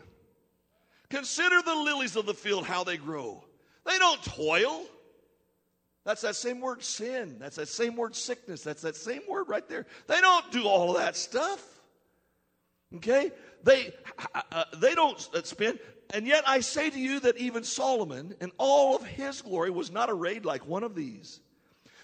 Consider 1.10 1.64
the 1.64 1.74
lilies 1.74 2.16
of 2.16 2.28
the 2.28 2.34
field, 2.36 2.64
how 2.64 2.84
they 2.84 2.96
grow. 2.96 3.44
They 3.88 3.98
don't 3.98 4.24
toil. 4.24 4.84
That's 6.04 6.22
that 6.22 6.36
same 6.36 6.62
word 6.62 6.84
sin. 6.84 7.38
That's 7.40 7.56
that 7.56 7.68
same 7.68 7.96
word 7.96 8.16
sickness. 8.16 8.62
That's 8.62 8.84
that 8.84 8.96
same 8.96 9.24
word 9.28 9.50
right 9.50 9.68
there. 9.68 9.88
They 10.06 10.22
don't 10.22 10.52
do 10.52 10.68
all 10.68 10.92
of 10.96 11.02
that 11.02 11.16
stuff. 11.16 11.64
Okay? 12.98 13.32
They, 13.64 13.96
uh, 14.36 14.42
uh 14.52 14.64
they 14.78 14.94
don't 14.94 15.20
spend. 15.44 15.80
And 16.12 16.28
yet 16.28 16.44
I 16.48 16.60
say 16.60 16.92
to 16.92 17.00
you 17.00 17.20
that 17.22 17.38
even 17.38 17.64
Solomon, 17.64 18.36
in 18.42 18.52
all 18.60 18.96
of 18.96 19.04
his 19.04 19.42
glory, 19.42 19.72
was 19.72 19.92
not 19.92 20.12
arrayed 20.12 20.46
like 20.46 20.68
one 20.68 20.84
of 20.84 20.94
these. 20.94 21.40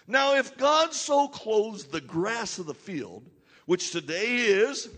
Now, 0.07 0.35
if 0.35 0.57
God 0.57 0.95
so 0.95 1.27
clothes 1.27 1.85
the 1.85 2.01
grass 2.01 2.57
of 2.57 2.65
the 2.65 2.73
field, 2.73 3.29
which 3.67 3.91
today 3.91 4.37
is, 4.37 4.89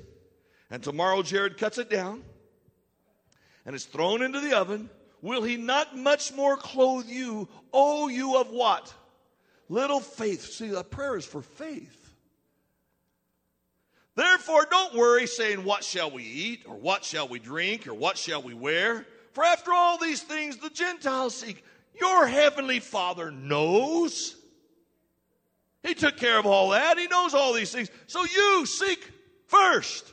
and 0.73 0.81
tomorrow 0.81 1.21
Jared 1.21 1.59
cuts 1.59 1.77
it 1.77 1.87
down, 1.87 2.23
and 3.63 3.75
is 3.75 3.85
thrown 3.85 4.23
into 4.23 4.39
the 4.39 4.57
oven, 4.57 4.89
will 5.21 5.43
he 5.43 5.55
not 5.55 5.95
much 5.95 6.33
more 6.33 6.57
clothe 6.57 7.05
you, 7.07 7.47
O 7.71 8.07
you 8.07 8.37
of 8.37 8.49
what? 8.49 8.91
Little 9.69 9.99
faith. 9.99 10.43
See, 10.43 10.69
the 10.69 10.83
prayer 10.83 11.15
is 11.15 11.25
for 11.25 11.43
faith. 11.43 12.15
Therefore, 14.15 14.65
don't 14.67 14.95
worry 14.95 15.27
saying, 15.27 15.63
What 15.63 15.83
shall 15.83 16.09
we 16.09 16.23
eat, 16.23 16.63
or 16.67 16.75
what 16.75 17.05
shall 17.05 17.27
we 17.27 17.37
drink, 17.37 17.87
or 17.87 17.93
what 17.93 18.17
shall 18.17 18.41
we 18.41 18.55
wear? 18.55 19.05
For 19.33 19.43
after 19.43 19.71
all 19.71 19.99
these 19.99 20.23
things 20.23 20.57
the 20.57 20.71
Gentiles 20.71 21.35
seek. 21.35 21.63
Your 22.01 22.25
heavenly 22.25 22.79
Father 22.79 23.29
knows. 23.29 24.35
He 25.83 25.93
took 25.93 26.17
care 26.17 26.39
of 26.39 26.47
all 26.47 26.69
that. 26.69 26.97
He 26.97 27.05
knows 27.05 27.35
all 27.35 27.53
these 27.53 27.71
things. 27.71 27.91
So 28.07 28.23
you 28.23 28.65
seek 28.65 29.07
first 29.45 30.11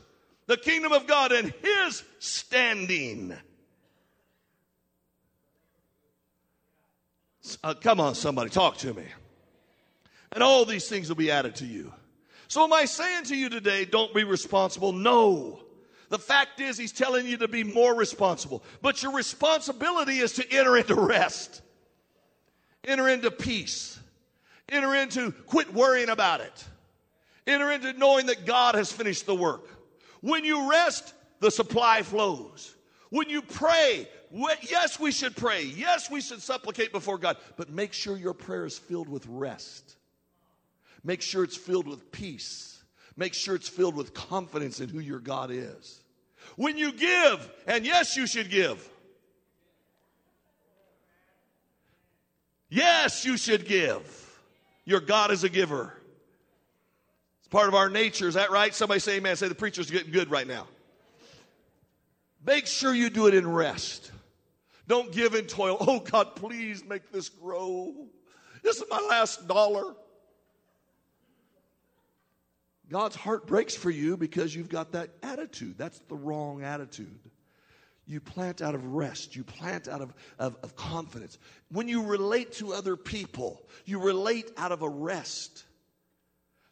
the 0.50 0.56
kingdom 0.56 0.90
of 0.90 1.06
God 1.06 1.30
and 1.30 1.54
His 1.62 2.02
standing. 2.18 3.32
Uh, 7.62 7.74
come 7.74 8.00
on, 8.00 8.16
somebody, 8.16 8.50
talk 8.50 8.76
to 8.78 8.92
me. 8.92 9.04
And 10.32 10.42
all 10.42 10.64
these 10.64 10.88
things 10.88 11.08
will 11.08 11.14
be 11.14 11.30
added 11.30 11.54
to 11.56 11.66
you. 11.66 11.94
So, 12.48 12.64
am 12.64 12.72
I 12.72 12.86
saying 12.86 13.26
to 13.26 13.36
you 13.36 13.48
today, 13.48 13.84
don't 13.84 14.12
be 14.12 14.24
responsible? 14.24 14.92
No. 14.92 15.60
The 16.08 16.18
fact 16.18 16.58
is, 16.58 16.76
he's 16.76 16.90
telling 16.90 17.26
you 17.26 17.36
to 17.36 17.46
be 17.46 17.62
more 17.62 17.94
responsible. 17.94 18.64
But 18.82 19.04
your 19.04 19.12
responsibility 19.12 20.18
is 20.18 20.32
to 20.32 20.52
enter 20.52 20.76
into 20.76 20.96
rest, 20.96 21.62
enter 22.82 23.08
into 23.08 23.30
peace, 23.30 24.00
enter 24.68 24.96
into 24.96 25.30
quit 25.30 25.72
worrying 25.72 26.08
about 26.08 26.40
it, 26.40 26.64
enter 27.46 27.70
into 27.70 27.92
knowing 27.92 28.26
that 28.26 28.46
God 28.46 28.74
has 28.74 28.90
finished 28.90 29.26
the 29.26 29.34
work. 29.36 29.76
When 30.20 30.44
you 30.44 30.70
rest, 30.70 31.14
the 31.40 31.50
supply 31.50 32.02
flows. 32.02 32.74
When 33.10 33.28
you 33.28 33.42
pray, 33.42 34.08
yes, 34.62 35.00
we 35.00 35.10
should 35.10 35.34
pray. 35.34 35.64
Yes, 35.64 36.10
we 36.10 36.20
should 36.20 36.42
supplicate 36.42 36.92
before 36.92 37.18
God, 37.18 37.36
but 37.56 37.70
make 37.70 37.92
sure 37.92 38.16
your 38.16 38.34
prayer 38.34 38.64
is 38.64 38.78
filled 38.78 39.08
with 39.08 39.26
rest. 39.26 39.96
Make 41.02 41.22
sure 41.22 41.42
it's 41.42 41.56
filled 41.56 41.88
with 41.88 42.12
peace. 42.12 42.82
Make 43.16 43.34
sure 43.34 43.54
it's 43.54 43.68
filled 43.68 43.96
with 43.96 44.14
confidence 44.14 44.80
in 44.80 44.88
who 44.88 45.00
your 45.00 45.18
God 45.18 45.50
is. 45.50 46.00
When 46.56 46.76
you 46.76 46.92
give, 46.92 47.50
and 47.66 47.84
yes, 47.84 48.16
you 48.16 48.26
should 48.26 48.50
give. 48.50 48.88
Yes, 52.68 53.24
you 53.24 53.36
should 53.36 53.66
give. 53.66 54.40
Your 54.84 55.00
God 55.00 55.30
is 55.32 55.42
a 55.42 55.48
giver. 55.48 55.94
Part 57.50 57.68
of 57.68 57.74
our 57.74 57.90
nature. 57.90 58.28
Is 58.28 58.34
that 58.34 58.50
right? 58.50 58.74
Somebody 58.74 59.00
say 59.00 59.16
amen. 59.16 59.36
Say 59.36 59.48
the 59.48 59.54
preacher's 59.54 59.90
getting 59.90 60.12
good 60.12 60.30
right 60.30 60.46
now. 60.46 60.66
Make 62.44 62.66
sure 62.66 62.94
you 62.94 63.10
do 63.10 63.26
it 63.26 63.34
in 63.34 63.50
rest. 63.50 64.10
Don't 64.86 65.12
give 65.12 65.34
in 65.34 65.46
toil. 65.46 65.76
Oh, 65.80 66.00
God, 66.00 66.36
please 66.36 66.84
make 66.84 67.12
this 67.12 67.28
grow. 67.28 67.94
This 68.62 68.78
is 68.78 68.84
my 68.90 69.00
last 69.08 69.46
dollar. 69.46 69.94
God's 72.88 73.14
heart 73.14 73.46
breaks 73.46 73.76
for 73.76 73.90
you 73.90 74.16
because 74.16 74.54
you've 74.54 74.68
got 74.68 74.92
that 74.92 75.10
attitude. 75.22 75.76
That's 75.78 76.00
the 76.08 76.16
wrong 76.16 76.62
attitude. 76.62 77.20
You 78.06 78.20
plant 78.20 78.60
out 78.60 78.74
of 78.74 78.84
rest, 78.84 79.36
you 79.36 79.44
plant 79.44 79.86
out 79.86 80.00
of, 80.00 80.12
of, 80.40 80.56
of 80.64 80.74
confidence. 80.74 81.38
When 81.70 81.86
you 81.86 82.02
relate 82.02 82.54
to 82.54 82.72
other 82.72 82.96
people, 82.96 83.62
you 83.84 84.00
relate 84.00 84.50
out 84.56 84.72
of 84.72 84.82
a 84.82 84.88
rest. 84.88 85.64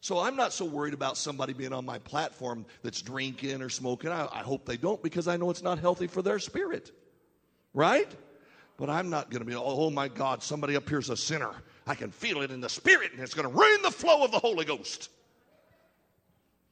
So 0.01 0.19
I'm 0.19 0.35
not 0.35 0.53
so 0.53 0.63
worried 0.63 0.93
about 0.93 1.17
somebody 1.17 1.53
being 1.53 1.73
on 1.73 1.85
my 1.85 1.99
platform 1.99 2.65
that's 2.83 3.01
drinking 3.01 3.61
or 3.61 3.69
smoking. 3.69 4.11
I, 4.11 4.27
I, 4.31 4.39
hope 4.39 4.65
they 4.65 4.77
don't 4.77 5.01
because 5.03 5.27
I 5.27 5.35
know 5.35 5.49
it's 5.49 5.61
not 5.61 5.77
healthy 5.77 6.07
for 6.07 6.21
their 6.21 6.39
spirit. 6.39 6.91
Right? 7.73 8.09
But 8.77 8.89
I'm 8.89 9.09
not 9.09 9.29
going 9.29 9.41
to 9.41 9.45
be, 9.45 9.55
oh 9.55 9.89
my 9.89 10.07
God, 10.07 10.41
somebody 10.41 10.77
up 10.77 10.87
here's 10.87 11.09
a 11.09 11.17
sinner. 11.17 11.51
I 11.85 11.95
can 11.95 12.11
feel 12.11 12.41
it 12.41 12.51
in 12.51 12.61
the 12.61 12.69
spirit 12.69 13.11
and 13.11 13.21
it's 13.21 13.33
going 13.33 13.47
to 13.47 13.53
ruin 13.53 13.81
the 13.81 13.91
flow 13.91 14.23
of 14.23 14.31
the 14.31 14.39
Holy 14.39 14.63
Ghost. 14.63 15.09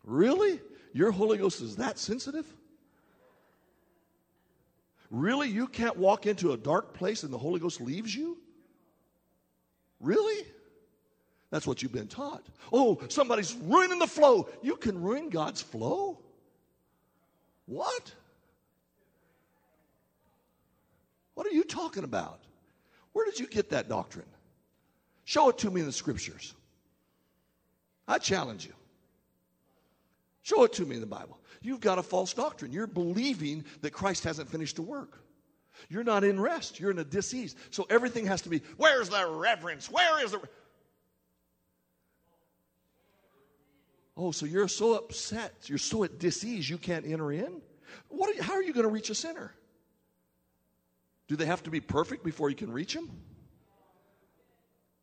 Really? 0.06 0.62
Your 0.94 1.12
Holy 1.12 1.38
Ghost 1.38 1.62
is 1.62 1.76
that 1.76 2.00
sensitive? 2.00 2.46
Really? 5.12 5.50
You 5.50 5.68
can't 5.68 5.98
walk 5.98 6.28
into 6.28 6.54
a 6.54 6.58
dark 6.58 6.94
place 6.94 7.24
and 7.24 7.34
the 7.34 7.38
Holy 7.38 7.60
Ghost 7.60 7.82
leaves 7.82 8.16
you? 8.16 8.38
Really? 10.00 10.46
That's 11.50 11.66
what 11.66 11.82
you've 11.82 11.94
been 11.94 12.08
taught. 12.08 12.46
Oh, 12.74 13.00
somebody's 13.08 13.56
ruining 13.56 14.00
the 14.00 14.08
flow. 14.08 14.50
You 14.62 14.76
can 14.76 15.02
ruin 15.02 15.30
God's 15.30 15.62
flow? 15.62 16.20
What? 17.66 18.12
What 21.36 21.48
are 21.48 21.52
you 21.52 21.64
talking 21.64 22.04
about? 22.04 22.42
Where 23.14 23.26
did 23.26 23.40
you 23.40 23.48
get 23.48 23.70
that 23.70 23.88
doctrine? 23.88 24.26
Show 25.24 25.50
it 25.50 25.58
to 25.60 25.72
me 25.72 25.82
in 25.82 25.88
the 25.88 25.94
scriptures. 25.94 26.54
I 28.08 28.18
challenge 28.18 28.66
you. 28.66 28.74
Show 30.42 30.64
it 30.64 30.74
to 30.74 30.86
me 30.86 30.96
in 30.96 31.02
the 31.02 31.08
Bible. 31.08 31.40
You've 31.62 31.82
got 31.82 32.00
a 32.00 32.04
false 32.04 32.34
doctrine. 32.34 32.72
You're 32.72 32.88
believing 32.88 33.66
that 33.82 33.92
Christ 33.92 34.24
hasn't 34.24 34.50
finished 34.50 34.78
the 34.78 34.82
work. 34.82 35.20
You're 35.90 36.04
not 36.04 36.24
in 36.24 36.40
rest. 36.40 36.80
You're 36.80 36.92
in 36.92 37.00
a 37.00 37.04
disease. 37.04 37.56
So 37.70 37.86
everything 37.90 38.26
has 38.26 38.42
to 38.44 38.50
be, 38.50 38.62
where's 38.78 39.10
the 39.10 39.30
reverence? 39.30 39.92
Where 39.92 40.24
is 40.24 40.32
the. 40.32 40.42
Oh, 44.18 44.32
so 44.32 44.48
you're 44.48 44.68
so 44.68 44.96
upset. 44.96 45.54
You're 45.66 45.78
so 45.78 46.04
at 46.04 46.18
disease 46.18 46.68
you 46.68 46.80
can't 46.80 47.06
enter 47.06 47.32
in? 47.32 47.62
What 48.10 48.36
are 48.36 48.44
how 48.44 48.54
are 48.54 48.64
you 48.64 48.74
going 48.74 48.86
to 48.86 48.92
reach 48.92 49.12
a 49.12 49.16
sinner? 49.16 49.54
Do 51.28 51.36
they 51.36 51.46
have 51.46 51.62
to 51.64 51.70
be 51.70 51.80
perfect 51.80 52.24
before 52.24 52.50
you 52.50 52.56
can 52.56 52.72
reach 52.72 52.94
them? 52.96 53.12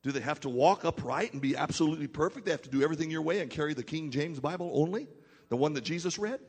Do 0.02 0.10
they 0.10 0.20
have 0.20 0.40
to 0.40 0.48
walk 0.48 0.84
upright 0.84 1.32
and 1.32 1.40
be 1.40 1.56
absolutely 1.56 2.08
perfect? 2.08 2.44
They 2.44 2.50
have 2.50 2.62
to 2.62 2.70
do 2.70 2.82
everything 2.82 3.10
your 3.10 3.22
way 3.22 3.40
and 3.40 3.50
carry 3.50 3.72
the 3.72 3.84
King 3.84 4.10
James 4.10 4.40
Bible 4.40 4.70
only? 4.74 5.06
The 5.48 5.56
one 5.56 5.74
that 5.74 5.84
Jesus 5.84 6.18
read? 6.18 6.40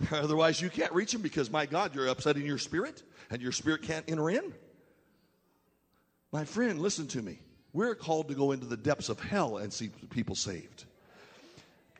Otherwise, 0.10 0.60
you 0.60 0.70
can't 0.70 0.92
reach 0.92 1.12
them 1.12 1.22
because, 1.22 1.50
my 1.50 1.66
God, 1.66 1.94
you're 1.94 2.08
upsetting 2.08 2.46
your 2.46 2.58
spirit 2.58 3.02
and 3.30 3.40
your 3.42 3.52
spirit 3.52 3.82
can't 3.82 4.04
enter 4.08 4.30
in. 4.30 4.54
My 6.32 6.44
friend, 6.44 6.80
listen 6.80 7.06
to 7.08 7.22
me. 7.22 7.40
We're 7.74 7.96
called 7.96 8.28
to 8.28 8.34
go 8.34 8.52
into 8.52 8.66
the 8.66 8.76
depths 8.76 9.08
of 9.08 9.20
hell 9.20 9.58
and 9.58 9.72
see 9.72 9.90
people 10.10 10.36
saved. 10.36 10.84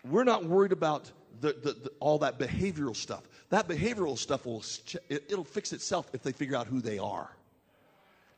We're 0.08 0.24
not 0.24 0.44
worried 0.44 0.72
about 0.72 1.10
the, 1.40 1.52
the, 1.52 1.72
the, 1.72 1.92
all 1.98 2.18
that 2.18 2.38
behavioral 2.38 2.96
stuff. 2.96 3.28
That 3.50 3.68
behavioral 3.68 4.16
stuff 4.16 4.46
will 4.46 4.62
it, 5.08 5.24
it'll 5.28 5.44
fix 5.44 5.72
itself 5.72 6.08
if 6.12 6.22
they 6.22 6.32
figure 6.32 6.56
out 6.56 6.68
who 6.68 6.80
they 6.80 6.98
are. 6.98 7.28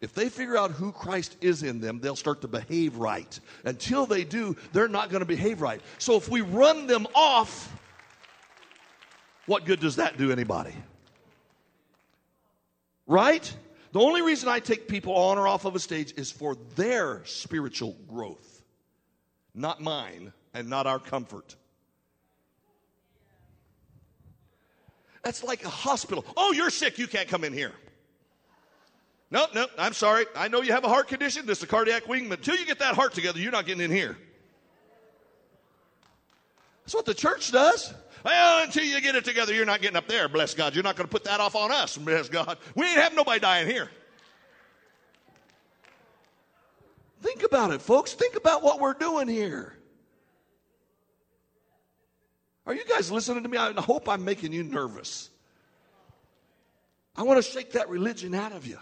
If 0.01 0.15
they 0.15 0.29
figure 0.29 0.57
out 0.57 0.71
who 0.71 0.93
Christ 0.93 1.37
is 1.41 1.63
in 1.63 1.81
them, 1.81 2.01
they'll 2.01 2.17
start 2.17 2.41
to 2.43 2.49
behave 2.49 2.97
right. 2.97 3.39
Until 3.65 4.07
they 4.07 4.25
do, 4.25 4.57
they're 4.73 4.89
not 4.89 5.11
going 5.11 5.21
to 5.21 5.27
behave 5.27 5.61
right. 5.61 5.81
So 5.99 6.17
if 6.17 6.29
we 6.29 6.41
run 6.41 6.87
them 6.87 7.07
off, 7.15 7.75
what 9.47 9.65
good 9.65 9.81
does 9.81 9.97
that 9.97 10.17
do 10.17 10.33
anybody? 10.33 10.75
Right? 13.07 13.55
The 13.97 14.03
only 14.03 14.21
reason 14.21 14.51
I 14.51 14.61
take 14.61 14.89
people 14.89 15.15
on 15.15 15.39
or 15.39 15.49
off 15.49 15.65
of 15.65 15.75
a 15.75 15.79
stage 15.79 16.13
is 16.19 16.31
for 16.31 16.55
their 16.75 17.25
spiritual 17.25 17.97
growth, 18.07 18.63
not 19.55 19.81
mine 19.81 20.35
and 20.53 20.69
not 20.69 20.87
our 20.87 20.99
comfort. 20.99 21.57
That's 25.23 25.43
like 25.43 25.65
a 25.65 25.71
hospital. 25.71 26.27
Oh, 26.37 26.53
you're 26.53 26.69
sick, 26.69 26.99
you 26.99 27.07
can't 27.07 27.27
come 27.27 27.43
in 27.43 27.55
here. 27.55 27.73
No, 29.31 29.47
no, 29.55 29.67
I'm 29.79 29.95
sorry. 29.95 30.27
I 30.37 30.49
know 30.49 30.61
you 30.61 30.73
have 30.73 30.85
a 30.85 30.91
heart 30.91 31.09
condition. 31.09 31.47
This 31.47 31.57
is 31.57 31.65
a 31.65 31.67
cardiac 31.67 32.07
wing, 32.07 32.29
but 32.29 32.41
until 32.41 32.57
you 32.57 32.67
get 32.67 32.81
that 32.81 32.97
heart 32.97 33.15
together, 33.15 33.41
you're 33.41 33.51
not 33.51 33.65
getting 33.65 33.83
in 33.83 33.91
here. 33.91 34.19
That's 36.85 36.95
what 36.95 37.07
the 37.07 37.15
church 37.15 37.51
does. 37.51 37.95
Well, 38.25 38.65
until 38.65 38.85
you 38.85 39.01
get 39.01 39.15
it 39.15 39.25
together, 39.25 39.55
you're 39.55 39.67
not 39.67 39.81
getting 39.81 39.97
up 39.97 40.09
there. 40.09 40.29
Bless 40.29 40.55
God. 40.55 40.75
You're 40.75 40.85
not 40.85 40.97
going 40.97 41.07
to 41.07 41.13
put 41.13 41.25
that 41.25 41.41
off 41.41 41.55
on 41.55 41.71
us. 41.71 41.97
Bless 41.97 42.29
God. 42.29 42.59
We 42.75 42.87
ain't 42.87 43.01
have 43.01 43.15
nobody 43.15 43.41
dying 43.41 43.69
here. 43.69 43.91
Think 47.23 47.43
about 47.45 47.73
it, 47.73 47.81
folks. 47.83 48.15
Think 48.15 48.37
about 48.37 48.63
what 48.63 48.81
we're 48.81 48.95
doing 48.95 49.29
here. 49.29 49.77
Are 52.67 52.75
you 52.75 52.85
guys 52.85 53.11
listening 53.13 53.43
to 53.45 53.49
me? 53.49 53.59
I 53.59 53.73
hope 53.81 54.09
I'm 54.09 54.25
making 54.25 54.53
you 54.53 54.65
nervous. 54.65 55.31
I 57.15 57.23
want 57.23 57.43
to 57.43 57.51
shake 57.51 57.73
that 57.73 57.89
religion 57.89 58.35
out 58.35 58.53
of 58.53 58.67
you. 58.67 58.79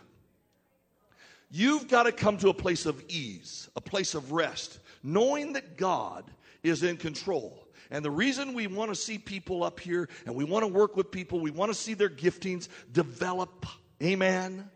You've 1.51 1.87
got 1.87 2.05
to 2.05 2.13
come 2.13 2.39
to 2.39 2.49
a 2.49 2.55
place 2.55 2.87
of 2.87 3.03
ease, 3.09 3.69
a 3.77 3.81
place 3.81 4.15
of 4.15 4.33
rest, 4.33 4.81
knowing 5.03 5.53
that 5.53 5.77
God 5.77 6.25
is 6.63 6.83
in 6.83 6.97
control. 6.97 7.64
And 7.95 8.05
the 8.05 8.11
reason 8.11 8.55
we 8.55 8.67
want 8.67 8.91
to 8.91 8.97
see 8.97 9.19
people 9.19 9.63
up 9.63 9.79
here 9.79 10.09
and 10.27 10.35
we 10.35 10.43
want 10.43 10.65
to 10.65 10.67
work 10.67 10.97
with 10.97 11.13
people, 11.13 11.39
we 11.39 11.53
want 11.53 11.71
to 11.71 11.79
see 11.79 11.95
their 11.95 12.09
giftings 12.09 12.67
develop, 12.91 13.67
amen, 14.03 14.69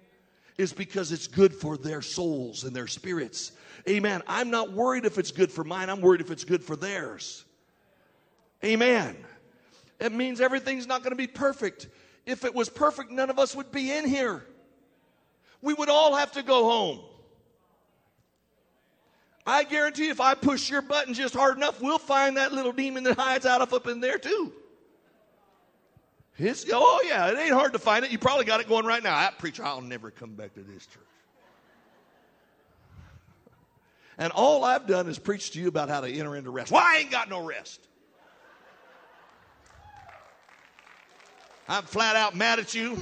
is 0.56 0.72
because 0.72 1.10
it's 1.10 1.26
good 1.26 1.52
for 1.52 1.76
their 1.76 2.00
souls 2.00 2.62
and 2.62 2.76
their 2.76 2.86
spirits. 2.86 3.50
Amen. 3.88 4.22
I'm 4.28 4.50
not 4.50 4.70
worried 4.70 5.04
if 5.04 5.18
it's 5.18 5.32
good 5.32 5.50
for 5.50 5.64
mine, 5.64 5.90
I'm 5.90 6.00
worried 6.00 6.20
if 6.20 6.30
it's 6.30 6.44
good 6.44 6.62
for 6.62 6.76
theirs. 6.76 7.44
Amen. 8.64 9.16
It 9.98 10.12
means 10.12 10.40
everything's 10.40 10.86
not 10.86 11.02
going 11.02 11.10
to 11.10 11.16
be 11.16 11.26
perfect. 11.26 11.88
If 12.24 12.44
it 12.44 12.54
was 12.54 12.68
perfect, 12.68 13.10
none 13.10 13.30
of 13.30 13.40
us 13.40 13.52
would 13.56 13.72
be 13.72 13.90
in 13.90 14.06
here. 14.06 14.44
We 15.60 15.74
would 15.74 15.88
all 15.88 16.14
have 16.14 16.30
to 16.32 16.44
go 16.44 16.70
home. 16.70 17.00
I 19.48 19.64
guarantee 19.64 20.10
if 20.10 20.20
I 20.20 20.34
push 20.34 20.68
your 20.68 20.82
button 20.82 21.14
just 21.14 21.32
hard 21.32 21.56
enough, 21.56 21.80
we'll 21.80 21.98
find 21.98 22.36
that 22.36 22.52
little 22.52 22.70
demon 22.70 23.02
that 23.04 23.18
hides 23.18 23.46
out 23.46 23.62
of 23.62 23.72
up 23.72 23.86
in 23.86 23.98
there 23.98 24.18
too. 24.18 24.52
It's, 26.36 26.66
oh, 26.70 27.02
yeah, 27.08 27.28
it 27.28 27.38
ain't 27.38 27.54
hard 27.54 27.72
to 27.72 27.78
find 27.78 28.04
it. 28.04 28.10
You 28.10 28.18
probably 28.18 28.44
got 28.44 28.60
it 28.60 28.68
going 28.68 28.84
right 28.84 29.02
now. 29.02 29.16
I, 29.16 29.30
preacher, 29.38 29.64
I'll 29.64 29.80
never 29.80 30.10
come 30.10 30.34
back 30.34 30.52
to 30.52 30.60
this 30.60 30.84
church. 30.84 31.02
And 34.18 34.32
all 34.34 34.64
I've 34.64 34.86
done 34.86 35.08
is 35.08 35.18
preach 35.18 35.52
to 35.52 35.60
you 35.60 35.68
about 35.68 35.88
how 35.88 36.02
to 36.02 36.08
enter 36.08 36.36
into 36.36 36.50
rest. 36.50 36.70
Well, 36.70 36.84
I 36.84 36.98
ain't 36.98 37.10
got 37.10 37.30
no 37.30 37.42
rest. 37.42 37.80
I'm 41.70 41.84
flat 41.84 42.16
out 42.16 42.36
mad 42.36 42.58
at 42.58 42.74
you. 42.74 42.98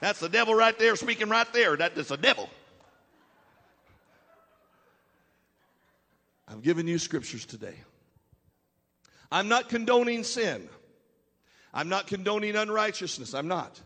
That's 0.00 0.18
the 0.18 0.30
devil 0.30 0.54
right 0.54 0.78
there 0.78 0.96
speaking 0.96 1.28
right 1.28 1.52
there. 1.52 1.76
That 1.76 1.98
is 1.98 2.08
the 2.08 2.16
devil. 2.16 2.48
I've 6.52 6.62
given 6.62 6.86
you 6.86 6.98
scriptures 6.98 7.46
today. 7.46 7.74
I'm 9.30 9.48
not 9.48 9.70
condoning 9.70 10.22
sin. 10.22 10.68
I'm 11.72 11.88
not 11.88 12.06
condoning 12.06 12.56
unrighteousness. 12.56 13.32
I'm 13.32 13.48
not. 13.48 13.80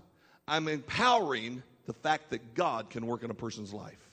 I'm 0.48 0.66
empowering 0.66 1.62
the 1.86 1.92
fact 1.92 2.30
that 2.30 2.54
God 2.54 2.90
can 2.90 3.06
work 3.06 3.22
in 3.22 3.30
a 3.30 3.34
person's 3.34 3.72
life. 3.72 4.10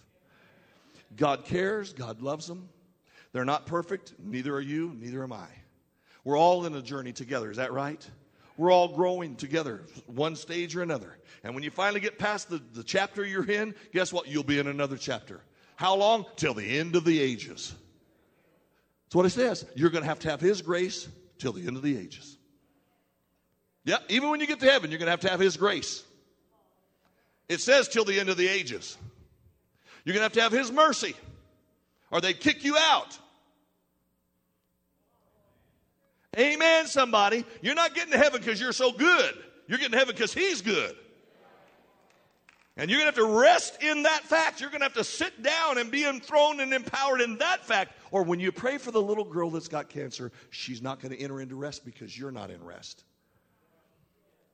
God 1.16 1.46
cares, 1.46 1.94
God 1.94 2.22
loves 2.22 2.46
them. 2.48 2.70
They're 3.32 3.46
not 3.46 3.66
perfect, 3.66 4.14
neither 4.20 4.54
are 4.56 4.62
you, 4.62 4.96
neither 5.00 5.24
am 5.24 5.34
I. 5.34 5.48
We're 6.24 6.38
all 6.38 6.66
in 6.66 6.76
a 6.76 6.82
journey 6.82 7.12
together, 7.12 7.50
is 7.50 7.58
that 7.58 7.74
right? 7.74 8.08
We're 8.58 8.72
all 8.72 8.90
growing 8.90 9.36
together, 9.36 9.82
one 10.06 10.36
stage 10.36 10.76
or 10.76 10.84
another. 10.84 11.18
And 11.44 11.56
when 11.56 11.64
you 11.64 11.72
finally 11.72 12.00
get 12.00 12.20
past 12.20 12.50
the, 12.50 12.62
the 12.74 12.84
chapter 12.84 13.26
you're 13.26 13.50
in, 13.50 13.74
guess 13.92 14.14
what? 14.14 14.28
You'll 14.28 14.44
be 14.44 14.60
in 14.60 14.68
another 14.68 14.98
chapter. 14.98 15.42
How 15.76 15.96
long? 15.96 16.26
Till 16.36 16.54
the 16.54 16.78
end 16.78 16.96
of 16.96 17.04
the 17.04 17.20
ages. 17.20 17.74
That's 19.14 19.18
what 19.18 19.26
it 19.28 19.30
says. 19.30 19.64
You're 19.76 19.92
going 19.92 20.02
to 20.02 20.10
have 20.10 20.18
to 20.22 20.32
have 20.32 20.42
His 20.42 20.64
grace 20.64 21.08
till 21.38 21.54
the 21.54 21.68
end 21.68 21.78
of 21.78 21.84
the 21.84 21.96
ages. 21.96 22.36
Yeah, 23.86 23.98
even 24.10 24.32
when 24.32 24.40
you 24.40 24.48
get 24.48 24.60
to 24.62 24.66
heaven, 24.66 24.90
you're 24.90 24.98
going 24.98 25.06
to 25.06 25.12
have 25.12 25.20
to 25.20 25.30
have 25.30 25.40
His 25.40 25.56
grace. 25.56 26.04
It 27.48 27.62
says 27.62 27.88
till 27.88 28.06
the 28.06 28.20
end 28.20 28.30
of 28.30 28.38
the 28.38 28.48
ages. 28.48 28.98
You're 30.04 30.14
going 30.14 30.22
to 30.22 30.24
have 30.24 30.34
to 30.34 30.42
have 30.42 30.52
His 30.52 30.72
mercy, 30.72 31.14
or 32.10 32.22
they 32.22 32.34
kick 32.34 32.64
you 32.64 32.76
out. 32.76 33.16
Amen, 36.36 36.88
somebody. 36.88 37.46
You're 37.62 37.76
not 37.76 37.94
getting 37.94 38.14
to 38.14 38.18
heaven 38.18 38.42
because 38.42 38.60
you're 38.60 38.74
so 38.74 38.92
good. 38.92 39.36
You're 39.68 39.78
getting 39.78 39.92
to 39.92 40.00
heaven 40.00 40.16
because 40.16 40.34
He's 40.34 40.64
good. 40.64 40.96
And 42.76 42.90
you're 42.90 43.00
going 43.00 43.14
to 43.14 43.22
have 43.22 43.30
to 43.30 43.40
rest 43.40 43.84
in 43.84 44.04
that 44.04 44.24
fact. 44.24 44.60
You're 44.60 44.72
going 44.72 44.80
to 44.80 44.86
have 44.86 44.96
to 44.96 45.04
sit 45.04 45.44
down 45.44 45.78
and 45.78 45.92
be 45.92 46.06
enthroned 46.06 46.60
and 46.60 46.74
empowered 46.74 47.22
in 47.22 47.38
that 47.38 47.64
fact. 47.64 47.94
Or 48.10 48.24
when 48.24 48.40
you 48.40 48.52
pray 48.52 48.80
for 48.80 48.90
the 48.90 49.02
little 49.02 49.26
girl 49.26 49.52
that's 49.52 49.68
got 49.68 49.90
cancer, 49.90 50.32
she's 50.50 50.82
not 50.82 51.00
going 51.00 51.16
to 51.16 51.22
enter 51.22 51.40
into 51.40 51.56
rest 51.56 51.86
because 51.86 52.18
you're 52.18 52.32
not 52.32 52.50
in 52.50 52.64
rest. 52.64 53.04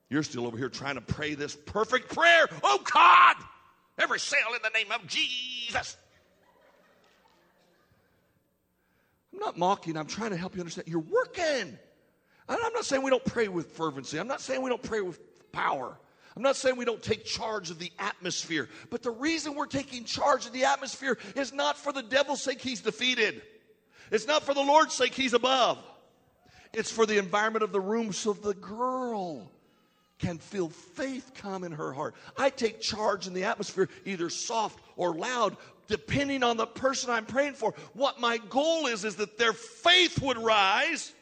You're 0.09 0.23
still 0.23 0.47
over 0.47 0.57
here 0.57 0.69
trying 0.69 0.95
to 0.95 1.01
pray 1.01 1.35
this 1.35 1.55
perfect 1.55 2.13
prayer. 2.13 2.49
Oh 2.61 2.83
God, 2.91 3.35
every 3.97 4.19
cell 4.19 4.53
in 4.53 4.61
the 4.63 4.77
name 4.77 4.91
of 4.91 5.07
Jesus. 5.07 5.95
I'm 9.31 9.39
not 9.39 9.57
mocking, 9.57 9.95
I'm 9.95 10.07
trying 10.07 10.31
to 10.31 10.37
help 10.37 10.55
you 10.55 10.61
understand. 10.61 10.87
You're 10.87 10.99
working. 10.99 11.77
And 12.49 12.57
I'm 12.63 12.73
not 12.73 12.83
saying 12.83 13.03
we 13.03 13.11
don't 13.11 13.23
pray 13.23 13.47
with 13.47 13.71
fervency, 13.71 14.19
I'm 14.19 14.27
not 14.27 14.41
saying 14.41 14.61
we 14.61 14.69
don't 14.69 14.83
pray 14.83 15.01
with 15.01 15.19
power. 15.51 15.97
I'm 16.35 16.43
not 16.43 16.55
saying 16.55 16.77
we 16.77 16.85
don't 16.85 17.01
take 17.01 17.25
charge 17.25 17.69
of 17.71 17.79
the 17.79 17.91
atmosphere, 17.99 18.69
but 18.89 19.01
the 19.01 19.11
reason 19.11 19.55
we're 19.55 19.65
taking 19.65 20.03
charge 20.03 20.45
of 20.45 20.53
the 20.53 20.65
atmosphere 20.65 21.17
is 21.35 21.53
not 21.53 21.77
for 21.77 21.91
the 21.91 22.03
devil's 22.03 22.41
sake 22.41 22.61
he's 22.61 22.81
defeated. 22.81 23.41
It's 24.11 24.27
not 24.27 24.43
for 24.43 24.53
the 24.53 24.61
Lord's 24.61 24.93
sake 24.93 25.13
he's 25.13 25.33
above. 25.33 25.77
It's 26.73 26.91
for 26.91 27.05
the 27.05 27.17
environment 27.17 27.63
of 27.63 27.71
the 27.71 27.81
room 27.81 28.13
so 28.13 28.33
the 28.33 28.53
girl 28.53 29.51
can 30.19 30.37
feel 30.37 30.69
faith 30.69 31.31
come 31.35 31.63
in 31.63 31.71
her 31.71 31.93
heart. 31.93 32.13
I 32.37 32.49
take 32.49 32.81
charge 32.81 33.25
in 33.25 33.33
the 33.33 33.45
atmosphere, 33.45 33.89
either 34.05 34.29
soft 34.29 34.79
or 34.97 35.15
loud, 35.15 35.57
depending 35.87 36.43
on 36.43 36.57
the 36.57 36.67
person 36.67 37.09
I'm 37.09 37.25
praying 37.25 37.53
for. 37.53 37.73
What 37.93 38.19
my 38.19 38.37
goal 38.37 38.85
is, 38.87 39.05
is 39.05 39.15
that 39.15 39.37
their 39.37 39.53
faith 39.53 40.21
would 40.21 40.37
rise 40.37 41.13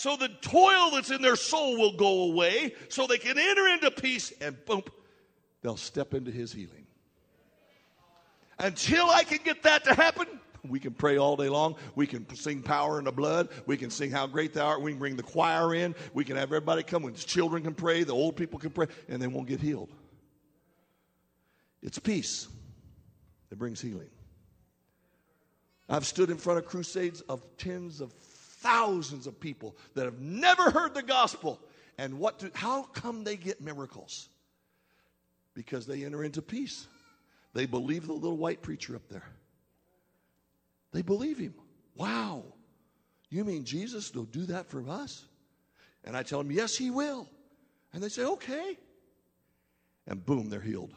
so 0.00 0.16
the 0.16 0.30
toil 0.40 0.92
that's 0.92 1.10
in 1.10 1.20
their 1.20 1.36
soul 1.36 1.76
will 1.76 1.92
go 1.92 2.22
away 2.22 2.72
so 2.88 3.06
they 3.06 3.18
can 3.18 3.38
enter 3.38 3.68
into 3.68 3.90
peace 3.90 4.32
and 4.40 4.56
boom, 4.64 4.82
they'll 5.60 5.76
step 5.76 6.14
into 6.14 6.30
His 6.30 6.54
healing. 6.54 6.86
Until 8.58 9.10
I 9.10 9.24
can 9.24 9.40
get 9.44 9.62
that 9.64 9.84
to 9.84 9.94
happen, 9.94 10.26
we 10.66 10.80
can 10.80 10.94
pray 10.94 11.18
all 11.18 11.36
day 11.36 11.50
long. 11.50 11.76
We 11.96 12.06
can 12.06 12.26
sing 12.34 12.62
power 12.62 12.98
in 12.98 13.04
the 13.04 13.12
blood. 13.12 13.50
We 13.66 13.76
can 13.76 13.90
sing 13.90 14.10
how 14.10 14.26
great 14.26 14.54
thou 14.54 14.68
art. 14.68 14.80
We 14.80 14.92
can 14.92 14.98
bring 14.98 15.16
the 15.16 15.22
choir 15.22 15.74
in. 15.74 15.94
We 16.14 16.24
can 16.24 16.36
have 16.36 16.44
everybody 16.44 16.82
come. 16.82 17.02
When 17.02 17.12
children 17.12 17.62
can 17.62 17.74
pray, 17.74 18.02
the 18.02 18.14
old 18.14 18.36
people 18.36 18.58
can 18.58 18.70
pray, 18.70 18.86
and 19.10 19.20
they 19.20 19.26
won't 19.26 19.48
get 19.48 19.60
healed. 19.60 19.90
It's 21.82 21.98
peace 21.98 22.48
that 23.50 23.58
brings 23.58 23.82
healing. 23.82 24.08
I've 25.90 26.06
stood 26.06 26.30
in 26.30 26.38
front 26.38 26.58
of 26.58 26.64
crusades 26.64 27.20
of 27.22 27.44
tens 27.58 28.00
of 28.00 28.14
thousands 28.60 29.26
of 29.26 29.40
people 29.40 29.76
that 29.94 30.04
have 30.04 30.20
never 30.20 30.70
heard 30.70 30.94
the 30.94 31.02
gospel. 31.02 31.60
And 31.98 32.18
what 32.18 32.38
do, 32.38 32.50
how 32.54 32.84
come 32.84 33.24
they 33.24 33.36
get 33.36 33.60
miracles? 33.60 34.28
Because 35.54 35.86
they 35.86 36.04
enter 36.04 36.22
into 36.24 36.40
peace. 36.40 36.86
They 37.52 37.66
believe 37.66 38.06
the 38.06 38.12
little 38.12 38.36
white 38.36 38.62
preacher 38.62 38.94
up 38.94 39.08
there. 39.08 39.26
They 40.92 41.02
believe 41.02 41.38
him. 41.38 41.54
Wow. 41.96 42.44
You 43.28 43.44
mean 43.44 43.64
Jesus 43.64 44.14
will 44.14 44.24
do 44.24 44.44
that 44.46 44.66
for 44.66 44.88
us? 44.88 45.24
And 46.04 46.16
I 46.16 46.22
tell 46.22 46.38
them, 46.38 46.50
yes, 46.50 46.76
he 46.76 46.90
will. 46.90 47.28
And 47.92 48.02
they 48.02 48.08
say, 48.08 48.24
okay. 48.24 48.78
And 50.06 50.24
boom, 50.24 50.48
they're 50.48 50.60
healed. 50.60 50.94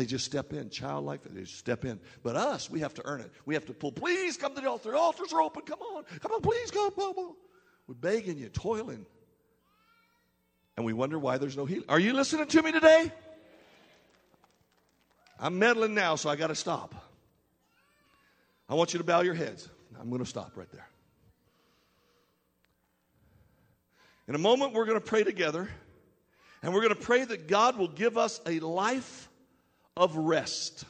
They 0.00 0.06
just 0.06 0.24
step 0.24 0.54
in, 0.54 0.70
childlike, 0.70 1.20
they 1.24 1.42
just 1.42 1.58
step 1.58 1.84
in. 1.84 2.00
But 2.22 2.34
us, 2.34 2.70
we 2.70 2.80
have 2.80 2.94
to 2.94 3.02
earn 3.04 3.20
it. 3.20 3.30
We 3.44 3.52
have 3.52 3.66
to 3.66 3.74
pull, 3.74 3.92
please 3.92 4.38
come 4.38 4.54
to 4.54 4.60
the 4.62 4.66
altar. 4.66 4.92
The 4.92 4.96
altars 4.96 5.30
are 5.34 5.42
open. 5.42 5.60
Come 5.66 5.78
on. 5.82 6.04
Come 6.20 6.32
on, 6.32 6.40
please 6.40 6.70
come. 6.70 6.90
We're 6.96 7.94
begging 7.94 8.38
you, 8.38 8.48
toiling. 8.48 9.04
And 10.78 10.86
we 10.86 10.94
wonder 10.94 11.18
why 11.18 11.36
there's 11.36 11.54
no 11.54 11.66
healing. 11.66 11.84
Are 11.86 11.98
you 11.98 12.14
listening 12.14 12.46
to 12.46 12.62
me 12.62 12.72
today? 12.72 13.12
I'm 15.38 15.58
meddling 15.58 15.92
now, 15.92 16.14
so 16.14 16.30
I 16.30 16.36
got 16.36 16.46
to 16.46 16.54
stop. 16.54 16.94
I 18.70 18.76
want 18.76 18.94
you 18.94 18.98
to 19.00 19.04
bow 19.04 19.20
your 19.20 19.34
heads. 19.34 19.68
I'm 20.00 20.08
going 20.08 20.24
to 20.24 20.30
stop 20.30 20.56
right 20.56 20.72
there. 20.72 20.88
In 24.28 24.34
a 24.34 24.38
moment, 24.38 24.72
we're 24.72 24.86
going 24.86 24.98
to 24.98 25.04
pray 25.04 25.24
together, 25.24 25.68
and 26.62 26.72
we're 26.72 26.80
going 26.80 26.94
to 26.94 27.02
pray 27.02 27.22
that 27.22 27.48
God 27.48 27.76
will 27.76 27.88
give 27.88 28.16
us 28.16 28.40
a 28.46 28.60
life 28.60 29.26
of 29.96 30.16
rest. 30.16 30.84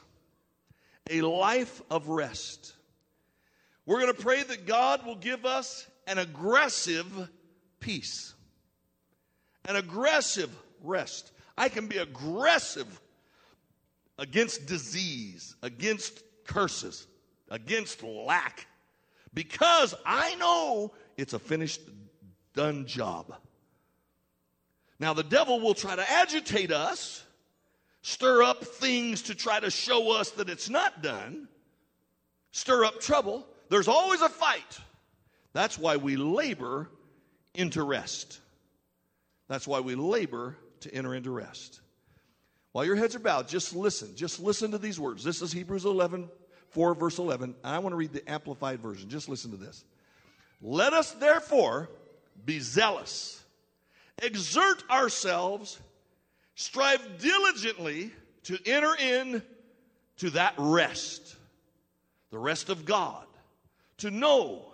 A 1.09 1.21
life 1.21 1.81
of 1.89 2.07
rest. 2.07 2.73
We're 3.85 3.99
going 3.99 4.13
to 4.13 4.21
pray 4.21 4.43
that 4.43 4.65
God 4.65 5.05
will 5.05 5.15
give 5.15 5.45
us 5.45 5.87
an 6.07 6.17
aggressive 6.17 7.29
peace, 7.79 8.33
an 9.65 9.75
aggressive 9.75 10.49
rest. 10.81 11.31
I 11.57 11.69
can 11.69 11.87
be 11.87 11.97
aggressive 11.97 13.01
against 14.17 14.67
disease, 14.67 15.55
against 15.63 16.23
curses, 16.45 17.07
against 17.49 18.03
lack, 18.03 18.67
because 19.33 19.95
I 20.05 20.35
know 20.35 20.93
it's 21.17 21.33
a 21.33 21.39
finished, 21.39 21.81
done 22.53 22.85
job. 22.85 23.35
Now, 24.99 25.13
the 25.13 25.23
devil 25.23 25.59
will 25.59 25.73
try 25.73 25.95
to 25.95 26.11
agitate 26.11 26.71
us, 26.71 27.23
stir 28.01 28.43
up 28.43 28.63
things 28.63 29.23
to 29.23 29.35
try 29.35 29.59
to 29.59 29.69
show 29.69 30.11
us 30.11 30.31
that 30.31 30.49
it's 30.49 30.69
not 30.69 31.01
done, 31.01 31.47
stir 32.51 32.85
up 32.85 32.99
trouble. 32.99 33.45
There's 33.69 33.87
always 33.87 34.21
a 34.21 34.29
fight. 34.29 34.79
That's 35.53 35.77
why 35.77 35.97
we 35.97 36.15
labor 36.15 36.89
into 37.53 37.83
rest. 37.83 38.39
That's 39.47 39.67
why 39.67 39.81
we 39.81 39.95
labor 39.95 40.57
to 40.81 40.93
enter 40.93 41.13
into 41.13 41.31
rest. 41.31 41.81
While 42.71 42.85
your 42.85 42.95
heads 42.95 43.15
are 43.15 43.19
bowed, 43.19 43.47
just 43.47 43.75
listen. 43.75 44.15
Just 44.15 44.39
listen 44.39 44.71
to 44.71 44.77
these 44.77 44.99
words. 44.99 45.23
This 45.23 45.41
is 45.41 45.51
Hebrews 45.51 45.85
11, 45.85 46.29
4, 46.69 46.95
verse 46.95 47.19
11. 47.19 47.55
I 47.63 47.79
want 47.79 47.91
to 47.91 47.97
read 47.97 48.13
the 48.13 48.29
Amplified 48.29 48.79
Version. 48.79 49.09
Just 49.09 49.27
listen 49.27 49.51
to 49.51 49.57
this. 49.57 49.83
Let 50.61 50.93
us 50.93 51.11
therefore 51.11 51.89
be 52.45 52.59
zealous, 52.59 53.43
exert 54.21 54.83
ourselves, 54.89 55.79
strive 56.55 57.19
diligently 57.19 58.11
to 58.43 58.57
enter 58.65 58.95
in 58.95 59.41
to 60.17 60.29
that 60.31 60.53
rest, 60.57 61.35
the 62.31 62.37
rest 62.37 62.69
of 62.69 62.85
God, 62.85 63.25
to 63.97 64.11
know 64.11 64.65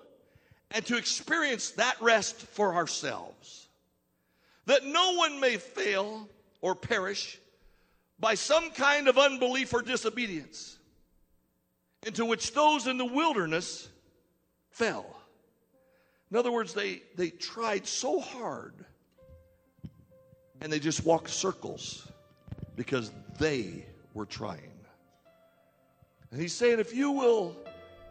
and 0.72 0.86
to 0.86 0.98
experience 0.98 1.72
that 1.72 1.96
rest 2.02 2.36
for 2.36 2.76
ourselves, 2.76 3.68
that 4.66 4.86
no 4.86 5.14
one 5.14 5.40
may 5.40 5.58
fail 5.58 6.28
or 6.62 6.76
perish 6.76 7.40
by 8.20 8.34
some 8.34 8.72
kind 8.72 9.08
of 9.08 9.18
unbelief 9.18 9.74
or 9.74 9.82
disobedience, 9.82 10.78
into 12.06 12.26
which 12.26 12.54
those 12.54 12.88
in 12.88 12.98
the 12.98 13.06
wilderness 13.06 13.88
fell. 14.72 15.06
In 16.32 16.38
other 16.38 16.52
words, 16.52 16.74
they, 16.74 17.02
they 17.16 17.30
tried 17.30 17.88
so 17.88 18.20
hard 18.20 18.74
and 20.62 20.72
they 20.72 20.80
just 20.80 21.06
walked 21.06 21.30
circles 21.30 22.08
because 22.76 23.12
they 23.40 23.86
were 24.14 24.26
trying. 24.26 24.72
And 26.32 26.42
he's 26.42 26.54
saying, 26.54 26.80
if 26.80 26.94
you 26.94 27.12
will 27.12 27.56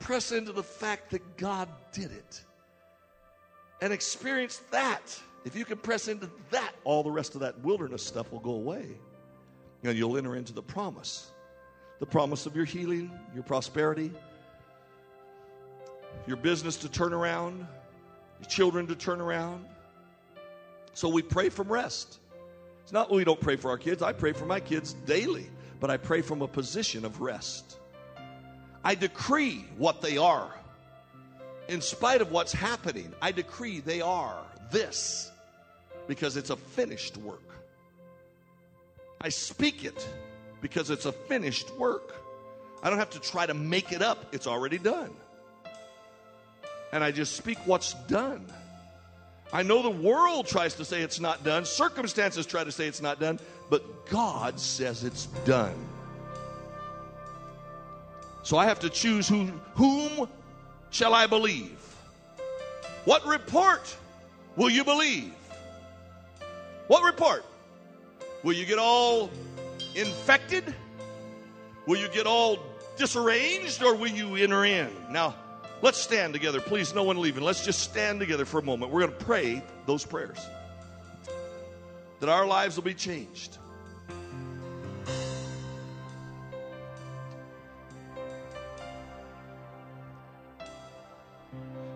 press 0.01 0.33
into 0.33 0.53
the 0.53 0.63
fact 0.63 1.11
that 1.11 1.37
God 1.37 1.69
did 1.93 2.11
it 2.13 2.43
and 3.83 3.93
experience 3.93 4.63
that, 4.71 5.19
if 5.45 5.55
you 5.55 5.65
can 5.65 5.79
press 5.79 6.09
into 6.09 6.31
that, 6.51 6.73
all 6.85 7.03
the 7.03 7.11
rest 7.11 7.35
of 7.35 7.41
that 7.43 7.59
wilderness 7.61 8.05
stuff 8.05 8.33
will 8.33 8.41
go 8.41 8.53
away 8.53 8.87
and 9.85 9.97
you'll 9.97 10.17
enter 10.17 10.37
into 10.37 10.53
the 10.53 10.63
promise 10.63 11.31
the 11.99 12.07
promise 12.07 12.45
of 12.45 12.55
your 12.55 12.67
healing, 12.67 13.11
your 13.33 13.43
prosperity, 13.43 14.13
your 16.27 16.37
business 16.37 16.77
to 16.77 16.89
turn 16.89 17.13
around, 17.13 17.67
your 18.41 18.49
children 18.49 18.87
to 18.87 18.95
turn 18.95 19.21
around. 19.21 19.65
So 20.93 21.09
we 21.09 21.23
pray 21.23 21.49
from 21.49 21.69
rest. 21.69 22.19
It's 22.87 22.93
not 22.93 23.09
oh, 23.11 23.17
we 23.17 23.25
don't 23.25 23.41
pray 23.41 23.57
for 23.57 23.69
our 23.71 23.79
kids, 23.79 24.01
I 24.01 24.13
pray 24.13 24.33
for 24.33 24.47
my 24.47 24.61
kids 24.61 24.93
daily, 24.93 25.51
but 25.81 25.91
I 25.91 25.97
pray 25.97 26.23
from 26.23 26.41
a 26.41 26.47
position 26.47 27.05
of 27.05 27.21
rest. 27.21 27.79
I 28.85 28.95
decree 28.95 29.65
what 29.77 30.03
they 30.03 30.19
are. 30.19 30.49
In 31.67 31.81
spite 31.81 32.21
of 32.21 32.31
what's 32.31 32.53
happening, 32.53 33.13
I 33.21 33.33
decree 33.33 33.81
they 33.81 34.03
are 34.03 34.41
this 34.71 35.33
because 36.07 36.37
it's 36.37 36.51
a 36.51 36.57
finished 36.57 37.17
work. 37.17 37.43
I 39.21 39.31
speak 39.31 39.85
it 39.85 40.09
because 40.61 40.89
it's 40.89 41.07
a 41.07 41.13
finished 41.13 41.77
work. 41.81 42.15
I 42.85 42.89
don't 42.89 43.01
have 43.01 43.11
to 43.11 43.21
try 43.21 43.47
to 43.47 43.55
make 43.55 43.91
it 43.91 44.01
up, 44.01 44.33
it's 44.33 44.47
already 44.47 44.79
done. 44.79 45.11
And 46.93 47.03
I 47.03 47.11
just 47.11 47.35
speak 47.35 47.59
what's 47.65 47.95
done. 48.07 48.47
I 49.53 49.63
know 49.63 49.83
the 49.83 49.91
world 49.91 50.47
tries 50.47 50.75
to 50.75 50.85
say 50.85 51.03
it's 51.03 51.21
not 51.21 51.45
done, 51.45 51.65
circumstances 51.65 52.47
try 52.47 52.65
to 52.65 52.73
say 52.73 52.87
it's 52.87 53.03
not 53.03 53.21
done, 53.21 53.39
but 53.71 54.07
God 54.11 54.59
says 54.59 55.05
it's 55.05 55.27
done. 55.45 55.75
So 58.43 58.57
I 58.57 58.67
have 58.67 58.81
to 58.81 58.91
choose 58.91 59.29
who, 59.29 59.51
whom 59.75 60.29
shall 60.91 61.15
I 61.15 61.27
believe? 61.27 61.79
What 63.05 63.25
report 63.27 63.95
will 64.57 64.71
you 64.71 64.85
believe? 64.85 65.33
What 66.89 67.03
report? 67.03 67.45
Will 68.43 68.53
you 68.53 68.65
get 68.65 68.79
all 68.79 69.31
infected? 69.95 70.75
Will 71.87 71.99
you 71.99 72.09
get 72.09 72.27
all 72.27 72.59
disarranged 72.97 73.83
or 73.83 73.95
will 73.95 74.09
you 74.11 74.37
enter 74.37 74.65
in? 74.65 74.91
Now, 75.11 75.35
let's 75.83 75.99
stand 75.99 76.33
together. 76.33 76.61
Please, 76.61 76.95
no 76.95 77.03
one 77.03 77.19
leaving. 77.19 77.43
Let's 77.43 77.65
just 77.65 77.81
stand 77.81 78.21
together 78.21 78.45
for 78.45 78.59
a 78.59 78.63
moment. 78.63 78.93
We're 78.93 79.07
going 79.07 79.19
to 79.19 79.25
pray 79.25 79.63
those 79.87 80.05
prayers 80.05 80.39
that 82.21 82.29
our 82.29 82.47
lives 82.47 82.77
will 82.77 82.85
be 82.85 82.95
changed. 82.95 83.59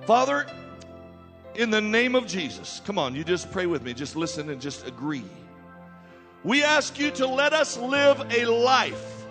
Father, 0.06 0.46
in 1.54 1.70
the 1.70 1.80
name 1.80 2.14
of 2.14 2.26
Jesus, 2.26 2.80
come 2.84 2.98
on, 2.98 3.14
you 3.14 3.22
just 3.22 3.50
pray 3.52 3.66
with 3.66 3.82
me. 3.82 3.94
Just 3.94 4.16
listen 4.16 4.50
and 4.50 4.60
just 4.60 4.86
agree. 4.86 5.24
We 6.42 6.64
ask 6.64 6.98
you 6.98 7.10
to 7.12 7.26
let 7.26 7.52
us 7.52 7.78
live 7.78 8.20
a 8.32 8.46
life 8.46 9.26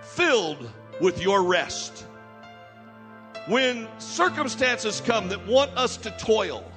filled 0.00 0.70
with 1.00 1.20
your 1.20 1.42
rest. 1.42 2.06
When 3.46 3.88
circumstances 3.98 5.00
come 5.00 5.28
that 5.28 5.44
want 5.46 5.76
us 5.76 5.96
to 5.98 6.10
toil, 6.12 6.70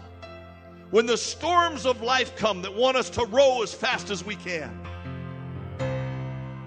when 0.89 1.05
the 1.05 1.17
storms 1.17 1.85
of 1.85 2.01
life 2.01 2.35
come 2.35 2.61
that 2.63 2.73
want 2.73 2.97
us 2.97 3.09
to 3.11 3.25
row 3.25 3.61
as 3.61 3.73
fast 3.73 4.09
as 4.09 4.25
we 4.25 4.35
can, 4.35 4.69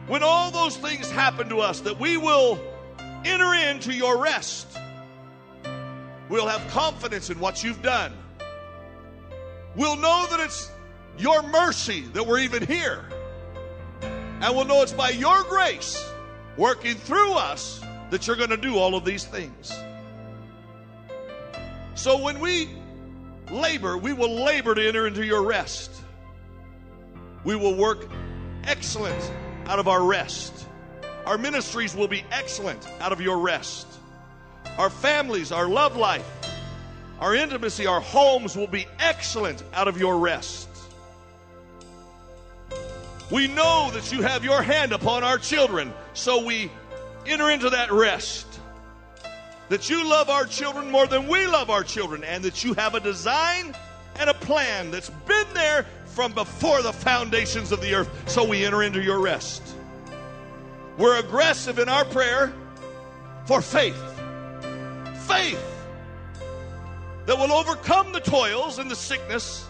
when 0.07 0.22
all 0.22 0.51
those 0.51 0.76
things 0.76 1.11
happen 1.11 1.49
to 1.49 1.59
us, 1.59 1.80
that 1.80 1.99
we 1.99 2.16
will 2.16 2.59
enter 3.24 3.55
into 3.55 3.92
your 3.92 4.18
rest. 4.18 4.66
We'll 6.28 6.46
have 6.46 6.66
confidence 6.70 7.30
in 7.30 7.40
what 7.40 7.64
you've 7.64 7.82
done. 7.82 8.12
We'll 9.74 9.96
know 9.96 10.26
that 10.30 10.40
it's 10.40 10.70
your 11.18 11.42
mercy 11.42 12.03
that 12.12 12.26
we're 12.26 12.38
even 12.38 12.66
here. 12.66 13.05
And 14.01 14.55
we'll 14.55 14.64
know 14.64 14.82
it's 14.82 14.92
by 14.92 15.11
your 15.11 15.42
grace 15.44 16.09
working 16.57 16.94
through 16.94 17.32
us 17.32 17.80
that 18.11 18.26
you're 18.26 18.36
going 18.36 18.51
to 18.51 18.57
do 18.57 18.78
all 18.78 18.94
of 18.94 19.05
these 19.05 19.24
things. 19.24 19.72
So 21.99 22.16
when 22.16 22.38
we 22.38 22.68
labor, 23.51 23.99
we 23.99 24.12
will 24.12 24.44
labor 24.44 24.72
to 24.72 24.86
enter 24.86 25.09
into 25.09 25.26
your 25.26 25.42
rest. 25.42 25.90
We 27.42 27.57
will 27.57 27.74
work 27.74 28.09
excellent 28.62 29.32
out 29.66 29.80
of 29.80 29.88
our 29.88 30.05
rest. 30.05 30.64
Our 31.26 31.36
ministries 31.36 31.96
will 31.96 32.07
be 32.07 32.22
excellent 32.30 32.86
out 33.01 33.11
of 33.11 33.20
your 33.20 33.38
rest. 33.38 33.88
Our 34.78 34.90
families, 34.90 35.51
our 35.51 35.66
love 35.66 35.96
life, 35.96 36.24
our 37.18 37.34
intimacy, 37.34 37.88
our 37.88 38.01
homes 38.01 38.57
will 38.57 38.68
be 38.68 38.86
excellent 39.01 39.64
out 39.74 39.88
of 39.88 39.99
your 39.99 40.18
rest. 40.18 40.68
We 43.28 43.49
know 43.49 43.90
that 43.92 44.12
you 44.12 44.22
have 44.22 44.44
your 44.44 44.62
hand 44.62 44.92
upon 44.92 45.24
our 45.24 45.36
children, 45.36 45.92
so 46.14 46.44
we 46.44 46.70
enter 47.26 47.51
into 47.51 47.70
that 47.70 47.90
rest. 47.90 48.47
That 49.68 49.90
you 49.90 50.08
love 50.08 50.30
our 50.30 50.44
children 50.44 50.90
more 50.90 51.06
than 51.06 51.28
we 51.28 51.46
love 51.46 51.70
our 51.70 51.82
children, 51.82 52.24
and 52.24 52.44
that 52.44 52.64
you 52.64 52.74
have 52.74 52.94
a 52.94 53.00
design 53.00 53.74
and 54.18 54.30
a 54.30 54.34
plan 54.34 54.90
that's 54.90 55.10
been 55.10 55.46
there 55.54 55.86
from 56.06 56.32
before 56.32 56.82
the 56.82 56.92
foundations 56.92 57.70
of 57.70 57.80
the 57.80 57.94
earth, 57.94 58.10
so 58.28 58.44
we 58.44 58.64
enter 58.64 58.82
into 58.82 59.02
your 59.02 59.20
rest. 59.20 59.62
We're 60.96 61.18
aggressive 61.18 61.78
in 61.78 61.88
our 61.88 62.04
prayer 62.04 62.52
for 63.46 63.62
faith. 63.62 64.00
Faith 65.26 65.62
that 67.26 67.36
will 67.36 67.52
overcome 67.52 68.12
the 68.12 68.20
toils 68.20 68.78
and 68.78 68.90
the 68.90 68.96
sickness, 68.96 69.66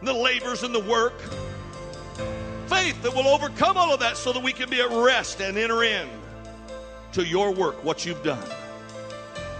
and 0.00 0.08
the 0.08 0.12
labors 0.12 0.64
and 0.64 0.74
the 0.74 0.80
work 0.80 1.14
faith 2.72 3.02
that 3.02 3.14
will 3.14 3.28
overcome 3.28 3.76
all 3.76 3.92
of 3.92 4.00
that 4.00 4.16
so 4.16 4.32
that 4.32 4.42
we 4.42 4.52
can 4.52 4.70
be 4.70 4.80
at 4.80 4.90
rest 4.90 5.40
and 5.40 5.58
enter 5.58 5.84
in 5.84 6.08
to 7.12 7.22
your 7.22 7.52
work, 7.52 7.84
what 7.84 8.06
you've 8.06 8.22
done. 8.22 8.42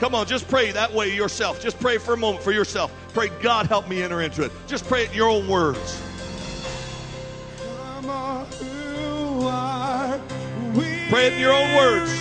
Come 0.03 0.17
on, 0.17 0.27
just 0.27 0.49
pray 0.49 0.73
that 0.73 0.93
way 0.93 1.15
yourself. 1.15 1.63
Just 1.63 1.79
pray 1.79 1.97
for 1.97 2.15
a 2.15 2.17
moment 2.17 2.43
for 2.43 2.51
yourself. 2.51 2.93
Pray, 3.15 3.29
God, 3.41 3.67
help 3.67 3.89
me 3.89 4.03
enter 4.03 4.21
into 4.21 4.43
it. 4.43 4.51
Just 4.67 4.85
pray 4.89 5.05
it 5.05 5.11
in 5.11 5.15
your 5.15 5.29
own 5.29 5.47
words. 5.47 6.03
Pray 11.09 11.27
it 11.29 11.35
in 11.35 11.39
your 11.39 11.53
own 11.53 11.77
words. 11.77 12.12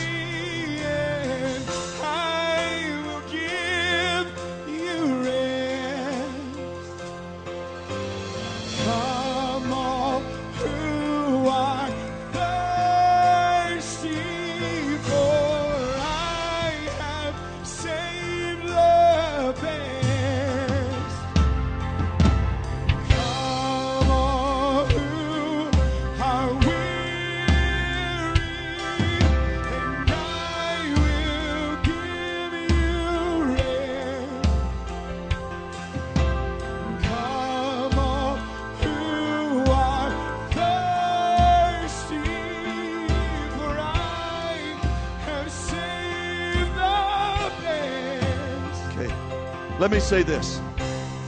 Let 49.91 49.97
me 49.97 50.03
say 50.03 50.23
this. 50.23 50.57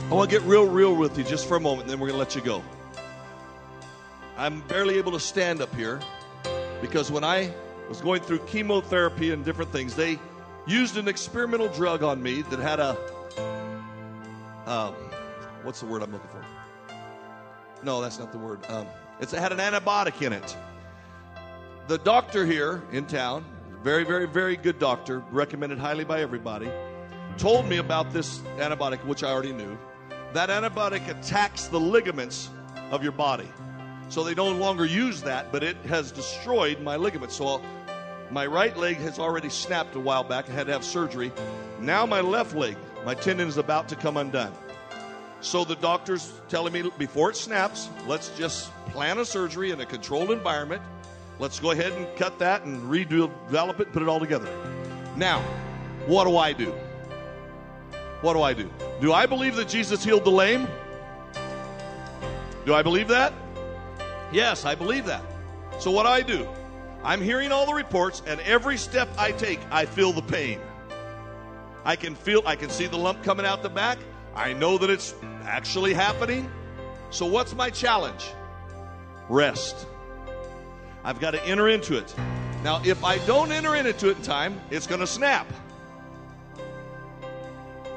I 0.09 0.14
want 0.14 0.30
to 0.30 0.39
get 0.39 0.47
real, 0.47 0.66
real 0.66 0.95
with 0.95 1.18
you 1.18 1.26
just 1.26 1.49
for 1.49 1.57
a 1.57 1.59
moment, 1.59 1.82
and 1.82 1.89
then 1.89 1.99
we're 1.99 2.07
going 2.07 2.18
to 2.18 2.24
let 2.24 2.34
you 2.34 2.39
go. 2.39 2.64
I'm 4.38 4.61
barely 4.70 4.97
able 4.97 5.11
to 5.11 5.20
stand 5.20 5.61
up 5.61 5.76
here 5.76 5.99
because 6.80 7.11
when 7.11 7.26
I 7.26 7.53
was 7.89 7.99
going 7.99 8.22
through 8.22 8.39
chemotherapy 8.45 9.32
and 9.32 9.43
different 9.43 9.70
things, 9.74 9.97
they 9.97 10.18
used 10.66 10.95
an 10.95 11.09
experimental 11.09 11.68
drug 11.68 12.03
on 12.03 12.24
me 12.24 12.41
that 12.43 12.59
had 12.59 12.80
a, 12.80 12.91
um, 14.66 14.93
what's 15.64 15.82
the 15.82 15.86
word 15.86 16.01
I'm 16.01 16.14
looking 16.14 16.30
for? 16.30 16.45
No, 17.84 17.99
that's 17.99 18.18
not 18.18 18.32
the 18.32 18.38
word. 18.38 18.66
Um, 18.70 18.88
it 19.20 19.30
had 19.32 19.51
an 19.51 19.57
antibiotic 19.57 20.26
in 20.26 20.32
it. 20.32 20.55
The 21.89 21.97
doctor 21.97 22.45
here 22.45 22.82
in 22.93 23.07
town, 23.07 23.43
very, 23.82 24.05
very, 24.05 24.26
very 24.26 24.55
good 24.55 24.80
doctor, 24.80 25.20
recommended 25.32 25.80
highly 25.80 26.05
by 26.05 26.22
everybody 26.22 26.72
told 27.38 27.68
me 27.68 27.78
about 27.78 28.12
this 28.14 28.40
antibiotic, 28.58 29.04
which 29.06 29.24
I 29.24 29.32
already 29.32 29.54
knew. 29.54 29.78
That 30.34 30.50
antibiotic 30.50 31.08
attacks 31.08 31.68
the 31.68 31.80
ligaments 31.80 32.50
of 32.92 33.04
your 33.04 33.12
body. 33.12 33.48
So 34.10 34.24
they 34.24 34.34
no 34.36 34.50
longer 34.50 34.86
use 34.86 35.22
that, 35.24 35.52
but 35.52 35.64
it 35.64 35.78
has 35.88 36.12
destroyed 36.12 36.82
my 36.82 36.96
ligaments. 36.96 37.36
So 37.36 37.62
my 38.32 38.46
right 38.46 38.76
leg 38.78 38.98
has 38.98 39.20
already 39.20 39.50
snapped 39.50 39.96
a 39.96 40.00
while 40.00 40.24
back. 40.24 40.50
I 40.50 40.54
had 40.54 40.68
to 40.68 40.74
have 40.74 40.84
surgery. 40.84 41.32
Now 41.80 42.06
my 42.06 42.22
left 42.22 42.56
leg, 42.56 42.78
my 43.06 43.14
tendon 43.14 43.48
is 43.48 43.58
about 43.58 43.88
to 43.90 43.96
come 43.96 44.18
undone. 44.18 44.54
So 45.42 45.66
the 45.66 45.76
doctor's 45.76 46.32
telling 46.48 46.74
me 46.74 46.90
before 46.98 47.30
it 47.30 47.36
snaps, 47.36 47.90
let's 48.08 48.30
just 48.38 48.72
plan 48.88 49.20
a 49.20 49.26
surgery 49.26 49.72
in 49.72 49.82
a 49.82 49.86
controlled 49.86 50.32
environment. 50.32 50.82
Let's 51.38 51.60
go 51.60 51.72
ahead 51.72 51.92
and 51.94 52.08
cut 52.16 52.40
that 52.40 52.64
and 52.64 52.82
redevelop 52.84 53.80
it 53.80 53.92
put 53.92 54.02
it 54.02 54.08
all 54.08 54.20
together. 54.20 54.48
Now, 55.18 55.42
what 56.08 56.26
do 56.26 56.38
I 56.38 56.54
do? 56.54 56.74
What 58.24 58.34
do 58.34 58.42
I 58.42 58.54
do? 58.54 58.70
Do 59.02 59.12
I 59.12 59.26
believe 59.26 59.58
that 59.58 59.68
Jesus 59.68 60.02
healed 60.02 60.24
the 60.24 60.32
lame? 60.32 60.66
Do 62.66 62.74
I 62.74 62.82
believe 62.82 63.10
that? 63.10 63.34
Yes, 64.32 64.64
I 64.64 64.76
believe 64.76 65.06
that. 65.08 65.22
So 65.78 65.92
what 65.92 66.04
do 66.04 66.10
I 66.10 66.22
do? 66.22 66.48
I'm 67.04 67.20
hearing 67.20 67.52
all 67.52 67.66
the 67.66 67.74
reports, 67.74 68.22
and 68.26 68.40
every 68.40 68.78
step 68.78 69.10
I 69.18 69.34
take, 69.34 69.60
I 69.70 69.86
feel 69.86 70.14
the 70.14 70.22
pain. 70.22 70.62
I 71.84 71.98
can 71.98 72.16
feel, 72.16 72.42
I 72.46 72.56
can 72.56 72.70
see 72.70 72.88
the 72.88 72.98
lump 72.98 73.22
coming 73.24 73.46
out 73.46 73.62
the 73.62 73.70
back. 73.70 73.98
I 74.34 74.54
know 74.54 74.78
that 74.78 74.90
it's 74.90 75.14
actually 75.44 75.94
happening. 75.94 76.50
So 77.10 77.26
what's 77.26 77.54
my 77.54 77.70
challenge? 77.70 78.32
Rest. 79.28 79.86
I've 81.04 81.20
got 81.20 81.32
to 81.32 81.44
enter 81.46 81.68
into 81.68 81.98
it. 81.98 82.16
Now, 82.64 82.82
if 82.86 83.04
I 83.04 83.18
don't 83.26 83.52
enter 83.52 83.76
into 83.76 84.10
it 84.10 84.16
in 84.16 84.24
time, 84.24 84.62
it's 84.72 84.88
going 84.88 85.02
to 85.02 85.08
snap. 85.08 85.46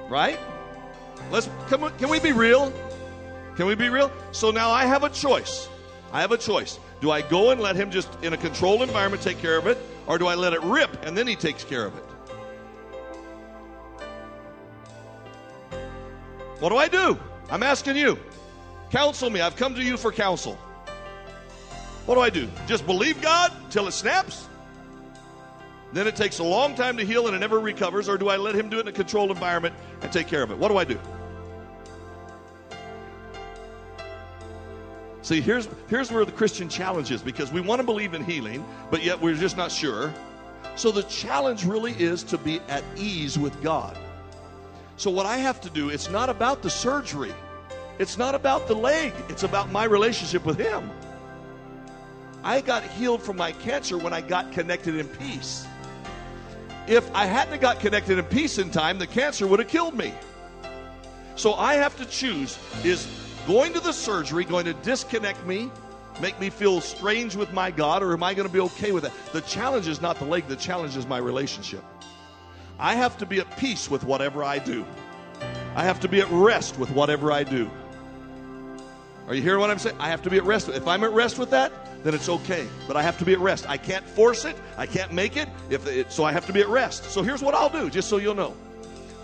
Right? 0.08 0.38
Let's 1.30 1.48
we, 1.70 1.90
can 1.98 2.08
we 2.08 2.20
be 2.20 2.32
real? 2.32 2.72
Can 3.56 3.66
we 3.66 3.74
be 3.74 3.88
real? 3.88 4.12
So 4.32 4.50
now 4.50 4.70
I 4.70 4.84
have 4.84 5.02
a 5.02 5.08
choice. 5.08 5.68
I 6.12 6.20
have 6.20 6.32
a 6.32 6.38
choice. 6.38 6.78
Do 7.00 7.10
I 7.10 7.22
go 7.22 7.50
and 7.50 7.60
let 7.60 7.76
him 7.76 7.90
just 7.90 8.08
in 8.22 8.32
a 8.32 8.36
controlled 8.36 8.82
environment 8.82 9.22
take 9.22 9.38
care 9.38 9.58
of 9.58 9.66
it, 9.66 9.78
or 10.06 10.18
do 10.18 10.26
I 10.26 10.34
let 10.34 10.52
it 10.52 10.62
rip 10.62 11.04
and 11.04 11.16
then 11.16 11.26
he 11.26 11.36
takes 11.36 11.64
care 11.64 11.84
of 11.84 11.96
it? 11.96 12.04
What 16.60 16.70
do 16.70 16.76
I 16.76 16.88
do? 16.88 17.18
I'm 17.50 17.62
asking 17.62 17.96
you. 17.96 18.18
Counsel 18.90 19.28
me. 19.28 19.40
I've 19.40 19.56
come 19.56 19.74
to 19.74 19.82
you 19.82 19.96
for 19.96 20.10
counsel. 20.10 20.54
What 22.06 22.14
do 22.14 22.20
I 22.20 22.30
do? 22.30 22.48
Just 22.66 22.86
believe 22.86 23.20
God 23.20 23.52
till 23.70 23.88
it 23.88 23.92
snaps? 23.92 24.48
Then 25.96 26.06
it 26.06 26.14
takes 26.14 26.40
a 26.40 26.44
long 26.44 26.74
time 26.74 26.98
to 26.98 27.06
heal 27.06 27.26
and 27.26 27.34
it 27.34 27.38
never 27.38 27.58
recovers, 27.58 28.06
or 28.06 28.18
do 28.18 28.28
I 28.28 28.36
let 28.36 28.54
him 28.54 28.68
do 28.68 28.76
it 28.76 28.80
in 28.82 28.88
a 28.88 28.92
controlled 28.92 29.30
environment 29.30 29.74
and 30.02 30.12
take 30.12 30.26
care 30.26 30.42
of 30.42 30.50
it? 30.50 30.58
What 30.58 30.68
do 30.68 30.76
I 30.76 30.84
do? 30.84 30.98
See, 35.22 35.40
here's, 35.40 35.70
here's 35.88 36.12
where 36.12 36.26
the 36.26 36.32
Christian 36.32 36.68
challenge 36.68 37.10
is 37.10 37.22
because 37.22 37.50
we 37.50 37.62
want 37.62 37.80
to 37.80 37.82
believe 37.82 38.12
in 38.12 38.22
healing, 38.22 38.62
but 38.90 39.02
yet 39.02 39.18
we're 39.18 39.36
just 39.36 39.56
not 39.56 39.72
sure. 39.72 40.12
So 40.74 40.90
the 40.90 41.02
challenge 41.04 41.64
really 41.64 41.92
is 41.92 42.22
to 42.24 42.36
be 42.36 42.60
at 42.68 42.84
ease 42.96 43.38
with 43.38 43.62
God. 43.62 43.96
So 44.98 45.10
what 45.10 45.24
I 45.24 45.38
have 45.38 45.62
to 45.62 45.70
do, 45.70 45.88
it's 45.88 46.10
not 46.10 46.28
about 46.28 46.60
the 46.60 46.68
surgery. 46.68 47.32
It's 47.98 48.18
not 48.18 48.34
about 48.34 48.68
the 48.68 48.74
leg. 48.74 49.14
It's 49.30 49.44
about 49.44 49.72
my 49.72 49.84
relationship 49.84 50.44
with 50.44 50.58
Him. 50.58 50.90
I 52.44 52.60
got 52.60 52.82
healed 52.82 53.22
from 53.22 53.38
my 53.38 53.52
cancer 53.52 53.96
when 53.96 54.12
I 54.12 54.20
got 54.20 54.52
connected 54.52 54.94
in 54.96 55.08
peace 55.08 55.66
if 56.88 57.12
I 57.14 57.26
hadn't 57.26 57.60
got 57.60 57.80
connected 57.80 58.18
in 58.18 58.24
peace 58.26 58.58
in 58.58 58.70
time, 58.70 58.98
the 58.98 59.06
cancer 59.06 59.46
would 59.46 59.58
have 59.58 59.68
killed 59.68 59.94
me. 59.94 60.14
So 61.34 61.54
I 61.54 61.74
have 61.74 61.96
to 61.96 62.06
choose 62.06 62.58
is 62.84 63.06
going 63.46 63.72
to 63.74 63.80
the 63.80 63.92
surgery 63.92 64.44
going 64.44 64.64
to 64.64 64.72
disconnect 64.72 65.44
me, 65.46 65.70
make 66.20 66.38
me 66.40 66.50
feel 66.50 66.80
strange 66.80 67.36
with 67.36 67.52
my 67.52 67.70
God, 67.70 68.02
or 68.02 68.12
am 68.12 68.22
I 68.22 68.34
going 68.34 68.48
to 68.48 68.52
be 68.52 68.60
okay 68.60 68.92
with 68.92 69.02
that? 69.02 69.12
The 69.32 69.42
challenge 69.42 69.88
is 69.88 70.00
not 70.00 70.18
the 70.18 70.24
leg, 70.24 70.48
the 70.48 70.56
challenge 70.56 70.96
is 70.96 71.06
my 71.06 71.18
relationship. 71.18 71.84
I 72.78 72.94
have 72.94 73.16
to 73.18 73.26
be 73.26 73.40
at 73.40 73.56
peace 73.58 73.90
with 73.90 74.04
whatever 74.04 74.44
I 74.44 74.58
do. 74.58 74.84
I 75.74 75.84
have 75.84 76.00
to 76.00 76.08
be 76.08 76.20
at 76.20 76.30
rest 76.30 76.78
with 76.78 76.90
whatever 76.90 77.32
I 77.32 77.44
do. 77.44 77.70
Are 79.26 79.34
you 79.34 79.42
hearing 79.42 79.60
what 79.60 79.70
I'm 79.70 79.78
saying? 79.78 79.96
I 79.98 80.08
have 80.08 80.22
to 80.22 80.30
be 80.30 80.36
at 80.36 80.44
rest. 80.44 80.68
If 80.68 80.86
I'm 80.86 81.04
at 81.04 81.12
rest 81.12 81.38
with 81.38 81.50
that, 81.50 81.72
then 82.06 82.14
it's 82.14 82.28
okay. 82.28 82.68
But 82.86 82.96
I 82.96 83.02
have 83.02 83.18
to 83.18 83.24
be 83.24 83.32
at 83.32 83.40
rest. 83.40 83.68
I 83.68 83.76
can't 83.76 84.04
force 84.04 84.44
it. 84.44 84.56
I 84.76 84.86
can't 84.86 85.12
make 85.12 85.36
it. 85.36 85.48
If 85.70 85.86
it, 85.88 86.12
so, 86.12 86.22
I 86.22 86.30
have 86.30 86.46
to 86.46 86.52
be 86.52 86.60
at 86.60 86.68
rest. 86.68 87.10
So 87.10 87.20
here's 87.20 87.42
what 87.42 87.54
I'll 87.54 87.68
do, 87.68 87.90
just 87.90 88.08
so 88.08 88.18
you'll 88.18 88.36
know. 88.36 88.54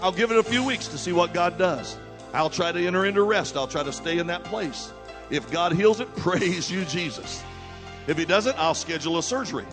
I'll 0.01 0.11
give 0.11 0.33
it 0.33 0.37
a 0.37 0.43
few 0.43 0.65
weeks 0.65 0.89
to 0.89 0.99
see 0.99 1.13
what 1.13 1.33
God 1.33 1.59
does. 1.59 1.97
I'll 2.35 2.51
try 2.51 2.73
to 2.73 2.85
enter 2.85 3.07
into 3.07 3.23
rest. 3.23 3.57
I'll 3.57 3.69
try 3.69 3.85
to 3.85 3.93
stay 3.93 4.19
in 4.19 4.27
that 4.27 4.43
place. 4.43 4.93
If 5.31 5.49
God 5.53 5.75
heals 5.75 6.01
it, 6.01 6.15
praise 6.17 6.71
you, 6.71 6.85
Jesus. 6.87 7.45
If 8.09 8.19
He 8.19 8.25
doesn't, 8.25 8.59
I'll 8.59 8.75
schedule 8.75 9.19
a 9.19 9.23
surgery. 9.23 9.67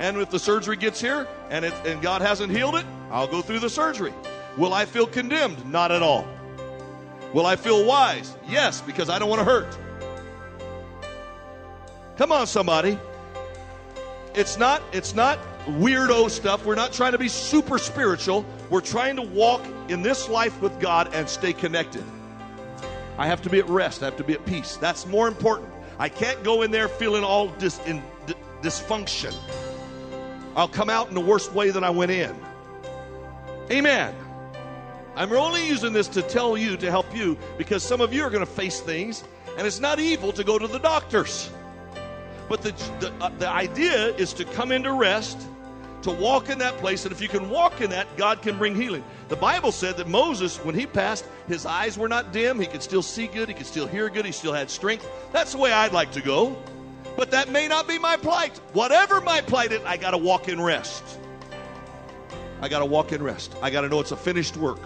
And 0.00 0.16
if 0.16 0.30
the 0.30 0.40
surgery 0.40 0.76
gets 0.76 1.00
here 1.00 1.28
and, 1.48 1.64
it, 1.64 1.74
and 1.86 2.02
God 2.02 2.22
hasn't 2.22 2.52
healed 2.52 2.74
it, 2.74 2.84
I'll 3.10 3.28
go 3.28 3.40
through 3.40 3.60
the 3.60 3.70
surgery. 3.70 4.12
Will 4.58 4.74
I 4.74 4.84
feel 4.84 5.06
condemned? 5.06 5.64
Not 5.70 5.92
at 5.92 6.02
all. 6.02 6.26
Will 7.32 7.46
I 7.46 7.54
feel 7.54 7.86
wise? 7.86 8.36
Yes, 8.48 8.80
because 8.80 9.08
I 9.08 9.18
don't 9.20 9.28
want 9.28 9.40
to 9.40 9.44
hurt. 9.44 9.78
Come 12.16 12.32
on, 12.32 12.46
somebody. 12.46 12.98
It's 14.34 14.58
not, 14.58 14.82
it's 14.92 15.14
not 15.14 15.38
weirdo 15.66 16.30
stuff. 16.30 16.64
We're 16.64 16.74
not 16.74 16.92
trying 16.92 17.12
to 17.12 17.18
be 17.18 17.28
super 17.28 17.78
spiritual. 17.78 18.44
We're 18.70 18.80
trying 18.80 19.16
to 19.16 19.22
walk 19.22 19.62
in 19.88 20.02
this 20.02 20.28
life 20.28 20.60
with 20.60 20.78
God 20.80 21.14
and 21.14 21.28
stay 21.28 21.52
connected. 21.52 22.04
I 23.18 23.26
have 23.26 23.42
to 23.42 23.50
be 23.50 23.58
at 23.58 23.68
rest. 23.68 24.02
I 24.02 24.06
have 24.06 24.16
to 24.16 24.24
be 24.24 24.34
at 24.34 24.44
peace. 24.46 24.76
That's 24.76 25.06
more 25.06 25.28
important. 25.28 25.70
I 25.98 26.08
can't 26.08 26.42
go 26.42 26.62
in 26.62 26.70
there 26.70 26.88
feeling 26.88 27.24
all 27.24 27.48
dis, 27.48 27.80
in 27.86 28.02
d- 28.26 28.34
dysfunction. 28.62 29.34
I'll 30.54 30.68
come 30.68 30.90
out 30.90 31.08
in 31.08 31.14
the 31.14 31.20
worst 31.20 31.52
way 31.52 31.70
that 31.70 31.84
I 31.84 31.90
went 31.90 32.10
in. 32.10 32.34
Amen. 33.70 34.14
I'm 35.14 35.32
only 35.32 35.66
using 35.66 35.94
this 35.94 36.08
to 36.08 36.22
tell 36.22 36.58
you, 36.58 36.76
to 36.76 36.90
help 36.90 37.14
you, 37.16 37.38
because 37.56 37.82
some 37.82 38.02
of 38.02 38.12
you 38.12 38.22
are 38.22 38.30
going 38.30 38.44
to 38.44 38.50
face 38.50 38.80
things, 38.80 39.24
and 39.56 39.66
it's 39.66 39.80
not 39.80 39.98
evil 39.98 40.32
to 40.32 40.44
go 40.44 40.58
to 40.58 40.66
the 40.66 40.78
doctors. 40.78 41.50
But 42.48 42.62
the, 42.62 42.70
the, 43.00 43.12
uh, 43.20 43.30
the 43.38 43.48
idea 43.48 44.14
is 44.16 44.32
to 44.34 44.44
come 44.44 44.72
into 44.72 44.92
rest, 44.92 45.38
to 46.02 46.10
walk 46.12 46.48
in 46.48 46.58
that 46.58 46.76
place, 46.78 47.04
and 47.04 47.12
if 47.12 47.20
you 47.20 47.28
can 47.28 47.50
walk 47.50 47.80
in 47.80 47.90
that, 47.90 48.06
God 48.16 48.42
can 48.42 48.56
bring 48.58 48.76
healing. 48.76 49.04
The 49.28 49.36
Bible 49.36 49.72
said 49.72 49.96
that 49.96 50.06
Moses, 50.06 50.58
when 50.58 50.74
he 50.74 50.86
passed, 50.86 51.24
his 51.48 51.66
eyes 51.66 51.98
were 51.98 52.08
not 52.08 52.32
dim. 52.32 52.60
He 52.60 52.66
could 52.66 52.82
still 52.82 53.02
see 53.02 53.26
good, 53.26 53.48
he 53.48 53.54
could 53.54 53.66
still 53.66 53.86
hear 53.86 54.08
good, 54.08 54.24
he 54.24 54.32
still 54.32 54.52
had 54.52 54.70
strength. 54.70 55.08
That's 55.32 55.52
the 55.52 55.58
way 55.58 55.72
I'd 55.72 55.92
like 55.92 56.12
to 56.12 56.20
go. 56.20 56.56
But 57.16 57.30
that 57.32 57.48
may 57.48 57.66
not 57.66 57.88
be 57.88 57.98
my 57.98 58.16
plight. 58.16 58.58
Whatever 58.72 59.20
my 59.20 59.40
plight 59.40 59.72
is, 59.72 59.80
I 59.84 59.96
got 59.96 60.10
to 60.10 60.18
walk 60.18 60.48
in 60.48 60.60
rest. 60.60 61.02
I 62.60 62.68
got 62.68 62.80
to 62.80 62.86
walk 62.86 63.12
in 63.12 63.22
rest. 63.22 63.54
I 63.62 63.70
got 63.70 63.80
to 63.82 63.88
know 63.88 64.00
it's 64.00 64.12
a 64.12 64.16
finished 64.16 64.56
work. 64.56 64.80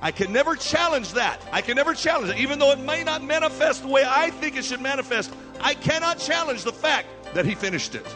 I 0.00 0.10
can 0.12 0.32
never 0.32 0.56
challenge 0.56 1.14
that. 1.14 1.40
I 1.52 1.62
can 1.62 1.76
never 1.76 1.94
challenge 1.94 2.30
it. 2.30 2.38
Even 2.38 2.58
though 2.58 2.70
it 2.70 2.78
may 2.78 3.02
not 3.02 3.22
manifest 3.22 3.82
the 3.82 3.88
way 3.88 4.04
I 4.06 4.30
think 4.30 4.56
it 4.56 4.64
should 4.64 4.80
manifest, 4.80 5.32
I 5.60 5.74
cannot 5.74 6.18
challenge 6.18 6.64
the 6.64 6.72
fact 6.72 7.08
that 7.34 7.44
He 7.44 7.54
finished 7.54 7.94
it. 7.94 8.06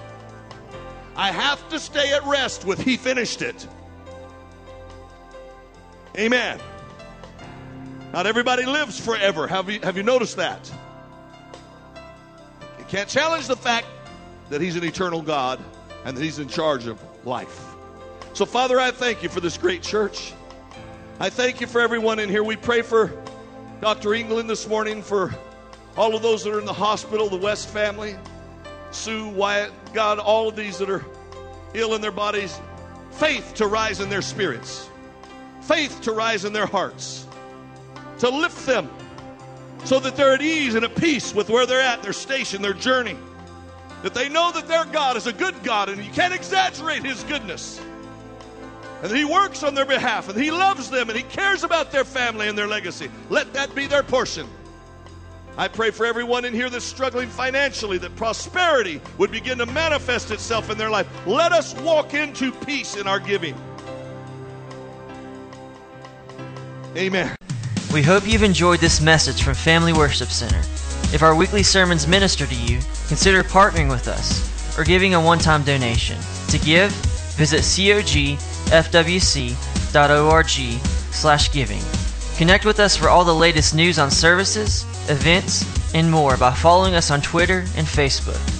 I 1.17 1.33
have 1.33 1.69
to 1.71 1.79
stay 1.79 2.13
at 2.13 2.25
rest 2.25 2.65
with 2.65 2.81
He 2.81 2.97
finished 2.97 3.43
it. 3.43 3.67
Amen. 6.19 6.59
Not 8.13 8.27
everybody 8.27 8.67
lives 8.67 8.99
forever. 8.99 9.47
Have 9.47 9.71
you, 9.71 9.81
have 9.81 9.97
you 9.97 10.03
noticed 10.03 10.37
that? 10.37 10.71
You 12.79 12.85
can't 12.87 13.09
challenge 13.09 13.47
the 13.47 13.57
fact 13.57 13.87
that 14.49 14.61
He's 14.61 14.77
an 14.77 14.85
eternal 14.85 15.23
God 15.23 15.63
and 16.05 16.17
that 16.17 16.23
He's 16.23 16.39
in 16.39 16.49
charge 16.49 16.87
of 16.87 17.01
life. 17.25 17.67
So, 18.33 18.47
Father, 18.47 18.81
I 18.81 18.91
thank 18.91 19.23
you 19.23 19.29
for 19.29 19.41
this 19.41 19.59
great 19.59 19.83
church. 19.83 20.33
I 21.21 21.31
thank 21.31 21.61
you 21.61 21.67
for 21.67 21.81
everyone 21.81 22.19
in 22.19 22.29
here. 22.29 22.43
We 22.43 22.57
pray 22.57 22.83
for 22.83 23.13
Dr. 23.81 24.15
England 24.15 24.49
this 24.49 24.67
morning, 24.67 25.03
for 25.03 25.35
all 25.97 26.15
of 26.15 26.23
those 26.23 26.45
that 26.45 26.55
are 26.55 26.61
in 26.61 26.67
the 26.67 26.73
hospital, 26.73 27.29
the 27.29 27.37
West 27.37 27.69
family, 27.69 28.17
Sue, 28.91 29.29
Wyatt, 29.29 29.73
God, 29.93 30.19
all 30.19 30.49
of 30.49 30.57
these 30.57 30.79
that 30.79 30.91
are 30.91 31.05
ill 31.75 31.95
in 31.95 32.01
their 32.01 32.13
bodies. 32.13 32.61
Faith 33.13 33.55
to 33.57 33.67
rise 33.67 34.01
in 34.01 34.09
their 34.09 34.23
spirits, 34.23 34.89
faith 35.63 36.01
to 36.03 36.13
rise 36.13 36.45
in 36.45 36.53
their 36.53 36.67
hearts, 36.67 37.27
to 38.19 38.29
lift 38.29 38.67
them 38.67 38.89
so 39.85 39.99
that 39.99 40.17
they're 40.17 40.35
at 40.35 40.43
ease 40.43 40.75
and 40.75 40.85
at 40.85 40.95
peace 40.95 41.35
with 41.35 41.51
where 41.51 41.67
they're 41.67 41.81
at, 41.81 42.03
their 42.03 42.13
station, 42.13 42.63
their 42.63 42.73
journey. 42.73 43.17
That 44.03 44.15
they 44.15 44.29
know 44.29 44.51
that 44.53 44.69
their 44.69 44.87
God 44.87 45.17
is 45.17 45.27
a 45.27 45.33
good 45.33 45.63
God 45.63 45.89
and 45.89 46.03
you 46.03 46.11
can't 46.13 46.33
exaggerate 46.33 47.05
His 47.05 47.23
goodness 47.25 47.81
and 49.03 49.17
He 49.17 49.25
works 49.25 49.63
on 49.63 49.75
their 49.75 49.87
behalf, 49.87 50.29
and 50.29 50.41
He 50.41 50.51
loves 50.51 50.91
them, 50.91 51.09
and 51.09 51.17
He 51.17 51.25
cares 51.25 51.65
about 51.65 51.91
their 51.91 52.05
family 52.05 52.49
and 52.49 52.57
their 52.57 52.67
legacy. 52.67 53.11
Let 53.29 53.53
that 53.55 53.75
be 53.75 53.87
their 53.87 54.03
portion. 54.03 54.47
I 55.57 55.69
pray 55.69 55.91
for 55.91 56.07
everyone 56.07 56.45
in 56.45 56.55
here 56.55 56.71
that's 56.71 56.85
struggling 56.85 57.29
financially 57.29 57.99
that 57.99 58.15
prosperity 58.17 59.01
would 59.19 59.31
begin 59.31 59.59
to 59.59 59.67
manifest 59.67 60.31
itself 60.31 60.71
in 60.71 60.79
their 60.79 60.91
life. 60.91 61.07
Let 61.27 61.53
us 61.53 61.75
walk 61.81 62.15
into 62.15 62.53
peace 62.53 62.97
in 62.97 63.07
our 63.07 63.21
giving. 63.21 63.55
Amen. 66.97 67.37
We 67.93 68.03
hope 68.03 68.27
you've 68.27 68.43
enjoyed 68.43 68.81
this 68.81 69.01
message 69.01 69.43
from 69.43 69.55
Family 69.55 69.93
Worship 69.93 70.29
Center. 70.29 70.61
If 71.13 71.23
our 71.23 71.35
weekly 71.35 71.63
sermons 71.63 72.07
minister 72.07 72.47
to 72.47 72.55
you, 72.55 72.79
consider 73.09 73.43
partnering 73.43 73.91
with 73.91 74.07
us 74.07 74.79
or 74.79 74.85
giving 74.85 75.15
a 75.15 75.21
one 75.21 75.39
time 75.39 75.65
donation. 75.65 76.19
To 76.49 76.59
give, 76.59 76.93
visit 77.37 77.63
cogfwc.org 77.63 78.39
slash 81.13 81.53
giving. 81.53 82.00
Connect 82.41 82.65
with 82.65 82.81
us 82.81 82.97
for 82.97 83.11
all 83.11 83.23
the 83.23 83.35
latest 83.35 83.75
news 83.75 83.99
on 83.99 84.11
services, 84.11 84.87
events, 85.11 85.63
and 85.95 86.11
more 86.11 86.39
by 86.39 86.51
following 86.55 86.95
us 86.95 87.11
on 87.11 87.21
Twitter 87.21 87.67
and 87.77 87.87
Facebook. 87.87 88.60